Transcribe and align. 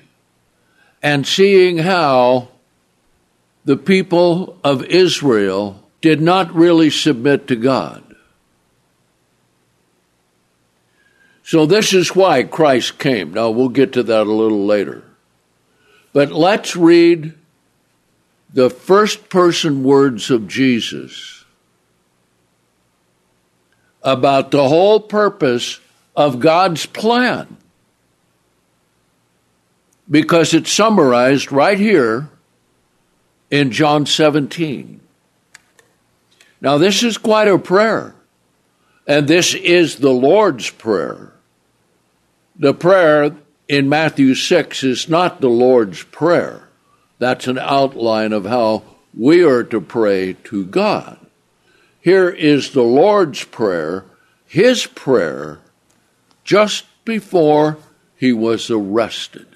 and 1.02 1.27
seeing 1.27 1.79
how 1.79 2.48
the 3.65 3.77
people 3.77 4.59
of 4.62 4.84
Israel 4.84 5.83
did 6.01 6.21
not 6.21 6.55
really 6.55 6.91
submit 6.91 7.48
to 7.48 7.57
God. 7.57 8.02
So, 11.43 11.65
this 11.65 11.95
is 11.95 12.15
why 12.15 12.43
Christ 12.43 12.98
came. 12.98 13.33
Now, 13.33 13.51
we'll 13.51 13.69
get 13.69 13.93
to 13.93 14.02
that 14.02 14.27
a 14.27 14.33
little 14.33 14.66
later. 14.66 15.05
But 16.12 16.33
let's 16.33 16.74
read 16.74 17.35
the 18.52 18.69
first 18.69 19.29
person 19.29 19.85
words 19.85 20.30
of 20.30 20.48
Jesus 20.48 21.35
about 24.07 24.52
the 24.52 24.68
whole 24.68 25.01
purpose 25.01 25.80
of 26.15 26.38
God's 26.38 26.87
plan. 26.87 27.57
Because 30.09 30.54
it's 30.54 30.73
summarized 30.73 31.51
right 31.51 31.79
here 31.79 32.30
in 33.51 33.73
John 33.73 34.07
17. 34.07 35.01
Now, 36.60 36.79
this 36.79 37.02
is 37.02 37.18
quite 37.18 37.49
a 37.49 37.59
prayer, 37.59 38.15
and 39.09 39.27
this 39.27 39.54
is 39.54 39.96
the 39.96 40.12
Lord's 40.12 40.71
Prayer. 40.71 41.32
The 42.54 42.73
prayer 42.73 43.37
in 43.68 43.88
Matthew 43.88 44.37
6 44.37 44.84
is 44.84 45.09
not 45.09 45.40
the 45.40 45.51
Lord's 45.51 46.04
Prayer. 46.04 46.68
That's 47.18 47.49
an 47.49 47.59
outline 47.59 48.32
of 48.32 48.46
how 48.46 48.84
we 49.18 49.43
are 49.43 49.65
to 49.65 49.80
pray 49.80 50.34
to 50.45 50.65
God. 50.65 51.26
Here 52.07 52.29
is 52.29 52.71
the 52.71 52.85
Lord's 52.85 53.43
Prayer, 53.43 54.04
his 54.46 54.87
prayer, 54.87 55.59
just 56.45 56.85
before 57.04 57.79
he 58.15 58.32
was 58.32 58.71
arrested 58.71 59.49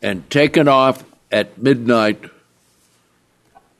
and 0.00 0.30
taken 0.30 0.68
off 0.68 1.02
at 1.32 1.60
midnight 1.60 2.30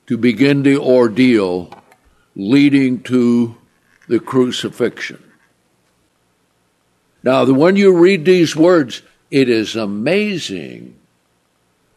to 0.08 0.18
begin 0.18 0.64
the 0.64 0.76
ordeal 0.76 1.72
leading 2.34 3.00
to 3.04 3.56
the 4.08 4.18
crucifixion. 4.18 5.22
Now, 7.22 7.44
when 7.44 7.76
you 7.76 7.96
read 7.96 8.24
these 8.24 8.56
words, 8.56 9.02
it 9.30 9.48
is 9.48 9.76
amazing 9.76 10.98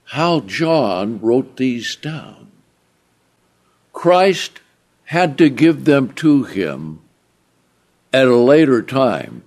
how 0.03 0.41
John 0.41 1.19
wrote 1.21 1.57
these 1.57 1.95
down. 1.95 2.42
Christ 3.93 4.59
had 5.05 5.37
to 5.37 5.49
give 5.49 5.85
them 5.85 6.13
to 6.15 6.43
him 6.43 6.99
at 8.11 8.27
a 8.27 8.35
later 8.35 8.81
time. 8.81 9.43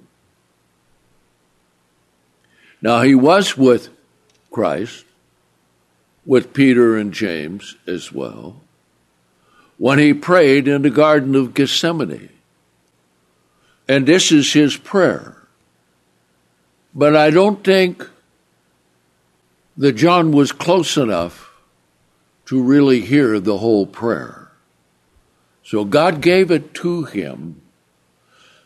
Now, 2.80 3.02
he 3.02 3.14
was 3.14 3.56
with 3.56 3.88
Christ 4.50 5.04
with 6.24 6.54
Peter 6.54 6.96
and 6.96 7.12
James 7.12 7.76
as 7.86 8.12
well 8.12 8.60
when 9.78 9.98
he 9.98 10.14
prayed 10.14 10.66
in 10.66 10.82
the 10.82 10.90
Garden 10.90 11.34
of 11.34 11.52
Gethsemane. 11.52 12.30
And 13.88 14.06
this 14.06 14.32
is 14.32 14.52
his 14.52 14.76
prayer. 14.76 15.36
But 16.94 17.14
I 17.14 17.30
don't 17.30 17.62
think 17.62 18.08
that 19.76 19.92
John 19.92 20.32
was 20.32 20.52
close 20.52 20.96
enough 20.96 21.45
to 22.46 22.62
really 22.62 23.00
hear 23.00 23.38
the 23.38 23.58
whole 23.58 23.86
prayer. 23.86 24.50
So 25.62 25.84
God 25.84 26.20
gave 26.20 26.50
it 26.50 26.74
to 26.74 27.04
him. 27.04 27.60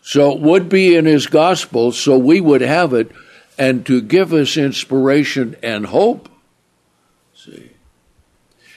So 0.02 0.32
it 0.32 0.40
would 0.40 0.68
be 0.68 0.96
in 0.96 1.04
his 1.04 1.26
gospel, 1.26 1.92
so 1.92 2.16
we 2.16 2.40
would 2.40 2.60
have 2.60 2.94
it, 2.94 3.10
and 3.58 3.84
to 3.86 4.00
give 4.00 4.32
us 4.32 4.56
inspiration 4.56 5.56
and 5.62 5.86
hope 5.86 6.30
See? 7.44 7.70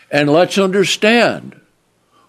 And 0.10 0.30
let's 0.30 0.58
understand 0.58 1.60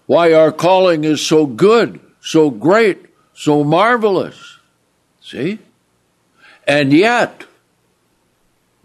why 0.05 0.33
our 0.33 0.51
calling 0.51 1.03
is 1.05 1.25
so 1.25 1.45
good, 1.45 1.99
so 2.19 2.49
great, 2.49 3.05
so 3.33 3.63
marvelous. 3.63 4.57
See? 5.21 5.59
And 6.67 6.91
yet, 6.91 7.45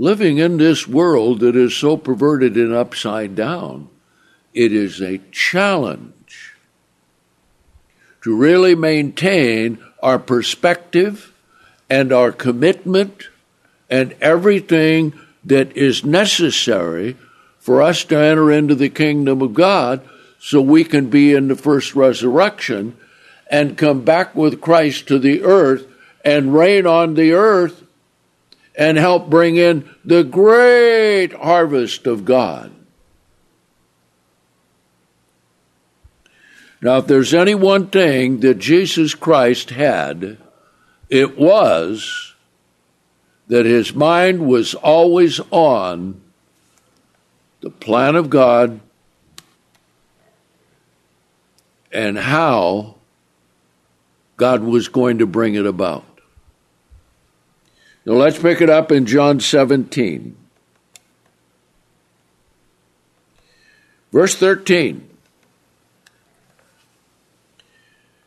living 0.00 0.38
in 0.38 0.56
this 0.56 0.88
world 0.88 1.41
that 1.41 1.55
is 1.55 1.77
so 1.77 1.94
perverted 1.94 2.56
and 2.56 2.72
upside 2.72 3.37
down, 3.37 3.87
it 4.55 4.72
is 4.72 4.99
a 5.03 5.19
challenge 5.31 6.55
to 8.22 8.34
really 8.34 8.75
maintain 8.75 9.78
our 10.03 10.19
perspective 10.19 11.34
and 11.91 12.15
our 12.15 12.33
commitment 12.33 13.28
and 13.91 14.16
everything 14.22 15.12
that 15.44 15.77
is 15.77 16.03
necessary 16.03 17.15
for 17.59 17.82
us 17.82 18.03
to 18.03 18.17
enter 18.17 18.50
into 18.50 18.75
the 18.75 18.88
kingdom 18.88 19.43
of 19.43 19.53
God 19.53 20.00
so 20.38 20.62
we 20.62 20.82
can 20.82 21.11
be 21.11 21.34
in 21.34 21.49
the 21.49 21.55
first 21.55 21.94
resurrection 21.94 22.97
and 23.50 23.77
come 23.77 24.00
back 24.00 24.34
with 24.34 24.62
Christ 24.62 25.09
to 25.09 25.19
the 25.19 25.43
earth 25.43 25.87
and 26.25 26.55
reign 26.55 26.87
on 26.87 27.12
the 27.17 27.32
earth 27.32 27.84
and 28.81 28.97
help 28.97 29.29
bring 29.29 29.57
in 29.57 29.89
the 30.07 30.25
great 30.25 31.35
harvest 31.35 32.07
of 32.07 32.25
God. 32.25 32.73
Now, 36.81 36.97
if 36.97 37.07
there's 37.07 37.35
any 37.35 37.55
one 37.55 37.89
thing 37.89 38.41
that 38.41 38.55
Jesus 38.55 39.15
Christ 39.15 39.69
had, 39.69 40.39
it 41.11 41.37
was 41.37 42.35
that 43.49 43.67
his 43.67 43.95
mind 43.95 44.47
was 44.47 44.75
always 44.75 45.41
on 45.51 46.23
the 47.61 47.69
plan 47.69 48.17
of 48.17 48.31
God 48.31 48.81
and 51.93 52.17
how 52.17 52.95
God 54.39 54.62
was 54.62 54.89
going 54.89 55.19
to 55.19 55.27
bring 55.27 55.55
it 55.55 55.67
about. 55.67 56.07
Now 58.05 58.15
let's 58.15 58.38
pick 58.38 58.61
it 58.61 58.71
up 58.71 58.91
in 58.91 59.06
John 59.06 59.41
17. 59.41 60.37
Verse 64.12 64.34
13. 64.34 65.09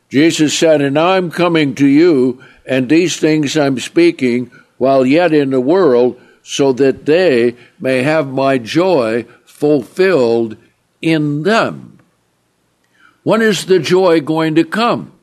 Jesus 0.10 0.58
said, 0.58 0.82
And 0.82 0.98
I'm 0.98 1.32
coming 1.32 1.74
to 1.76 1.88
you, 1.88 2.44
and 2.68 2.88
these 2.88 3.18
things 3.18 3.58
I'm 3.58 3.80
speaking 3.80 4.52
while 4.78 5.06
yet 5.06 5.34
in 5.34 5.50
the 5.50 5.60
world, 5.60 6.22
so 6.44 6.72
that 6.74 7.06
they 7.06 7.56
may 7.80 8.04
have 8.04 8.28
my 8.28 8.58
joy 8.58 9.26
fulfilled 9.46 10.58
in 11.02 11.44
them. 11.44 11.98
When 13.24 13.42
is 13.42 13.66
the 13.66 13.80
joy 13.80 14.20
going 14.20 14.56
to 14.56 14.64
come? 14.64 15.14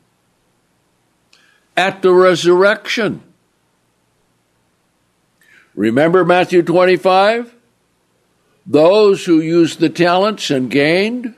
At 1.77 2.01
the 2.01 2.13
resurrection. 2.13 3.21
Remember 5.75 6.25
Matthew 6.25 6.63
25? 6.63 7.53
Those 8.65 9.25
who 9.25 9.39
used 9.39 9.79
the 9.79 9.89
talents 9.89 10.51
and 10.51 10.69
gained, 10.69 11.35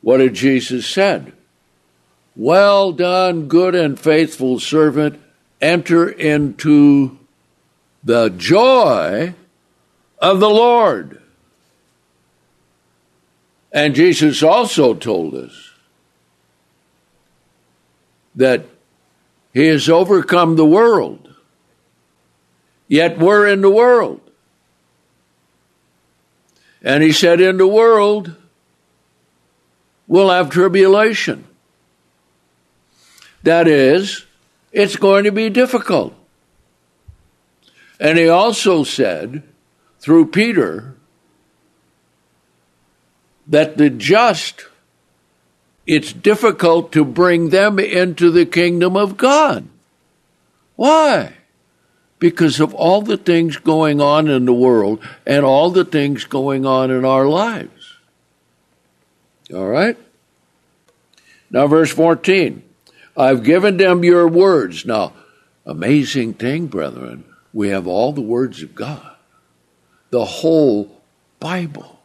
what 0.00 0.18
did 0.18 0.34
Jesus 0.34 0.86
said? 0.86 1.32
Well 2.36 2.92
done, 2.92 3.48
good 3.48 3.74
and 3.74 3.98
faithful 3.98 4.60
servant, 4.60 5.20
enter 5.60 6.08
into 6.08 7.18
the 8.04 8.28
joy 8.30 9.34
of 10.18 10.40
the 10.40 10.50
Lord. 10.50 11.20
And 13.72 13.94
Jesus 13.94 14.42
also 14.42 14.94
told 14.94 15.34
us 15.34 15.72
that 18.34 18.66
he 19.52 19.66
has 19.66 19.88
overcome 19.88 20.56
the 20.56 20.64
world, 20.64 21.27
yet 22.88 23.18
we're 23.18 23.46
in 23.46 23.60
the 23.60 23.70
world. 23.70 24.20
And 26.82 27.02
he 27.02 27.12
said, 27.12 27.40
In 27.40 27.58
the 27.58 27.66
world, 27.66 28.34
we'll 30.06 30.30
have 30.30 30.50
tribulation. 30.50 31.44
That 33.42 33.68
is, 33.68 34.26
it's 34.72 34.96
going 34.96 35.24
to 35.24 35.32
be 35.32 35.50
difficult. 35.50 36.14
And 38.00 38.18
he 38.18 38.28
also 38.28 38.84
said, 38.84 39.42
through 39.98 40.26
Peter, 40.30 40.94
that 43.46 43.76
the 43.76 43.90
just, 43.90 44.66
it's 45.86 46.12
difficult 46.12 46.92
to 46.92 47.04
bring 47.04 47.50
them 47.50 47.78
into 47.78 48.30
the 48.30 48.46
kingdom 48.46 48.96
of 48.96 49.16
God. 49.16 49.66
Why? 50.76 51.37
Because 52.18 52.58
of 52.58 52.74
all 52.74 53.02
the 53.02 53.16
things 53.16 53.56
going 53.56 54.00
on 54.00 54.28
in 54.28 54.44
the 54.44 54.52
world 54.52 55.00
and 55.24 55.44
all 55.44 55.70
the 55.70 55.84
things 55.84 56.24
going 56.24 56.66
on 56.66 56.90
in 56.90 57.04
our 57.04 57.26
lives. 57.26 57.94
All 59.54 59.68
right? 59.68 59.96
Now, 61.50 61.66
verse 61.66 61.92
14 61.92 62.62
I've 63.16 63.42
given 63.42 63.76
them 63.78 64.04
your 64.04 64.28
words. 64.28 64.86
Now, 64.86 65.12
amazing 65.66 66.34
thing, 66.34 66.66
brethren, 66.66 67.24
we 67.52 67.68
have 67.70 67.86
all 67.86 68.12
the 68.12 68.20
words 68.20 68.62
of 68.62 68.74
God, 68.74 69.16
the 70.10 70.24
whole 70.24 71.00
Bible. 71.40 71.98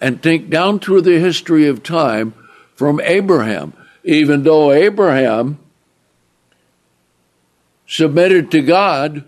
And 0.00 0.22
think 0.22 0.48
down 0.48 0.80
through 0.80 1.02
the 1.02 1.18
history 1.18 1.66
of 1.66 1.82
time 1.82 2.32
from 2.74 3.00
Abraham, 3.00 3.74
even 4.02 4.44
though 4.44 4.72
Abraham 4.72 5.58
submitted 7.90 8.52
to 8.52 8.62
God 8.62 9.24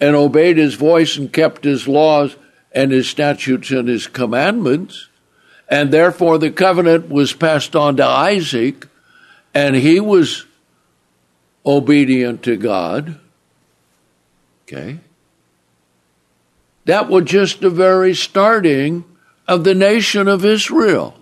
and 0.00 0.14
obeyed 0.14 0.56
his 0.56 0.76
voice 0.76 1.16
and 1.16 1.32
kept 1.32 1.64
his 1.64 1.88
laws 1.88 2.36
and 2.70 2.92
his 2.92 3.08
statutes 3.08 3.72
and 3.72 3.88
his 3.88 4.06
commandments, 4.06 5.08
and 5.68 5.90
therefore 5.90 6.38
the 6.38 6.52
covenant 6.52 7.08
was 7.08 7.32
passed 7.32 7.74
on 7.74 7.96
to 7.96 8.04
Isaac, 8.04 8.86
and 9.52 9.74
he 9.74 9.98
was 9.98 10.46
obedient 11.66 12.44
to 12.44 12.56
God. 12.56 13.18
Okay? 14.62 15.00
That 16.84 17.08
was 17.08 17.24
just 17.24 17.60
the 17.60 17.70
very 17.70 18.14
starting 18.14 19.04
of 19.48 19.64
the 19.64 19.74
nation 19.74 20.28
of 20.28 20.44
Israel. 20.44 21.16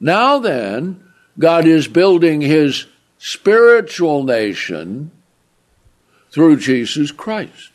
Now 0.00 0.38
then, 0.38 1.04
God 1.38 1.66
is 1.66 1.88
building 1.88 2.40
his 2.40 2.86
spiritual 3.26 4.22
nation 4.22 5.10
through 6.30 6.58
Jesus 6.58 7.10
Christ. 7.10 7.70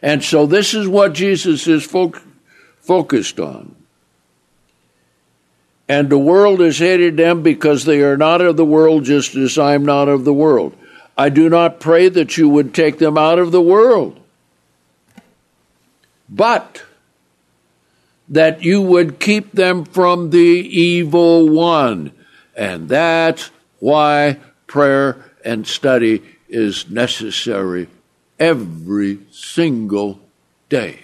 And 0.00 0.24
so 0.24 0.46
this 0.46 0.72
is 0.72 0.88
what 0.88 1.12
Jesus 1.12 1.66
is 1.66 1.84
fo- 1.84 2.14
focused 2.80 3.38
on. 3.38 3.76
And 5.86 6.08
the 6.08 6.16
world 6.16 6.60
has 6.60 6.78
hated 6.78 7.18
them 7.18 7.42
because 7.42 7.84
they 7.84 8.00
are 8.00 8.16
not 8.16 8.40
of 8.40 8.56
the 8.56 8.64
world, 8.64 9.04
just 9.04 9.34
as 9.34 9.58
I 9.58 9.74
am 9.74 9.84
not 9.84 10.08
of 10.08 10.24
the 10.24 10.32
world. 10.32 10.74
I 11.14 11.28
do 11.28 11.50
not 11.50 11.80
pray 11.80 12.08
that 12.08 12.38
you 12.38 12.48
would 12.48 12.72
take 12.72 12.96
them 12.96 13.18
out 13.18 13.38
of 13.38 13.52
the 13.52 13.60
world, 13.60 14.18
but 16.26 16.84
that 18.30 18.62
you 18.62 18.80
would 18.80 19.20
keep 19.20 19.52
them 19.52 19.84
from 19.84 20.30
the 20.30 20.38
evil 20.38 21.50
one. 21.50 22.12
And 22.58 22.88
that's 22.88 23.52
why 23.78 24.40
prayer 24.66 25.24
and 25.44 25.64
study 25.64 26.24
is 26.48 26.90
necessary 26.90 27.86
every 28.36 29.20
single 29.30 30.20
day. 30.68 30.98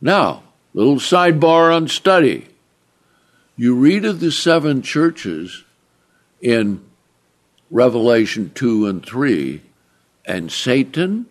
Now, 0.00 0.42
little 0.74 0.96
sidebar 0.96 1.74
on 1.74 1.86
study. 1.86 2.48
You 3.56 3.76
read 3.76 4.04
of 4.04 4.18
the 4.18 4.32
seven 4.32 4.82
churches 4.82 5.62
in 6.40 6.84
Revelation 7.70 8.50
2 8.52 8.88
and 8.88 9.06
3, 9.06 9.62
and 10.26 10.50
Satan 10.50 11.26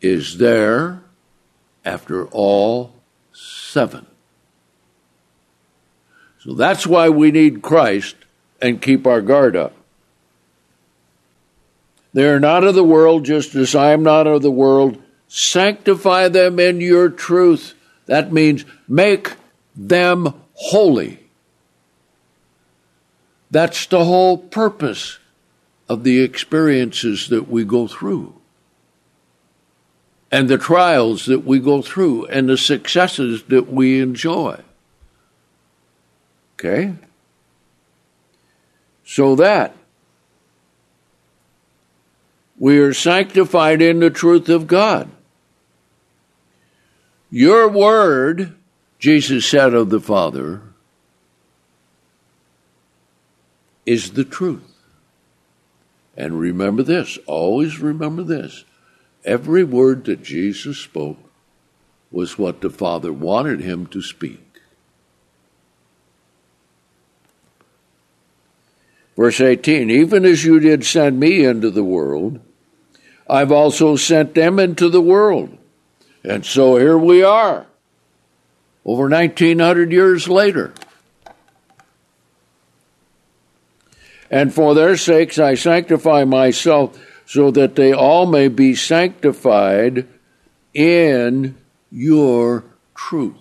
is 0.00 0.38
there 0.38 1.02
after 1.84 2.26
all 2.28 2.94
seven. 3.32 4.06
So 6.44 6.54
that's 6.54 6.86
why 6.86 7.08
we 7.08 7.30
need 7.30 7.62
Christ 7.62 8.16
and 8.60 8.82
keep 8.82 9.06
our 9.06 9.20
guard 9.20 9.54
up. 9.54 9.74
They 12.12 12.28
are 12.28 12.40
not 12.40 12.64
of 12.64 12.74
the 12.74 12.84
world, 12.84 13.24
just 13.24 13.54
as 13.54 13.74
I 13.76 13.92
am 13.92 14.02
not 14.02 14.26
of 14.26 14.42
the 14.42 14.50
world. 14.50 15.00
Sanctify 15.28 16.28
them 16.28 16.58
in 16.58 16.80
your 16.80 17.08
truth. 17.08 17.74
That 18.06 18.32
means 18.32 18.64
make 18.88 19.34
them 19.76 20.34
holy. 20.54 21.20
That's 23.50 23.86
the 23.86 24.04
whole 24.04 24.36
purpose 24.36 25.18
of 25.88 26.02
the 26.02 26.22
experiences 26.22 27.28
that 27.28 27.48
we 27.48 27.64
go 27.64 27.86
through, 27.86 28.34
and 30.30 30.48
the 30.48 30.58
trials 30.58 31.26
that 31.26 31.44
we 31.44 31.60
go 31.60 31.82
through, 31.82 32.26
and 32.26 32.48
the 32.48 32.56
successes 32.58 33.44
that 33.44 33.72
we 33.72 34.00
enjoy. 34.00 34.58
Okay? 36.62 36.94
So 39.04 39.34
that 39.34 39.74
we 42.56 42.78
are 42.78 42.94
sanctified 42.94 43.82
in 43.82 43.98
the 43.98 44.10
truth 44.10 44.48
of 44.48 44.68
God. 44.68 45.10
Your 47.30 47.68
word, 47.68 48.54
Jesus 49.00 49.44
said 49.44 49.74
of 49.74 49.90
the 49.90 50.00
Father, 50.00 50.62
is 53.84 54.12
the 54.12 54.24
truth. 54.24 54.62
And 56.16 56.38
remember 56.38 56.84
this, 56.84 57.18
always 57.26 57.80
remember 57.80 58.22
this. 58.22 58.64
Every 59.24 59.64
word 59.64 60.04
that 60.04 60.22
Jesus 60.22 60.78
spoke 60.78 61.18
was 62.12 62.38
what 62.38 62.60
the 62.60 62.70
Father 62.70 63.12
wanted 63.12 63.60
him 63.60 63.86
to 63.86 64.00
speak. 64.00 64.51
Verse 69.16 69.40
18 69.40 69.90
Even 69.90 70.24
as 70.24 70.44
you 70.44 70.60
did 70.60 70.84
send 70.84 71.18
me 71.18 71.44
into 71.44 71.70
the 71.70 71.84
world, 71.84 72.40
I've 73.28 73.52
also 73.52 73.96
sent 73.96 74.34
them 74.34 74.58
into 74.58 74.88
the 74.88 75.00
world. 75.00 75.56
And 76.24 76.46
so 76.46 76.76
here 76.76 76.98
we 76.98 77.22
are, 77.22 77.66
over 78.84 79.08
1900 79.08 79.90
years 79.90 80.28
later. 80.28 80.72
And 84.30 84.54
for 84.54 84.74
their 84.74 84.96
sakes 84.96 85.38
I 85.38 85.54
sanctify 85.54 86.24
myself, 86.24 86.98
so 87.26 87.50
that 87.50 87.76
they 87.76 87.92
all 87.92 88.26
may 88.26 88.48
be 88.48 88.74
sanctified 88.74 90.06
in 90.74 91.56
your 91.90 92.64
truth. 92.94 93.36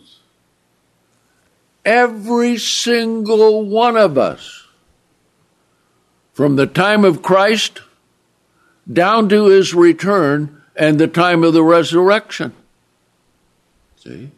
Every 1.84 2.58
single 2.58 3.66
one 3.66 3.98
of 3.98 4.18
us, 4.18 4.61
from 6.42 6.56
the 6.56 6.66
time 6.66 7.06
of 7.06 7.22
Christ 7.22 7.82
down 8.92 9.30
to 9.30 9.46
his 9.46 9.76
return 9.76 10.60
and 10.76 10.98
the 10.98 11.08
time 11.08 11.44
of 11.44 11.54
the 11.54 11.62
resurrection. 11.62 12.52
See? 13.98 14.32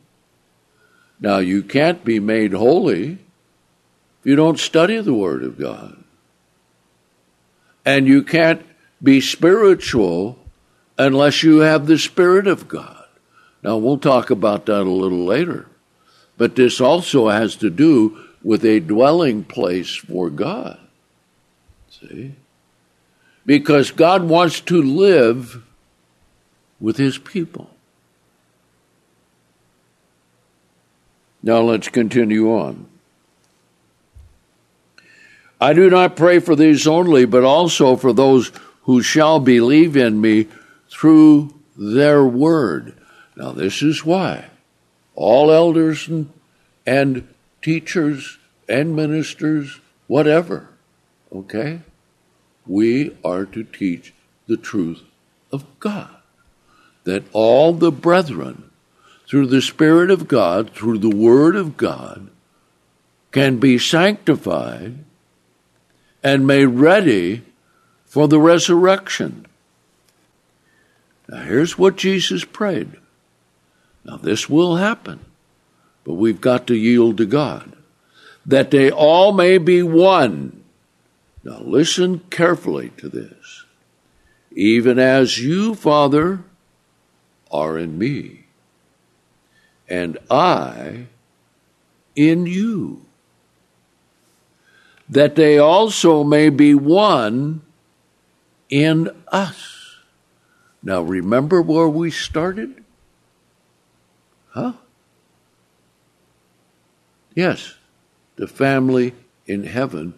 Now, 1.21 1.37
you 1.37 1.63
can't 1.63 2.03
be 2.03 2.19
made 2.19 2.51
holy 2.51 3.11
if 3.13 4.25
you 4.25 4.35
don't 4.35 4.59
study 4.59 4.99
the 4.99 5.13
Word 5.13 5.45
of 5.45 5.57
God. 5.57 6.03
And 7.85 8.05
you 8.05 8.21
can't 8.21 8.65
be 9.01 9.21
spiritual 9.21 10.37
unless 10.97 11.41
you 11.41 11.59
have 11.59 11.87
the 11.87 11.97
Spirit 11.97 12.47
of 12.47 12.67
God. 12.67 13.05
Now, 13.63 13.77
we'll 13.77 13.97
talk 13.97 14.29
about 14.29 14.65
that 14.65 14.81
a 14.81 14.91
little 14.91 15.23
later. 15.23 15.67
But 16.37 16.57
this 16.57 16.81
also 16.81 17.29
has 17.29 17.55
to 17.55 17.69
do 17.69 18.19
with 18.43 18.65
a 18.65 18.81
dwelling 18.81 19.45
place 19.45 19.95
for 19.95 20.29
God. 20.29 20.82
See? 22.09 22.35
because 23.45 23.91
God 23.91 24.23
wants 24.23 24.61
to 24.61 24.81
live 24.81 25.63
with 26.79 26.97
his 26.97 27.17
people. 27.17 27.69
Now 31.41 31.59
let's 31.61 31.89
continue 31.89 32.51
on. 32.51 32.85
I 35.59 35.73
do 35.73 35.89
not 35.89 36.15
pray 36.15 36.39
for 36.39 36.55
these 36.55 36.87
only, 36.87 37.25
but 37.25 37.43
also 37.43 37.95
for 37.95 38.13
those 38.13 38.51
who 38.83 39.01
shall 39.01 39.39
believe 39.39 39.95
in 39.95 40.19
me 40.19 40.47
through 40.89 41.53
their 41.77 42.25
word. 42.25 42.97
Now, 43.35 43.51
this 43.51 43.81
is 43.81 44.05
why 44.05 44.45
all 45.15 45.51
elders 45.51 46.07
and, 46.07 46.31
and 46.85 47.27
teachers 47.61 48.37
and 48.67 48.95
ministers, 48.95 49.79
whatever, 50.07 50.69
okay? 51.33 51.79
We 52.65 53.15
are 53.23 53.45
to 53.45 53.63
teach 53.63 54.13
the 54.47 54.57
truth 54.57 55.01
of 55.51 55.65
God. 55.79 56.09
That 57.03 57.23
all 57.33 57.73
the 57.73 57.91
brethren 57.91 58.69
through 59.27 59.47
the 59.47 59.61
Spirit 59.61 60.11
of 60.11 60.27
God, 60.27 60.71
through 60.71 60.99
the 60.99 61.15
Word 61.15 61.55
of 61.55 61.75
God, 61.75 62.29
can 63.31 63.57
be 63.57 63.77
sanctified 63.77 64.99
and 66.23 66.47
made 66.47 66.67
ready 66.67 67.43
for 68.05 68.27
the 68.27 68.39
resurrection. 68.39 69.45
Now, 71.27 71.41
here's 71.41 71.77
what 71.77 71.97
Jesus 71.97 72.45
prayed. 72.45 72.91
Now, 74.05 74.17
this 74.17 74.49
will 74.49 74.75
happen, 74.75 75.19
but 76.03 76.13
we've 76.13 76.41
got 76.41 76.67
to 76.67 76.75
yield 76.75 77.17
to 77.17 77.25
God. 77.25 77.75
That 78.45 78.71
they 78.71 78.91
all 78.91 79.31
may 79.31 79.57
be 79.57 79.81
one. 79.81 80.62
Now, 81.43 81.59
listen 81.59 82.19
carefully 82.29 82.89
to 82.97 83.09
this. 83.09 83.65
Even 84.51 84.97
as 84.97 85.39
you, 85.39 85.75
Father, 85.75 86.43
are 87.51 87.77
in 87.77 87.97
me, 87.97 88.45
and 89.89 90.17
I 90.31 91.07
in 92.15 92.45
you, 92.45 93.05
that 95.09 95.35
they 95.35 95.57
also 95.57 96.23
may 96.23 96.49
be 96.49 96.73
one 96.73 97.61
in 98.69 99.09
us. 99.27 99.97
Now, 100.81 101.01
remember 101.01 101.61
where 101.61 101.89
we 101.89 102.09
started? 102.09 102.83
Huh? 104.49 104.73
Yes, 107.35 107.75
the 108.35 108.47
family 108.47 109.13
in 109.45 109.65
heaven 109.65 110.13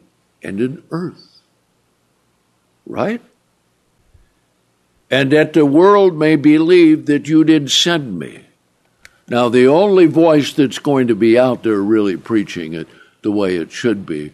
and 0.46 0.62
in 0.62 0.84
earth. 0.92 1.42
Right? 2.86 3.22
And 5.10 5.32
that 5.32 5.54
the 5.54 5.66
world 5.66 6.16
may 6.16 6.36
believe 6.36 7.08
that 7.08 7.28
you 7.28 7.44
did 7.44 7.72
send 7.72 8.20
me. 8.20 8.46
Now, 9.28 9.50
the 9.50 9.68
only 9.68 10.06
voice 10.06 10.54
that's 10.54 10.78
going 10.78 11.08
to 11.08 11.16
be 11.16 11.38
out 11.38 11.64
there 11.64 11.82
really 11.82 12.16
preaching 12.16 12.74
it 12.74 12.88
the 13.24 13.32
way 13.32 13.56
it 13.56 13.72
should 13.72 14.06
be, 14.06 14.34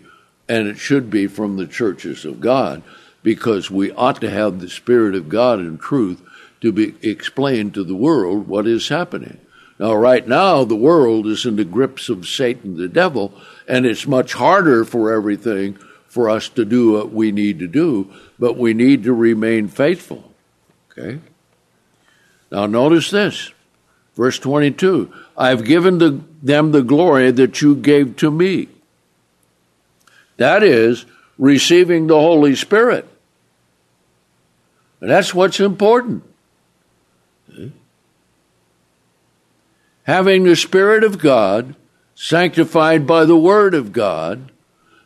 and 0.50 0.68
it 0.68 0.77
should 0.77 1.10
be 1.10 1.27
from 1.27 1.56
the 1.56 1.68
churches 1.68 2.25
of 2.25 2.41
God, 2.41 2.84
because 3.24 3.72
we 3.72 3.91
ought 3.94 4.20
to 4.20 4.30
have 4.30 4.60
the 4.60 4.70
Spirit 4.70 5.15
of 5.15 5.30
God 5.30 5.60
and 5.60 5.80
truth 5.80 6.22
to 6.60 6.74
be 6.74 6.96
explained 7.01 7.74
to 7.74 7.86
the 7.86 7.96
world 7.96 8.48
what 8.48 8.68
is 8.68 8.89
happening. 8.89 9.39
Now, 9.80 9.96
right 9.96 10.27
now, 10.27 10.65
the 10.65 10.75
world 10.75 11.25
is 11.25 11.46
in 11.46 11.56
the 11.56 11.63
grips 11.63 12.10
of 12.10 12.27
Satan, 12.27 12.75
the 12.75 12.89
devil, 12.89 13.34
and 13.68 13.86
it's 13.86 14.06
much 14.06 14.34
harder 14.34 14.84
for 14.84 15.13
everything 15.13 15.80
for 16.12 16.30
us 16.30 16.50
to 16.50 16.65
do 16.65 16.91
what 16.91 17.13
we 17.13 17.32
need 17.32 17.58
to 17.60 17.68
do, 17.68 18.12
but 18.38 18.58
we 18.58 18.74
need 18.74 19.01
to 19.06 19.13
remain 19.13 19.70
faithful. 19.70 20.30
Okay? 20.91 21.22
Now, 22.51 22.65
notice 22.65 23.10
this. 23.10 23.53
Verse 24.13 24.38
22 24.38 25.10
I've 25.38 25.63
given 25.63 26.00
the, 26.00 26.22
them 26.44 26.74
the 26.74 26.84
glory 26.84 27.32
that 27.32 27.62
you 27.62 27.77
gave 27.77 28.18
to 28.18 28.30
me. 28.30 28.68
That 30.36 30.63
is, 30.63 31.06
receiving 31.38 32.08
the 32.08 32.20
Holy 32.20 32.58
Spirit. 32.58 33.08
And 35.00 35.10
that's 35.10 35.34
what's 35.34 35.62
important. 35.62 36.24
Having 40.03 40.44
the 40.44 40.58
Spirit 40.58 41.06
of 41.06 41.20
God, 41.20 41.77
sanctified 42.15 43.08
by 43.08 43.24
the 43.24 43.38
Word 43.38 43.74
of 43.74 43.94
God, 43.94 44.50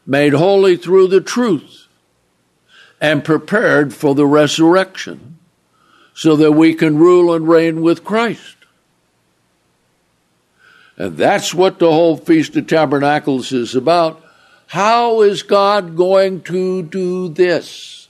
made 0.06 0.34
holy 0.34 0.78
through 0.78 1.08
the 1.08 1.22
truth, 1.22 1.88
and 3.02 3.24
prepared 3.24 3.94
for 3.94 4.16
the 4.16 4.26
resurrection, 4.26 5.38
so 6.14 6.36
that 6.36 6.54
we 6.54 6.74
can 6.74 6.98
rule 6.98 7.34
and 7.34 7.48
reign 7.48 7.82
with 7.82 8.04
Christ. 8.04 8.56
And 10.98 11.18
that's 11.18 11.54
what 11.54 11.80
the 11.80 11.92
whole 11.92 12.16
Feast 12.16 12.56
of 12.56 12.68
Tabernacles 12.68 13.52
is 13.52 13.76
about. 13.76 14.24
How 14.68 15.22
is 15.22 15.44
God 15.44 15.96
going 15.98 16.42
to 16.44 16.84
do 16.84 17.30
this? 17.30 18.08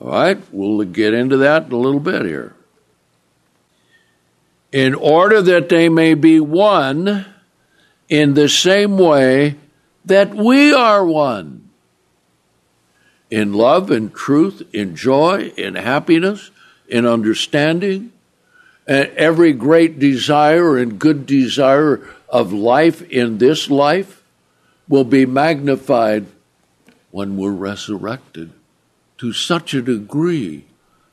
All 0.00 0.10
right, 0.10 0.38
we'll 0.50 0.84
get 0.86 1.14
into 1.14 1.36
that 1.38 1.66
in 1.66 1.72
a 1.72 1.76
little 1.76 2.00
bit 2.00 2.24
here. 2.24 2.54
In 4.72 4.94
order 4.94 5.42
that 5.42 5.68
they 5.68 5.88
may 5.88 6.14
be 6.14 6.40
one 6.40 7.26
in 8.10 8.34
the 8.34 8.48
same 8.48 8.98
way 8.98 9.54
that 10.04 10.34
we 10.34 10.74
are 10.74 11.04
one. 11.04 11.70
In 13.30 13.54
love 13.54 13.90
and 13.90 14.12
truth, 14.12 14.62
in 14.72 14.96
joy, 14.96 15.52
in 15.56 15.76
happiness, 15.76 16.50
in 16.88 17.06
understanding, 17.06 18.12
and 18.86 19.08
every 19.10 19.52
great 19.52 20.00
desire 20.00 20.76
and 20.76 20.98
good 20.98 21.24
desire 21.24 22.06
of 22.28 22.52
life 22.52 23.02
in 23.02 23.38
this 23.38 23.70
life 23.70 24.22
will 24.88 25.04
be 25.04 25.24
magnified 25.24 26.26
when 27.12 27.36
we're 27.36 27.52
resurrected 27.52 28.50
to 29.18 29.32
such 29.32 29.74
a 29.74 29.82
degree 29.82 30.64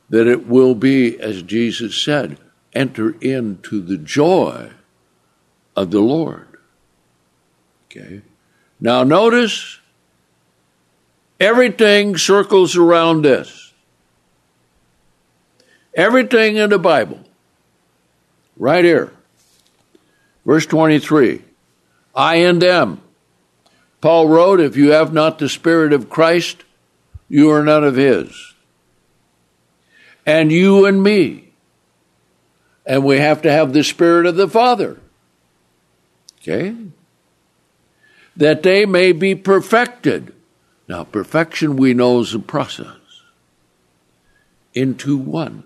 that 0.10 0.26
it 0.26 0.48
will 0.48 0.74
be, 0.74 1.20
as 1.20 1.44
Jesus 1.44 2.02
said, 2.02 2.38
enter 2.74 3.16
into 3.22 3.82
the 3.82 3.98
joy 3.98 4.72
of 5.76 5.92
the 5.92 6.00
Lord. 6.00 6.47
Okay. 7.98 8.22
Now 8.80 9.04
notice 9.04 9.80
everything 11.40 12.18
circles 12.18 12.76
around 12.76 13.24
this. 13.24 13.74
Everything 15.96 16.58
in 16.58 16.70
the 16.70 16.78
Bible. 16.80 17.20
Right 18.56 18.84
here. 18.84 19.12
Verse 20.46 20.66
23. 20.66 21.42
I 22.16 22.36
and 22.36 22.62
them. 22.62 23.02
Paul 24.02 24.28
wrote, 24.28 24.60
If 24.60 24.78
you 24.78 24.92
have 24.92 25.12
not 25.12 25.40
the 25.40 25.50
Spirit 25.50 25.92
of 25.92 26.10
Christ, 26.10 26.64
you 27.28 27.50
are 27.52 27.64
none 27.64 27.84
of 27.84 27.96
his. 27.96 28.54
And 30.26 30.52
you 30.52 30.86
and 30.86 31.02
me. 31.02 31.50
And 32.86 33.04
we 33.04 33.18
have 33.18 33.42
to 33.42 33.52
have 33.52 33.74
the 33.74 33.84
Spirit 33.84 34.26
of 34.28 34.36
the 34.36 34.48
Father. 34.48 35.00
Okay? 36.42 36.76
That 38.38 38.64
they 38.64 38.86
may 38.86 39.12
be 39.12 39.36
perfected. 39.36 40.34
Now, 40.88 41.04
perfection 41.04 41.76
we 41.76 41.94
know 41.94 42.22
is 42.22 42.34
a 42.34 42.40
process. 42.40 42.96
Into 44.74 45.18
one. 45.18 45.64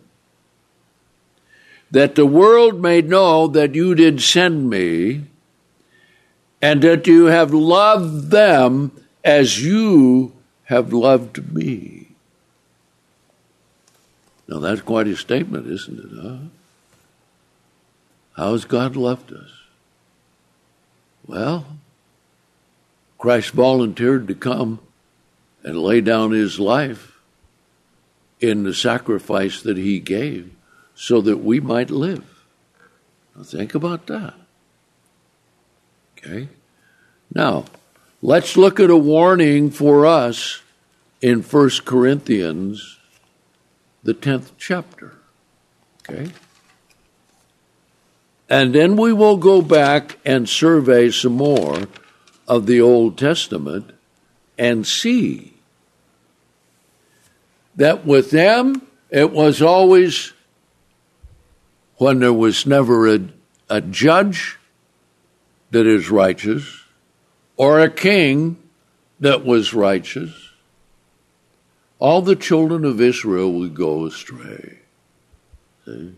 That 1.91 2.15
the 2.15 2.25
world 2.25 2.81
may 2.81 3.01
know 3.01 3.47
that 3.47 3.75
you 3.75 3.93
did 3.93 4.21
send 4.21 4.69
me, 4.69 5.23
and 6.61 6.81
that 6.81 7.07
you 7.07 7.25
have 7.25 7.53
loved 7.53 8.31
them 8.31 8.91
as 9.23 9.61
you 9.61 10.31
have 10.65 10.93
loved 10.93 11.53
me. 11.53 12.07
Now 14.47 14.59
that's 14.59 14.81
quite 14.81 15.07
a 15.07 15.17
statement, 15.17 15.67
isn't 15.67 15.99
it? 15.99 16.21
Huh? 16.21 16.37
How 18.37 18.53
has 18.53 18.65
God 18.65 18.95
loved 18.95 19.33
us? 19.33 19.49
Well, 21.27 21.65
Christ 23.21 23.51
volunteered 23.51 24.27
to 24.27 24.35
come 24.35 24.81
and 25.63 25.77
lay 25.77 26.01
down 26.01 26.31
his 26.31 26.59
life 26.59 27.17
in 28.41 28.63
the 28.63 28.73
sacrifice 28.73 29.61
that 29.61 29.77
he 29.77 29.99
gave 29.99 30.51
so 30.93 31.21
that 31.21 31.37
we 31.37 31.61
might 31.61 31.89
live. 31.89 32.43
Now 33.35 33.43
think 33.43 33.73
about 33.73 34.07
that. 34.07 34.33
Okay? 36.17 36.49
Now, 37.33 37.65
Let's 38.23 38.55
look 38.55 38.79
at 38.79 38.91
a 38.91 38.97
warning 38.97 39.71
for 39.71 40.05
us 40.05 40.61
in 41.21 41.41
1 41.41 41.69
Corinthians, 41.85 42.99
the 44.03 44.13
10th 44.13 44.51
chapter. 44.59 45.15
Okay? 46.07 46.31
And 48.47 48.75
then 48.75 48.95
we 48.95 49.11
will 49.11 49.37
go 49.37 49.63
back 49.63 50.19
and 50.23 50.47
survey 50.47 51.09
some 51.09 51.33
more 51.33 51.87
of 52.51 52.65
the 52.65 52.81
Old 52.81 53.17
Testament 53.17 53.93
and 54.58 54.86
see 54.86 55.53
that 57.77 58.05
with 58.05 58.29
them 58.29 58.86
it 59.10 59.31
was 59.31 59.62
always 59.62 60.34
when 61.96 62.20
there 62.20 62.34
was 62.34 62.65
never 62.65 63.08
a, 63.08 63.22
a 63.70 63.79
judge 63.79 64.60
that 65.70 65.88
is 65.88 66.10
righteous 66.10 66.84
or 67.55 67.79
a 67.79 67.89
king 67.89 68.58
that 69.22 69.46
was 69.46 69.74
righteous, 69.74 70.50
all 72.00 72.22
the 72.22 72.36
children 72.36 72.84
of 72.84 73.00
Israel 73.00 73.53
would 73.53 73.75
go 73.75 74.05
astray. 74.05 74.79
See? 75.86 76.15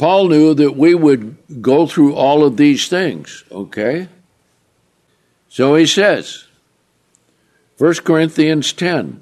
Paul 0.00 0.28
knew 0.28 0.54
that 0.54 0.78
we 0.78 0.94
would 0.94 1.36
go 1.60 1.86
through 1.86 2.14
all 2.14 2.42
of 2.42 2.56
these 2.56 2.88
things, 2.88 3.44
okay? 3.52 4.08
So 5.50 5.74
he 5.74 5.84
says, 5.84 6.46
1 7.76 7.96
Corinthians 7.96 8.72
10, 8.72 9.20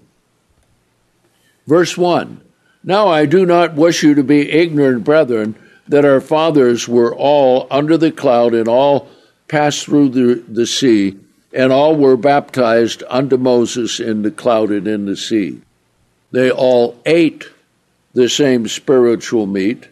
verse 1.67 1.99
1 1.99 2.41
Now 2.85 3.09
I 3.09 3.27
do 3.27 3.45
not 3.45 3.75
wish 3.75 4.05
you 4.05 4.15
to 4.15 4.23
be 4.23 4.53
ignorant, 4.53 5.03
brethren, 5.03 5.57
that 5.89 6.05
our 6.05 6.21
fathers 6.21 6.87
were 6.87 7.13
all 7.13 7.67
under 7.73 7.99
the 7.99 8.13
cloud 8.13 8.55
and 8.55 8.69
all 8.69 9.09
passed 9.49 9.85
through 9.85 10.11
the, 10.11 10.45
the 10.47 10.65
sea, 10.65 11.19
and 11.53 11.73
all 11.73 11.97
were 11.97 12.17
baptized 12.17 13.03
unto 13.09 13.37
Moses 13.37 13.99
in 13.99 14.23
the 14.23 14.31
cloud 14.31 14.71
and 14.71 14.87
in 14.87 15.07
the 15.07 15.17
sea. 15.17 15.61
They 16.31 16.53
all 16.53 16.97
ate 17.05 17.49
the 18.15 18.29
same 18.29 18.69
spiritual 18.69 19.49
meat, 19.49 19.89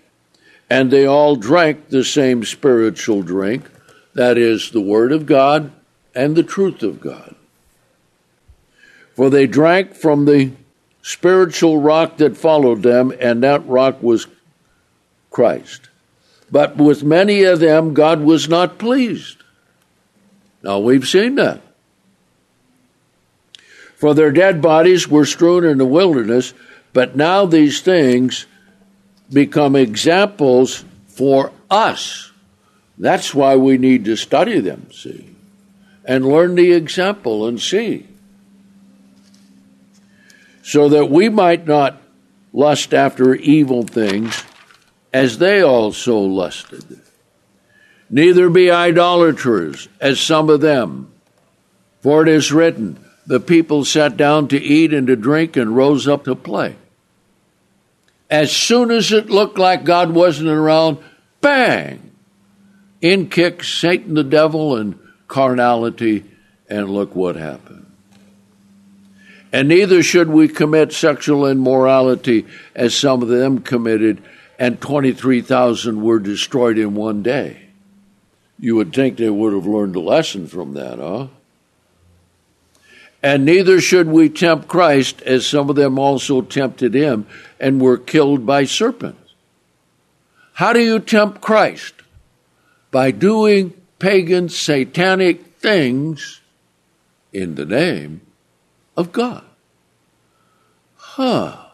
and 0.68 0.90
they 0.90 1.06
all 1.06 1.36
drank 1.36 1.88
the 1.88 2.04
same 2.04 2.44
spiritual 2.44 3.22
drink, 3.22 3.64
that 4.14 4.36
is, 4.38 4.70
the 4.70 4.80
Word 4.80 5.12
of 5.12 5.26
God 5.26 5.70
and 6.14 6.34
the 6.34 6.42
truth 6.42 6.82
of 6.82 7.00
God. 7.00 7.34
For 9.14 9.30
they 9.30 9.46
drank 9.46 9.94
from 9.94 10.24
the 10.24 10.52
spiritual 11.02 11.80
rock 11.80 12.16
that 12.16 12.36
followed 12.36 12.82
them, 12.82 13.12
and 13.20 13.42
that 13.42 13.66
rock 13.66 14.02
was 14.02 14.26
Christ. 15.30 15.88
But 16.50 16.76
with 16.76 17.04
many 17.04 17.44
of 17.44 17.60
them, 17.60 17.94
God 17.94 18.20
was 18.20 18.48
not 18.48 18.78
pleased. 18.78 19.42
Now 20.62 20.78
we've 20.78 21.06
seen 21.06 21.36
that. 21.36 21.60
For 23.96 24.14
their 24.14 24.32
dead 24.32 24.60
bodies 24.60 25.08
were 25.08 25.24
strewn 25.24 25.64
in 25.64 25.78
the 25.78 25.86
wilderness, 25.86 26.52
but 26.92 27.16
now 27.16 27.46
these 27.46 27.80
things 27.80 28.46
become 29.32 29.76
examples 29.76 30.84
for 31.08 31.52
us. 31.70 32.30
That's 32.98 33.34
why 33.34 33.56
we 33.56 33.78
need 33.78 34.04
to 34.06 34.16
study 34.16 34.60
them, 34.60 34.90
see, 34.92 35.34
and 36.04 36.26
learn 36.26 36.54
the 36.54 36.72
example 36.72 37.46
and 37.46 37.60
see 37.60 38.06
so 40.66 40.88
that 40.88 41.08
we 41.08 41.28
might 41.28 41.64
not 41.64 42.02
lust 42.52 42.92
after 42.92 43.36
evil 43.36 43.84
things 43.84 44.42
as 45.12 45.38
they 45.38 45.62
also 45.62 46.18
lusted. 46.18 47.00
Neither 48.10 48.50
be 48.50 48.68
idolaters 48.68 49.88
as 50.00 50.18
some 50.18 50.50
of 50.50 50.60
them. 50.60 51.12
For 52.00 52.22
it 52.22 52.28
is 52.28 52.50
written, 52.50 52.98
the 53.28 53.38
people 53.38 53.84
sat 53.84 54.16
down 54.16 54.48
to 54.48 54.60
eat 54.60 54.92
and 54.92 55.06
to 55.06 55.14
drink 55.14 55.56
and 55.56 55.76
rose 55.76 56.08
up 56.08 56.24
to 56.24 56.34
play. 56.34 56.74
As 58.30 58.50
soon 58.50 58.90
as 58.90 59.12
it 59.12 59.30
looked 59.30 59.58
like 59.58 59.84
God 59.84 60.10
wasn't 60.10 60.48
around, 60.48 60.98
bang! 61.40 62.10
In 63.00 63.28
kicks 63.28 63.68
Satan 63.68 64.14
the 64.14 64.24
devil 64.24 64.76
and 64.76 64.98
carnality, 65.28 66.24
and 66.68 66.90
look 66.90 67.14
what 67.14 67.36
happened 67.36 67.86
and 69.56 69.68
neither 69.68 70.02
should 70.02 70.28
we 70.28 70.48
commit 70.48 70.92
sexual 70.92 71.46
immorality 71.46 72.46
as 72.74 72.94
some 72.94 73.22
of 73.22 73.28
them 73.28 73.60
committed, 73.60 74.22
and 74.58 74.78
23,000 74.80 76.02
were 76.02 76.18
destroyed 76.18 76.76
in 76.76 76.94
one 76.94 77.22
day. 77.22 77.62
You 78.58 78.76
would 78.76 78.92
think 78.92 79.16
they 79.16 79.30
would 79.30 79.54
have 79.54 79.66
learned 79.66 79.96
a 79.96 80.00
lesson 80.00 80.46
from 80.46 80.74
that, 80.74 80.98
huh? 80.98 81.28
And 83.26 83.44
neither 83.44 83.80
should 83.80 84.06
we 84.06 84.28
tempt 84.28 84.68
Christ, 84.68 85.20
as 85.22 85.44
some 85.44 85.68
of 85.68 85.74
them 85.74 85.98
also 85.98 86.42
tempted 86.42 86.94
him 86.94 87.26
and 87.58 87.80
were 87.80 87.98
killed 87.98 88.46
by 88.46 88.66
serpents. 88.66 89.34
How 90.52 90.72
do 90.72 90.78
you 90.78 91.00
tempt 91.00 91.40
Christ? 91.40 91.94
By 92.92 93.10
doing 93.10 93.74
pagan, 93.98 94.48
satanic 94.48 95.44
things 95.58 96.40
in 97.32 97.56
the 97.56 97.64
name 97.64 98.20
of 98.96 99.10
God. 99.10 99.42
Huh. 100.94 101.66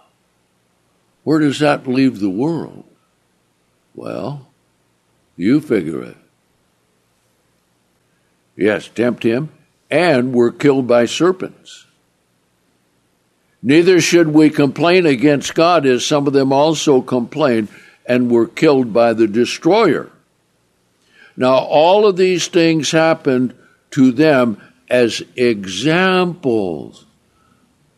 Where 1.22 1.38
does 1.38 1.58
that 1.58 1.86
leave 1.86 2.18
the 2.18 2.30
world? 2.30 2.84
Well, 3.94 4.48
you 5.36 5.60
figure 5.60 6.02
it. 6.02 6.16
Yes, 8.56 8.88
tempt 8.88 9.22
him, 9.22 9.50
and 9.92 10.34
were 10.34 10.50
killed 10.50 10.88
by 10.88 11.06
serpents. 11.06 11.86
Neither 13.62 14.00
should 14.00 14.28
we 14.28 14.50
complain 14.50 15.06
against 15.06 15.54
God, 15.54 15.86
as 15.86 16.04
some 16.04 16.26
of 16.26 16.32
them 16.32 16.52
also 16.52 17.00
complained 17.00 17.68
and 18.04 18.28
were 18.28 18.48
killed 18.48 18.92
by 18.92 19.12
the 19.12 19.28
destroyer. 19.28 20.10
Now, 21.36 21.58
all 21.58 22.04
of 22.06 22.16
these 22.16 22.48
things 22.48 22.90
happened 22.90 23.54
to 23.92 24.10
them 24.10 24.60
as 24.90 25.22
examples 25.36 27.06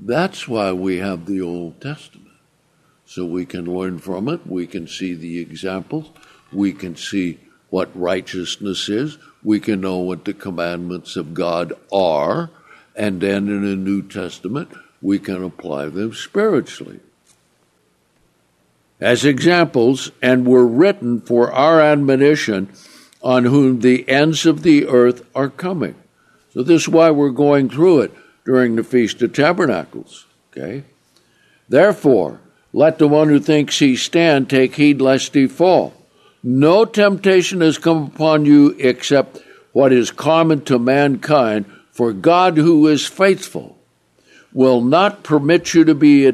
that's 0.05 0.47
why 0.47 0.73
we 0.73 0.99
have 0.99 1.25
the 1.25 1.41
Old 1.41 1.81
Testament. 1.81 2.29
So 3.07 3.25
we 3.25 3.47
can 3.47 3.65
learn 3.65 3.99
from 3.99 4.29
it, 4.29 4.47
we 4.47 4.67
can 4.67 4.87
see 4.87 5.15
the 5.15 5.39
examples, 5.39 6.11
we 6.53 6.73
can 6.73 6.97
see 6.97 7.39
what 7.71 7.91
righteousness 7.99 8.89
is, 8.89 9.19
we 9.45 9.61
can 9.61 9.81
know 9.81 9.99
what 9.99 10.25
the 10.25 10.33
commandments 10.33 11.15
of 11.15 11.35
God 11.35 11.75
are, 11.93 12.51
and 12.97 13.21
then 13.21 13.49
in 13.49 13.63
the 13.63 13.77
New 13.77 14.03
Testament, 14.03 14.71
we 15.03 15.19
can 15.19 15.45
apply 15.45 15.87
them 15.87 16.15
spiritually. 16.15 17.01
As 19.01 19.25
examples, 19.25 20.11
and 20.23 20.47
were 20.47 20.67
written 20.67 21.21
for 21.21 21.53
our 21.53 21.81
admonition, 21.81 22.73
on 23.23 23.45
whom 23.45 23.81
the 23.81 24.09
ends 24.09 24.47
of 24.47 24.63
the 24.63 24.87
earth 24.87 25.27
are 25.35 25.51
coming. 25.51 25.95
So, 26.53 26.63
this 26.63 26.83
is 26.83 26.89
why 26.89 27.11
we're 27.11 27.31
going 27.31 27.69
through 27.69 28.01
it 28.01 28.13
during 28.45 28.77
the 28.77 28.85
Feast 28.85 29.21
of 29.23 29.33
Tabernacles. 29.33 30.27
Okay? 30.51 30.85
Therefore, 31.69 32.41
let 32.73 32.99
the 32.99 33.09
one 33.09 33.29
who 33.29 33.41
thinks 33.41 33.79
he 33.79 33.97
stand 33.97 34.49
take 34.49 34.77
heed 34.77 35.01
lest 35.01 35.35
he 35.35 35.47
fall. 35.47 35.95
No 36.47 36.85
temptation 36.85 37.63
has 37.63 37.79
come 37.79 38.05
upon 38.05 38.45
you 38.45 38.77
except 38.79 39.39
what 39.73 39.95
is 39.95 40.11
common 40.11 40.63
to 40.67 40.79
mankind, 40.79 41.65
for 41.91 42.13
God, 42.13 42.59
who 42.59 42.87
is 42.87 43.07
faithful, 43.07 43.79
will 44.53 44.83
not 44.83 45.23
permit 45.23 45.73
you 45.73 45.85
to 45.85 45.95
be 45.95 46.31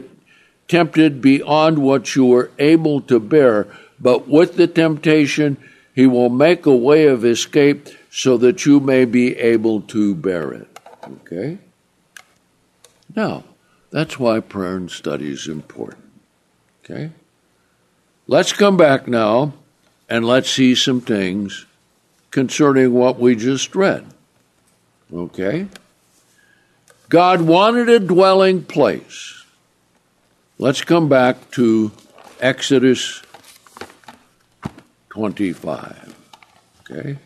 tempted 0.66 1.22
beyond 1.22 1.78
what 1.78 2.16
you 2.16 2.34
are 2.34 2.50
able 2.58 3.00
to 3.02 3.20
bear, 3.20 3.68
but 4.00 4.26
with 4.26 4.56
the 4.56 4.66
temptation, 4.66 5.56
he 5.94 6.08
will 6.08 6.28
make 6.28 6.66
a 6.66 6.74
way 6.74 7.06
of 7.06 7.24
escape 7.24 7.88
so 8.10 8.36
that 8.38 8.66
you 8.66 8.80
may 8.80 9.04
be 9.04 9.36
able 9.36 9.80
to 9.82 10.16
bear 10.16 10.52
it. 10.52 10.78
Okay? 11.04 11.58
Now, 13.14 13.44
that's 13.90 14.18
why 14.18 14.40
prayer 14.40 14.76
and 14.76 14.90
study 14.90 15.30
is 15.30 15.46
important. 15.46 16.04
Okay? 16.82 17.12
Let's 18.26 18.52
come 18.52 18.76
back 18.76 19.06
now 19.06 19.52
and 20.10 20.26
let's 20.26 20.50
see 20.50 20.74
some 20.74 21.00
things 21.00 21.64
concerning 22.32 22.92
what 22.92 23.18
we 23.18 23.36
just 23.36 23.74
read. 23.76 24.04
Okay? 25.12 25.68
God 27.08 27.40
wanted 27.42 27.88
a 27.88 28.00
dwelling 28.00 28.64
place. 28.64 29.44
Let's 30.58 30.82
come 30.82 31.08
back 31.08 31.50
to 31.52 31.92
Exodus 32.40 33.22
25. 35.10 36.14
Okay? 36.90 37.16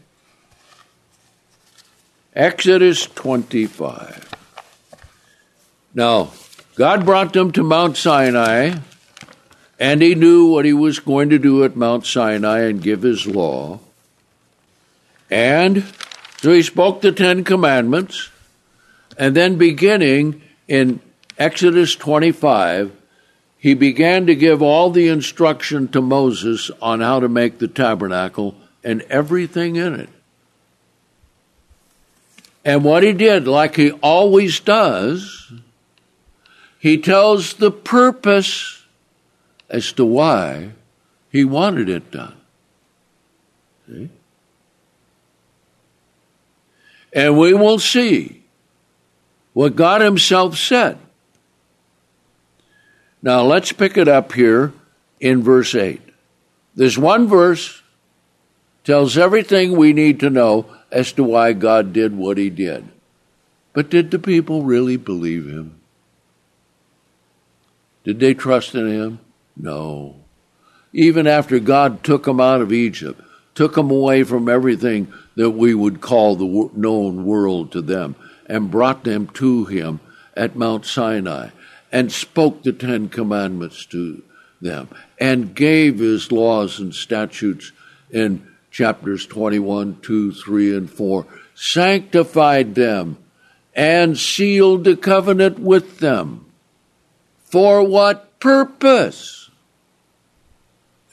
Exodus 2.34 3.06
25. 3.06 4.30
Now, 5.94 6.32
God 6.74 7.04
brought 7.04 7.32
them 7.32 7.52
to 7.52 7.62
Mount 7.62 7.96
Sinai, 7.96 8.74
and 9.78 10.02
he 10.02 10.14
knew 10.14 10.46
what 10.46 10.64
he 10.64 10.72
was 10.72 11.00
going 11.00 11.30
to 11.30 11.38
do 11.38 11.64
at 11.64 11.76
Mount 11.76 12.06
Sinai 12.06 12.60
and 12.60 12.82
give 12.82 13.02
his 13.02 13.26
law. 13.26 13.80
And 15.30 15.84
so 16.38 16.52
he 16.52 16.62
spoke 16.62 17.00
the 17.00 17.12
Ten 17.12 17.44
Commandments, 17.44 18.30
and 19.18 19.34
then 19.34 19.56
beginning 19.56 20.42
in 20.68 21.00
Exodus 21.38 21.96
25, 21.96 22.92
he 23.58 23.74
began 23.74 24.26
to 24.26 24.34
give 24.34 24.60
all 24.60 24.90
the 24.90 25.08
instruction 25.08 25.88
to 25.88 26.02
Moses 26.02 26.70
on 26.82 27.00
how 27.00 27.20
to 27.20 27.28
make 27.28 27.58
the 27.58 27.68
tabernacle 27.68 28.54
and 28.84 29.02
everything 29.02 29.76
in 29.76 29.94
it. 29.98 30.08
And 32.64 32.84
what 32.84 33.02
he 33.02 33.12
did, 33.12 33.46
like 33.46 33.76
he 33.76 33.92
always 33.92 34.60
does, 34.60 35.52
he 36.78 36.98
tells 36.98 37.54
the 37.54 37.70
purpose 37.70 38.83
as 39.74 39.92
to 39.92 40.04
why 40.04 40.70
he 41.30 41.44
wanted 41.44 41.88
it 41.88 42.12
done. 42.12 42.36
See? 43.88 44.08
And 47.12 47.36
we 47.36 47.54
will 47.54 47.80
see 47.80 48.44
what 49.52 49.74
God 49.74 50.00
Himself 50.00 50.56
said. 50.56 50.98
Now 53.20 53.42
let's 53.42 53.72
pick 53.72 53.96
it 53.96 54.06
up 54.06 54.32
here 54.32 54.72
in 55.18 55.42
verse 55.42 55.74
8. 55.74 56.00
This 56.76 56.96
one 56.96 57.26
verse 57.26 57.82
tells 58.84 59.18
everything 59.18 59.76
we 59.76 59.92
need 59.92 60.20
to 60.20 60.30
know 60.30 60.66
as 60.92 61.12
to 61.12 61.24
why 61.24 61.52
God 61.52 61.92
did 61.92 62.16
what 62.16 62.38
He 62.38 62.48
did. 62.48 62.88
But 63.72 63.90
did 63.90 64.12
the 64.12 64.18
people 64.20 64.62
really 64.62 64.96
believe 64.96 65.46
Him? 65.48 65.80
Did 68.04 68.20
they 68.20 68.34
trust 68.34 68.74
in 68.74 68.86
him? 68.86 69.18
No. 69.56 70.16
Even 70.92 71.26
after 71.26 71.58
God 71.58 72.04
took 72.04 72.24
them 72.24 72.40
out 72.40 72.60
of 72.60 72.72
Egypt, 72.72 73.20
took 73.54 73.74
them 73.74 73.90
away 73.90 74.24
from 74.24 74.48
everything 74.48 75.12
that 75.36 75.50
we 75.50 75.74
would 75.74 76.00
call 76.00 76.36
the 76.36 76.70
known 76.74 77.24
world 77.24 77.72
to 77.72 77.82
them, 77.82 78.16
and 78.46 78.70
brought 78.70 79.04
them 79.04 79.26
to 79.28 79.64
Him 79.64 80.00
at 80.36 80.56
Mount 80.56 80.84
Sinai, 80.84 81.50
and 81.90 82.12
spoke 82.12 82.62
the 82.62 82.72
Ten 82.72 83.08
Commandments 83.08 83.86
to 83.86 84.22
them, 84.60 84.88
and 85.18 85.54
gave 85.54 85.98
His 85.98 86.30
laws 86.30 86.78
and 86.78 86.94
statutes 86.94 87.72
in 88.10 88.46
chapters 88.70 89.26
21, 89.26 90.00
2, 90.02 90.32
3, 90.32 90.76
and 90.76 90.90
4, 90.90 91.26
sanctified 91.54 92.74
them, 92.74 93.16
and 93.74 94.18
sealed 94.18 94.84
the 94.84 94.96
covenant 94.96 95.58
with 95.58 95.98
them. 95.98 96.44
For 97.44 97.82
what 97.82 98.40
purpose? 98.40 99.43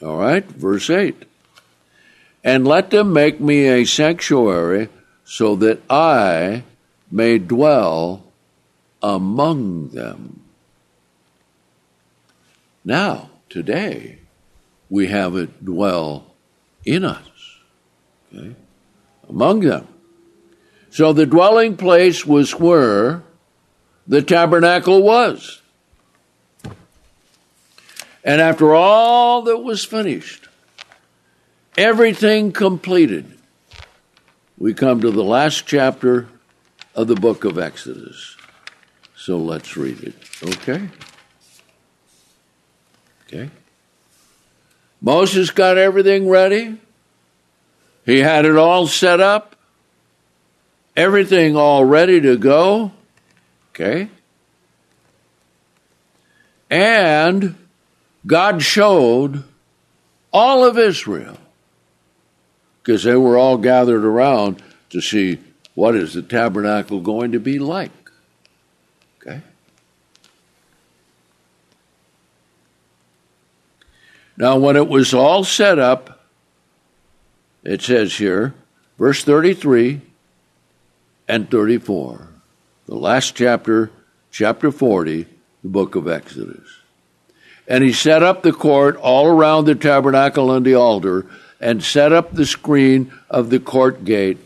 All 0.02 0.16
right, 0.16 0.44
verse 0.44 0.90
8 0.90 1.26
and 2.44 2.66
let 2.66 2.90
them 2.90 3.12
make 3.12 3.40
me 3.40 3.68
a 3.68 3.84
sanctuary 3.84 4.88
so 5.24 5.56
that 5.56 5.80
I 5.88 6.64
may 7.10 7.38
dwell 7.38 8.24
among 9.02 9.90
them. 9.90 10.42
Now, 12.84 13.30
today, 13.48 14.18
we 14.90 15.06
have 15.06 15.36
it 15.36 15.64
dwell 15.64 16.26
in 16.84 17.04
us, 17.04 17.58
okay, 18.34 18.54
among 19.28 19.60
them. 19.60 19.86
So 20.90 21.12
the 21.12 21.26
dwelling 21.26 21.76
place 21.76 22.26
was 22.26 22.58
where 22.58 23.22
the 24.06 24.20
tabernacle 24.20 25.02
was. 25.02 25.61
And 28.24 28.40
after 28.40 28.74
all 28.74 29.42
that 29.42 29.58
was 29.58 29.84
finished, 29.84 30.48
everything 31.76 32.52
completed, 32.52 33.38
we 34.58 34.74
come 34.74 35.00
to 35.00 35.10
the 35.10 35.24
last 35.24 35.66
chapter 35.66 36.28
of 36.94 37.08
the 37.08 37.16
book 37.16 37.44
of 37.44 37.58
Exodus. 37.58 38.36
So 39.16 39.38
let's 39.38 39.76
read 39.76 40.02
it, 40.02 40.14
okay? 40.42 40.88
Okay. 43.26 43.50
Moses 45.00 45.50
got 45.50 45.78
everything 45.78 46.28
ready. 46.28 46.78
He 48.04 48.18
had 48.18 48.44
it 48.44 48.56
all 48.56 48.86
set 48.86 49.20
up. 49.20 49.56
Everything 50.96 51.56
all 51.56 51.84
ready 51.84 52.20
to 52.20 52.36
go. 52.36 52.92
Okay. 53.70 54.08
And 56.70 57.56
God 58.26 58.62
showed 58.62 59.44
all 60.32 60.64
of 60.64 60.78
Israel 60.78 61.36
because 62.82 63.04
they 63.04 63.16
were 63.16 63.36
all 63.36 63.58
gathered 63.58 64.04
around 64.04 64.62
to 64.90 65.00
see 65.00 65.38
what 65.74 65.96
is 65.96 66.14
the 66.14 66.22
tabernacle 66.22 67.00
going 67.00 67.32
to 67.32 67.40
be 67.40 67.58
like. 67.58 67.90
Okay? 69.20 69.40
Now, 74.36 74.58
when 74.58 74.76
it 74.76 74.88
was 74.88 75.14
all 75.14 75.44
set 75.44 75.78
up, 75.78 76.26
it 77.62 77.82
says 77.82 78.16
here, 78.16 78.54
verse 78.98 79.22
33 79.24 80.00
and 81.28 81.50
34, 81.50 82.28
the 82.86 82.94
last 82.96 83.36
chapter, 83.36 83.90
chapter 84.30 84.72
40, 84.72 85.26
the 85.62 85.68
book 85.68 85.94
of 85.94 86.08
Exodus. 86.08 86.81
And 87.68 87.84
he 87.84 87.92
set 87.92 88.22
up 88.22 88.42
the 88.42 88.52
court 88.52 88.96
all 88.96 89.26
around 89.26 89.64
the 89.64 89.74
tabernacle 89.74 90.52
and 90.52 90.66
the 90.66 90.74
altar 90.74 91.26
and 91.60 91.82
set 91.82 92.12
up 92.12 92.32
the 92.32 92.44
screen 92.44 93.12
of 93.30 93.50
the 93.50 93.60
court 93.60 94.04
gate, 94.04 94.38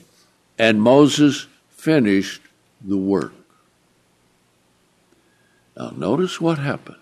and 0.59 0.83
Moses 0.83 1.47
finished 1.71 2.43
the 2.83 2.99
work. 2.99 3.33
Now, 5.77 5.93
notice 5.97 6.41
what 6.41 6.59
happened. 6.59 6.97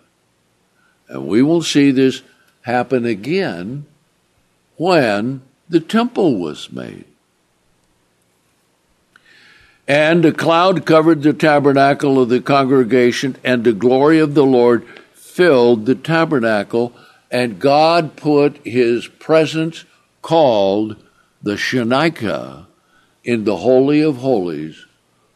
And 1.09 1.27
we 1.27 1.43
will 1.43 1.63
see 1.63 1.91
this 1.91 2.23
happen 2.63 3.05
again 3.05 3.87
when 4.77 5.43
the 5.69 5.81
temple 5.81 6.39
was 6.39 6.73
made. 6.73 7.05
And 9.87 10.25
a 10.25 10.33
cloud 10.33 10.87
covered 10.87 11.23
the 11.23 11.33
tabernacle 11.33 12.23
of 12.23 12.29
the 12.29 12.41
congregation, 12.41 13.37
and 13.45 13.65
the 13.65 13.73
glory 13.73 14.19
of 14.19 14.35
the 14.35 14.45
Lord 14.45 14.87
filled 15.35 15.85
the 15.85 15.97
tabernacle, 15.97 16.95
and 17.29 17.59
God 17.59 18.15
put 18.15 18.65
his 18.65 19.09
presence 19.09 19.85
called 20.23 20.95
the 21.43 21.57
Shekinah 21.57 22.69
in 23.25 23.43
the 23.43 23.57
Holy 23.57 24.01
of 24.01 24.19
Holies, 24.19 24.87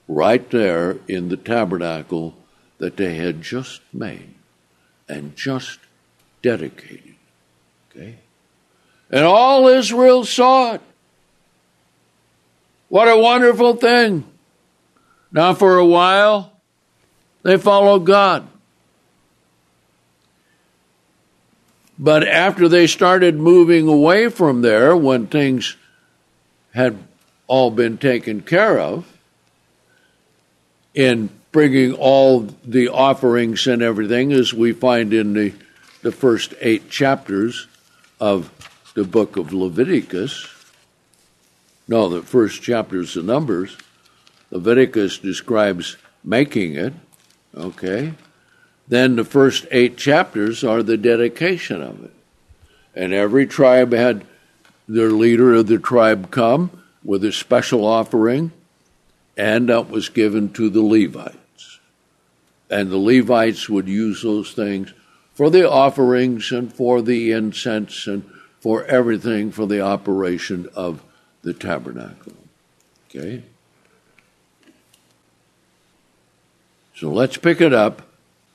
right 0.06 0.48
there 0.50 0.98
in 1.08 1.30
the 1.30 1.37
tabernacle 1.37 2.37
that 2.78 2.96
they 2.96 3.16
had 3.16 3.42
just 3.42 3.80
made 3.92 4.34
and 5.08 5.34
just 5.34 5.80
dedicated. 6.42 7.16
Okay? 7.90 8.20
And 9.11 9.24
all 9.24 9.66
Israel 9.66 10.24
saw 10.24 10.74
it. 10.74 10.80
What 12.88 13.08
a 13.08 13.18
wonderful 13.18 13.74
thing. 13.74 14.24
Now, 15.32 15.54
for 15.54 15.76
a 15.76 15.84
while, 15.84 16.52
they 17.42 17.56
followed 17.56 18.06
God. 18.06 18.48
But 21.98 22.26
after 22.26 22.68
they 22.68 22.87
started 22.87 23.37
moving 23.37 23.88
away 23.88 24.28
from 24.28 24.62
there, 24.62 24.96
when 24.96 25.26
things 25.26 25.76
had 26.72 26.96
all 27.48 27.70
been 27.70 27.98
taken 27.98 28.42
care 28.42 28.78
of, 28.78 29.04
in 30.94 31.30
bringing 31.50 31.94
all 31.94 32.48
the 32.64 32.88
offerings 32.88 33.66
and 33.66 33.82
everything, 33.82 34.32
as 34.32 34.54
we 34.54 34.72
find 34.72 35.12
in 35.12 35.32
the, 35.32 35.54
the 36.02 36.12
first 36.12 36.54
eight 36.61 36.88
chapters 36.88 37.66
of 38.20 38.52
the 38.94 39.04
book 39.04 39.37
of 39.37 39.52
Leviticus, 39.52 40.46
no, 41.88 42.08
the 42.08 42.22
first 42.22 42.62
chapters 42.62 43.16
of 43.16 43.24
Numbers, 43.24 43.76
Leviticus 44.50 45.18
describes 45.18 45.96
making 46.22 46.74
it, 46.74 46.92
okay? 47.56 48.12
Then 48.88 49.16
the 49.16 49.24
first 49.24 49.66
eight 49.70 49.96
chapters 49.98 50.64
are 50.64 50.83
the 50.83 50.96
dedication 50.96 51.83
of 51.83 52.05
it. 52.05 52.12
And 52.94 53.12
every 53.12 53.46
tribe 53.46 53.92
had 53.92 54.24
their 54.88 55.11
leader 55.11 55.55
of 55.55 55.66
the 55.66 55.79
tribe 55.79 56.31
come 56.31 56.70
with 57.05 57.22
a 57.22 57.33
special 57.33 57.85
offering, 57.87 58.51
and 59.37 59.68
that 59.68 59.90
was 59.90 60.09
given 60.09 60.53
to 60.55 60.70
the 60.70 60.83
Levites. 60.83 61.79
And 62.70 62.90
the 62.90 62.98
Levites 62.98 63.68
would 63.68 63.88
use 63.88 64.22
those 64.22 64.53
things 64.53 64.92
for 65.35 65.51
the 65.51 65.70
offerings 65.70 66.51
and 66.51 66.72
for 66.72 67.03
the 67.03 67.31
incense 67.33 68.07
and 68.07 68.29
for 68.61 68.85
everything 68.87 69.53
for 69.53 69.66
the 69.66 69.81
operation 69.81 70.66
of 70.74 71.03
the 71.42 71.53
tabernacle. 71.53 72.33
Okay? 73.09 73.42
So 76.96 77.11
let's 77.11 77.37
pick 77.37 77.61
it 77.61 77.72
up 77.72 78.08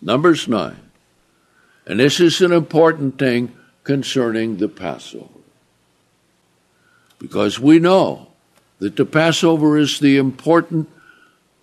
Numbers 0.04 0.50
9. 0.50 0.76
And 1.86 2.00
this 2.00 2.20
is 2.20 2.42
an 2.42 2.52
important 2.52 3.18
thing 3.18 3.56
concerning 3.84 4.58
the 4.58 4.68
Passover. 4.68 5.28
Because 7.20 7.58
we 7.60 7.80
know 7.80 8.28
that 8.80 8.98
the 8.98 9.06
Passover 9.06 9.78
is 9.78 10.00
the 10.00 10.18
important 10.18 10.90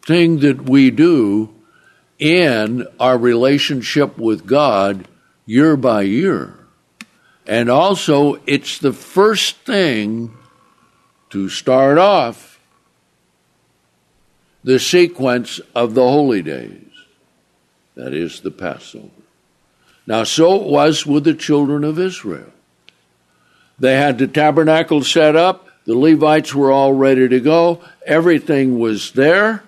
thing 0.02 0.38
that 0.38 0.62
we 0.62 0.90
do 0.90 1.54
in 2.18 2.86
our 2.98 3.18
relationship 3.18 4.16
with 4.16 4.46
God 4.46 5.06
year 5.44 5.76
by 5.76 6.02
year. 6.02 6.54
And 7.46 7.68
also, 7.68 8.40
it's 8.46 8.78
the 8.78 8.92
first 8.92 9.56
thing 9.58 10.34
to 11.30 11.48
start 11.48 11.98
off 11.98 12.60
the 14.64 14.78
sequence 14.78 15.60
of 15.74 15.94
the 15.94 16.02
holy 16.02 16.42
days. 16.42 16.89
That 17.94 18.14
is 18.14 18.40
the 18.40 18.50
Passover. 18.50 19.08
Now, 20.06 20.24
so 20.24 20.56
it 20.56 20.68
was 20.68 21.06
with 21.06 21.24
the 21.24 21.34
children 21.34 21.84
of 21.84 21.98
Israel. 21.98 22.52
They 23.78 23.96
had 23.96 24.18
the 24.18 24.26
tabernacle 24.26 25.02
set 25.02 25.36
up, 25.36 25.68
the 25.84 25.96
Levites 25.96 26.54
were 26.54 26.70
all 26.70 26.92
ready 26.92 27.28
to 27.28 27.40
go, 27.40 27.80
everything 28.06 28.78
was 28.78 29.12
there. 29.12 29.62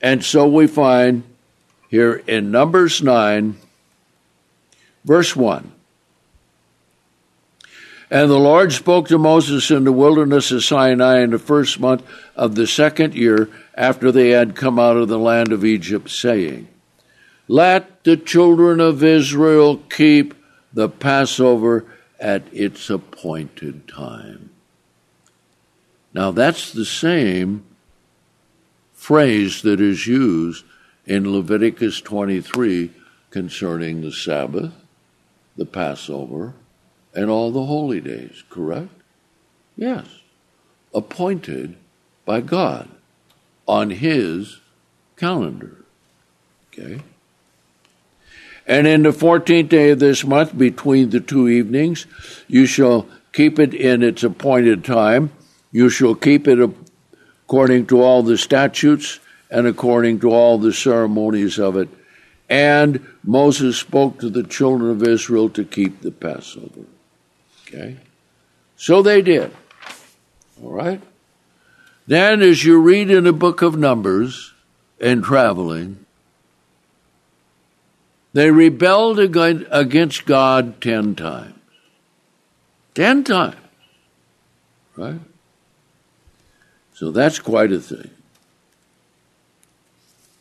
And 0.00 0.24
so 0.24 0.46
we 0.46 0.66
find 0.66 1.24
here 1.88 2.22
in 2.26 2.50
Numbers 2.50 3.02
9, 3.02 3.56
verse 5.04 5.34
1. 5.34 5.72
And 8.10 8.30
the 8.30 8.38
Lord 8.38 8.72
spoke 8.72 9.08
to 9.08 9.18
Moses 9.18 9.70
in 9.70 9.84
the 9.84 9.92
wilderness 9.92 10.50
of 10.50 10.64
Sinai 10.64 11.20
in 11.20 11.30
the 11.30 11.38
first 11.38 11.78
month 11.78 12.02
of 12.36 12.54
the 12.54 12.66
second 12.66 13.14
year 13.14 13.50
after 13.74 14.10
they 14.10 14.30
had 14.30 14.56
come 14.56 14.78
out 14.78 14.96
of 14.96 15.08
the 15.08 15.18
land 15.18 15.52
of 15.52 15.64
Egypt, 15.64 16.08
saying, 16.08 16.68
let 17.48 18.04
the 18.04 18.16
children 18.16 18.78
of 18.78 19.02
Israel 19.02 19.78
keep 19.90 20.34
the 20.72 20.88
Passover 20.88 21.86
at 22.20 22.42
its 22.52 22.90
appointed 22.90 23.88
time. 23.88 24.50
Now, 26.12 26.30
that's 26.30 26.72
the 26.72 26.84
same 26.84 27.64
phrase 28.92 29.62
that 29.62 29.80
is 29.80 30.06
used 30.06 30.64
in 31.06 31.32
Leviticus 31.32 32.00
23 32.02 32.92
concerning 33.30 34.02
the 34.02 34.12
Sabbath, 34.12 34.72
the 35.56 35.66
Passover, 35.66 36.54
and 37.14 37.30
all 37.30 37.50
the 37.50 37.64
holy 37.64 38.00
days, 38.00 38.44
correct? 38.50 38.90
Yes. 39.76 40.06
Appointed 40.92 41.76
by 42.24 42.40
God 42.40 42.88
on 43.66 43.90
His 43.90 44.58
calendar. 45.16 45.84
Okay? 46.68 47.02
And 48.68 48.86
in 48.86 49.02
the 49.02 49.12
fourteenth 49.12 49.70
day 49.70 49.90
of 49.90 49.98
this 49.98 50.24
month, 50.24 50.56
between 50.56 51.08
the 51.08 51.20
two 51.20 51.48
evenings, 51.48 52.06
you 52.46 52.66
shall 52.66 53.08
keep 53.32 53.58
it 53.58 53.72
in 53.72 54.02
its 54.02 54.22
appointed 54.22 54.84
time. 54.84 55.32
You 55.72 55.88
shall 55.88 56.14
keep 56.14 56.46
it 56.46 56.58
according 57.44 57.86
to 57.86 58.02
all 58.02 58.22
the 58.22 58.36
statutes 58.36 59.20
and 59.50 59.66
according 59.66 60.20
to 60.20 60.30
all 60.30 60.58
the 60.58 60.74
ceremonies 60.74 61.58
of 61.58 61.76
it. 61.76 61.88
And 62.50 63.06
Moses 63.24 63.78
spoke 63.78 64.20
to 64.20 64.28
the 64.28 64.42
children 64.42 64.90
of 64.90 65.02
Israel 65.02 65.48
to 65.50 65.64
keep 65.64 66.02
the 66.02 66.10
Passover. 66.10 66.84
Okay? 67.66 67.96
So 68.76 69.00
they 69.00 69.22
did. 69.22 69.50
All 70.62 70.72
right? 70.72 71.00
Then, 72.06 72.42
as 72.42 72.64
you 72.64 72.80
read 72.80 73.10
in 73.10 73.24
the 73.24 73.32
book 73.32 73.62
of 73.62 73.76
Numbers 73.76 74.52
and 75.00 75.22
traveling, 75.22 76.04
they 78.32 78.50
rebelled 78.50 79.18
against 79.18 80.26
God 80.26 80.80
ten 80.80 81.14
times. 81.14 81.54
Ten 82.94 83.24
times. 83.24 83.56
Right? 84.96 85.20
So 86.94 87.10
that's 87.10 87.38
quite 87.38 87.72
a 87.72 87.80
thing. 87.80 88.10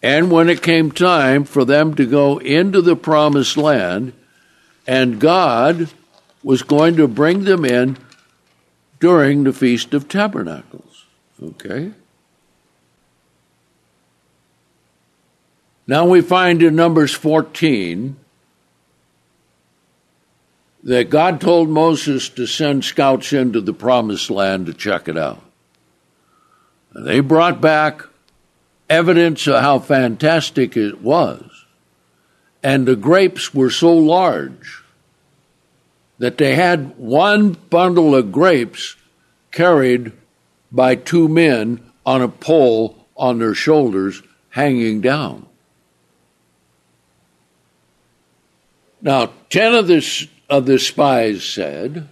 And 0.01 0.31
when 0.31 0.49
it 0.49 0.61
came 0.61 0.91
time 0.91 1.43
for 1.43 1.65
them 1.65 1.95
to 1.95 2.05
go 2.05 2.37
into 2.39 2.81
the 2.81 2.95
promised 2.95 3.57
land, 3.57 4.13
and 4.85 5.19
God 5.19 5.89
was 6.43 6.63
going 6.63 6.95
to 6.95 7.07
bring 7.07 7.43
them 7.43 7.65
in 7.65 7.97
during 8.99 9.43
the 9.43 9.53
Feast 9.53 9.93
of 9.93 10.07
Tabernacles. 10.07 11.05
Okay? 11.41 11.91
Now 15.87 16.05
we 16.05 16.19
find 16.19 16.61
in 16.61 16.75
Numbers 16.75 17.13
14 17.13 18.17
that 20.83 21.09
God 21.09 21.39
told 21.39 21.69
Moses 21.69 22.27
to 22.29 22.45
send 22.45 22.83
scouts 22.83 23.31
into 23.31 23.61
the 23.61 23.73
promised 23.73 24.29
land 24.29 24.65
to 24.65 24.73
check 24.73 25.07
it 25.07 25.17
out. 25.17 25.41
And 26.93 27.07
they 27.07 27.21
brought 27.21 27.61
back 27.61 28.03
evidence 28.89 29.47
of 29.47 29.61
how 29.61 29.79
fantastic 29.79 30.75
it 30.75 31.01
was. 31.01 31.65
And 32.61 32.85
the 32.85 32.95
grapes 32.97 33.53
were 33.53 33.69
so 33.69 33.93
large 33.93 34.83
that 36.17 36.37
they 36.37 36.55
had 36.55 36.97
one 36.97 37.53
bundle 37.69 38.13
of 38.13 38.31
grapes 38.31 38.97
carried 39.51 40.11
by 40.71 40.95
two 40.95 41.29
men 41.29 41.79
on 42.05 42.21
a 42.21 42.27
pole 42.27 43.05
on 43.15 43.39
their 43.39 43.53
shoulders 43.53 44.21
hanging 44.49 44.99
down. 44.99 45.46
Now, 49.01 49.31
ten 49.49 49.73
of 49.73 49.87
the, 49.87 50.27
of 50.49 50.65
the 50.65 50.79
spies 50.79 51.43
said, 51.43 52.07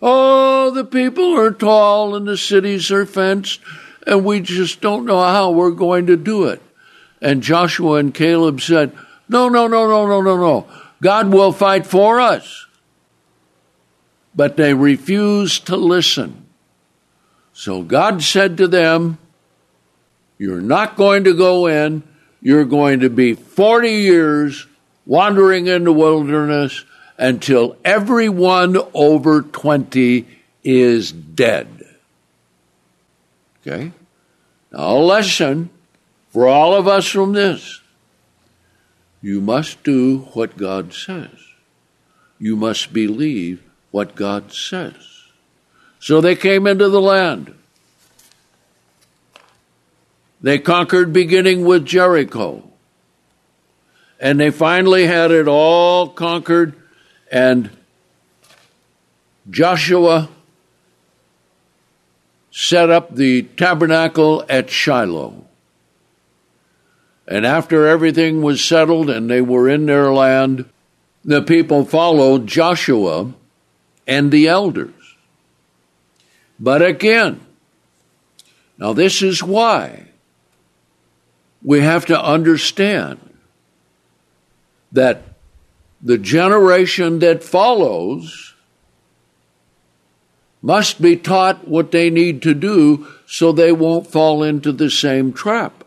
Oh, 0.00 0.70
the 0.70 0.84
people 0.84 1.36
are 1.38 1.50
tall 1.50 2.14
and 2.14 2.26
the 2.26 2.36
cities 2.36 2.90
are 2.90 3.06
fenced, 3.06 3.60
and 4.06 4.24
we 4.24 4.40
just 4.40 4.80
don't 4.80 5.06
know 5.06 5.20
how 5.20 5.50
we're 5.50 5.70
going 5.70 6.06
to 6.06 6.16
do 6.16 6.44
it. 6.44 6.60
And 7.20 7.42
Joshua 7.42 7.94
and 7.94 8.12
Caleb 8.12 8.60
said, 8.60 8.92
No, 9.28 9.48
no, 9.48 9.66
no, 9.66 9.88
no, 9.88 10.06
no, 10.06 10.20
no, 10.20 10.36
no. 10.36 10.66
God 11.00 11.32
will 11.32 11.52
fight 11.52 11.86
for 11.86 12.20
us. 12.20 12.66
But 14.34 14.56
they 14.56 14.74
refused 14.74 15.66
to 15.68 15.76
listen. 15.76 16.46
So 17.52 17.82
God 17.82 18.22
said 18.22 18.58
to 18.58 18.68
them, 18.68 19.18
You're 20.38 20.60
not 20.60 20.96
going 20.96 21.24
to 21.24 21.34
go 21.34 21.66
in. 21.66 22.02
You're 22.42 22.66
going 22.66 23.00
to 23.00 23.08
be 23.08 23.32
40 23.32 23.88
years 23.88 24.66
wandering 25.06 25.66
in 25.66 25.84
the 25.84 25.92
wilderness 25.92 26.84
until 27.18 27.76
everyone 27.84 28.76
over 28.92 29.42
20 29.42 30.26
is 30.62 31.12
dead. 31.12 31.68
Okay? 33.60 33.92
Now, 34.72 34.96
a 34.96 34.98
lesson 34.98 35.70
for 36.30 36.48
all 36.48 36.74
of 36.74 36.88
us 36.88 37.06
from 37.06 37.32
this. 37.32 37.80
You 39.22 39.40
must 39.40 39.82
do 39.82 40.18
what 40.34 40.56
God 40.56 40.92
says. 40.92 41.30
You 42.38 42.56
must 42.56 42.92
believe 42.92 43.62
what 43.90 44.14
God 44.14 44.52
says. 44.52 44.94
So 45.98 46.20
they 46.20 46.36
came 46.36 46.66
into 46.66 46.88
the 46.88 47.00
land. 47.00 47.54
They 50.42 50.58
conquered 50.58 51.12
beginning 51.12 51.64
with 51.64 51.86
Jericho 51.86 52.70
and 54.24 54.40
they 54.40 54.50
finally 54.50 55.06
had 55.06 55.30
it 55.30 55.46
all 55.46 56.08
conquered, 56.08 56.74
and 57.30 57.68
Joshua 59.50 60.30
set 62.50 62.88
up 62.88 63.14
the 63.14 63.42
tabernacle 63.42 64.42
at 64.48 64.70
Shiloh. 64.70 65.44
And 67.28 67.44
after 67.44 67.86
everything 67.86 68.40
was 68.40 68.64
settled 68.64 69.10
and 69.10 69.28
they 69.28 69.42
were 69.42 69.68
in 69.68 69.84
their 69.84 70.10
land, 70.10 70.70
the 71.22 71.42
people 71.42 71.84
followed 71.84 72.46
Joshua 72.46 73.30
and 74.06 74.32
the 74.32 74.48
elders. 74.48 75.16
But 76.58 76.80
again, 76.80 77.42
now 78.78 78.94
this 78.94 79.20
is 79.20 79.42
why 79.42 80.06
we 81.62 81.82
have 81.82 82.06
to 82.06 82.18
understand 82.18 83.20
that 84.94 85.22
the 86.00 86.18
generation 86.18 87.18
that 87.18 87.44
follows 87.44 88.54
must 90.62 91.02
be 91.02 91.14
taught 91.14 91.68
what 91.68 91.92
they 91.92 92.08
need 92.08 92.40
to 92.40 92.54
do 92.54 93.06
so 93.26 93.52
they 93.52 93.70
won't 93.70 94.06
fall 94.06 94.42
into 94.42 94.72
the 94.72 94.88
same 94.88 95.32
trap. 95.32 95.84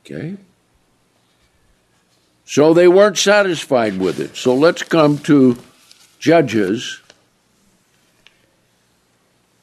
Okay? 0.00 0.36
So 2.44 2.74
they 2.74 2.86
weren't 2.86 3.18
satisfied 3.18 3.98
with 3.98 4.20
it. 4.20 4.36
So 4.36 4.54
let's 4.54 4.82
come 4.82 5.18
to 5.18 5.56
Judges, 6.18 7.00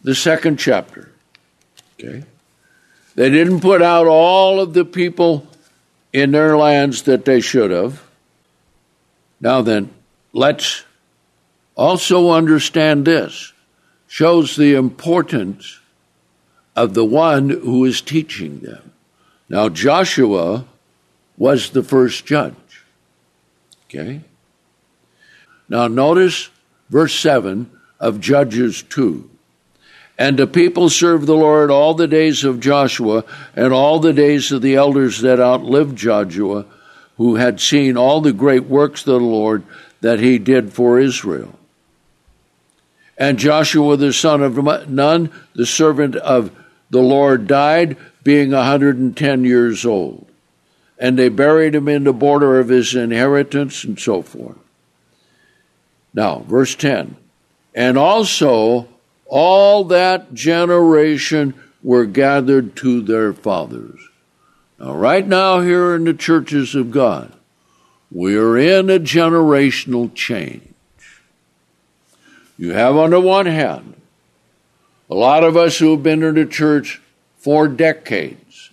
the 0.01 0.15
second 0.15 0.57
chapter. 0.57 1.11
Okay? 1.93 2.23
They 3.15 3.29
didn't 3.29 3.59
put 3.61 3.81
out 3.81 4.07
all 4.07 4.59
of 4.59 4.73
the 4.73 4.85
people 4.85 5.47
in 6.11 6.31
their 6.31 6.57
lands 6.57 7.03
that 7.03 7.25
they 7.25 7.39
should 7.41 7.71
have. 7.71 8.08
Now 9.41 9.61
then, 9.61 9.93
let's 10.33 10.83
also 11.75 12.31
understand 12.31 13.05
this 13.05 13.53
shows 14.07 14.55
the 14.55 14.73
importance 14.73 15.79
of 16.75 16.93
the 16.93 17.05
one 17.05 17.49
who 17.49 17.85
is 17.85 18.01
teaching 18.01 18.59
them. 18.59 18.91
Now, 19.47 19.69
Joshua 19.69 20.65
was 21.37 21.69
the 21.69 21.83
first 21.83 22.25
judge. 22.25 22.83
Okay? 23.85 24.21
Now, 25.67 25.87
notice 25.87 26.49
verse 26.89 27.13
7 27.15 27.69
of 27.99 28.19
Judges 28.19 28.83
2. 28.83 29.29
And 30.17 30.37
the 30.37 30.47
people 30.47 30.89
served 30.89 31.27
the 31.27 31.35
Lord 31.35 31.71
all 31.71 31.93
the 31.93 32.07
days 32.07 32.43
of 32.43 32.59
Joshua 32.59 33.23
and 33.55 33.71
all 33.71 33.99
the 33.99 34.13
days 34.13 34.51
of 34.51 34.61
the 34.61 34.75
elders 34.75 35.21
that 35.21 35.39
outlived 35.39 35.97
Joshua 35.97 36.65
who 37.19 37.35
had 37.35 37.59
seen 37.59 37.97
all 37.97 38.21
the 38.21 38.31
great 38.31 38.63
works 38.63 39.01
of 39.01 39.07
the 39.07 39.19
Lord 39.19 39.61
that 39.99 40.21
he 40.21 40.39
did 40.39 40.71
for 40.71 40.97
Israel. 40.97 41.59
And 43.17 43.37
Joshua 43.37 43.97
the 43.97 44.13
son 44.13 44.41
of 44.41 44.87
Nun, 44.89 45.29
the 45.53 45.65
servant 45.65 46.15
of 46.15 46.49
the 46.89 47.01
Lord, 47.01 47.45
died, 47.45 47.97
being 48.23 48.53
a 48.53 48.59
110 48.59 49.43
years 49.43 49.85
old. 49.85 50.27
And 50.97 51.19
they 51.19 51.27
buried 51.27 51.75
him 51.75 51.89
in 51.89 52.05
the 52.05 52.13
border 52.13 52.57
of 52.57 52.69
his 52.69 52.95
inheritance, 52.95 53.83
and 53.83 53.99
so 53.99 54.21
forth. 54.21 54.57
Now, 56.13 56.39
verse 56.47 56.73
10 56.73 57.17
And 57.75 57.97
also 57.97 58.87
all 59.25 59.83
that 59.83 60.33
generation 60.33 61.53
were 61.83 62.05
gathered 62.05 62.77
to 62.77 63.01
their 63.01 63.33
fathers. 63.33 64.08
Now, 64.79 64.95
right 64.95 65.27
now, 65.27 65.59
here 65.59 65.93
in 65.93 66.05
the 66.05 66.13
churches 66.13 66.73
of 66.73 66.89
God, 66.89 67.33
we 68.11 68.35
are 68.37 68.57
in 68.57 68.89
a 68.89 68.99
generational 68.99 70.13
change. 70.13 70.73
You 72.57 72.71
have, 72.71 72.95
on 72.95 73.09
the 73.09 73.19
one 73.19 73.45
hand, 73.45 73.95
a 75.09 75.15
lot 75.15 75.43
of 75.43 75.57
us 75.57 75.79
who 75.79 75.91
have 75.91 76.03
been 76.03 76.23
in 76.23 76.35
the 76.35 76.45
church 76.45 77.01
for 77.37 77.67
decades, 77.67 78.69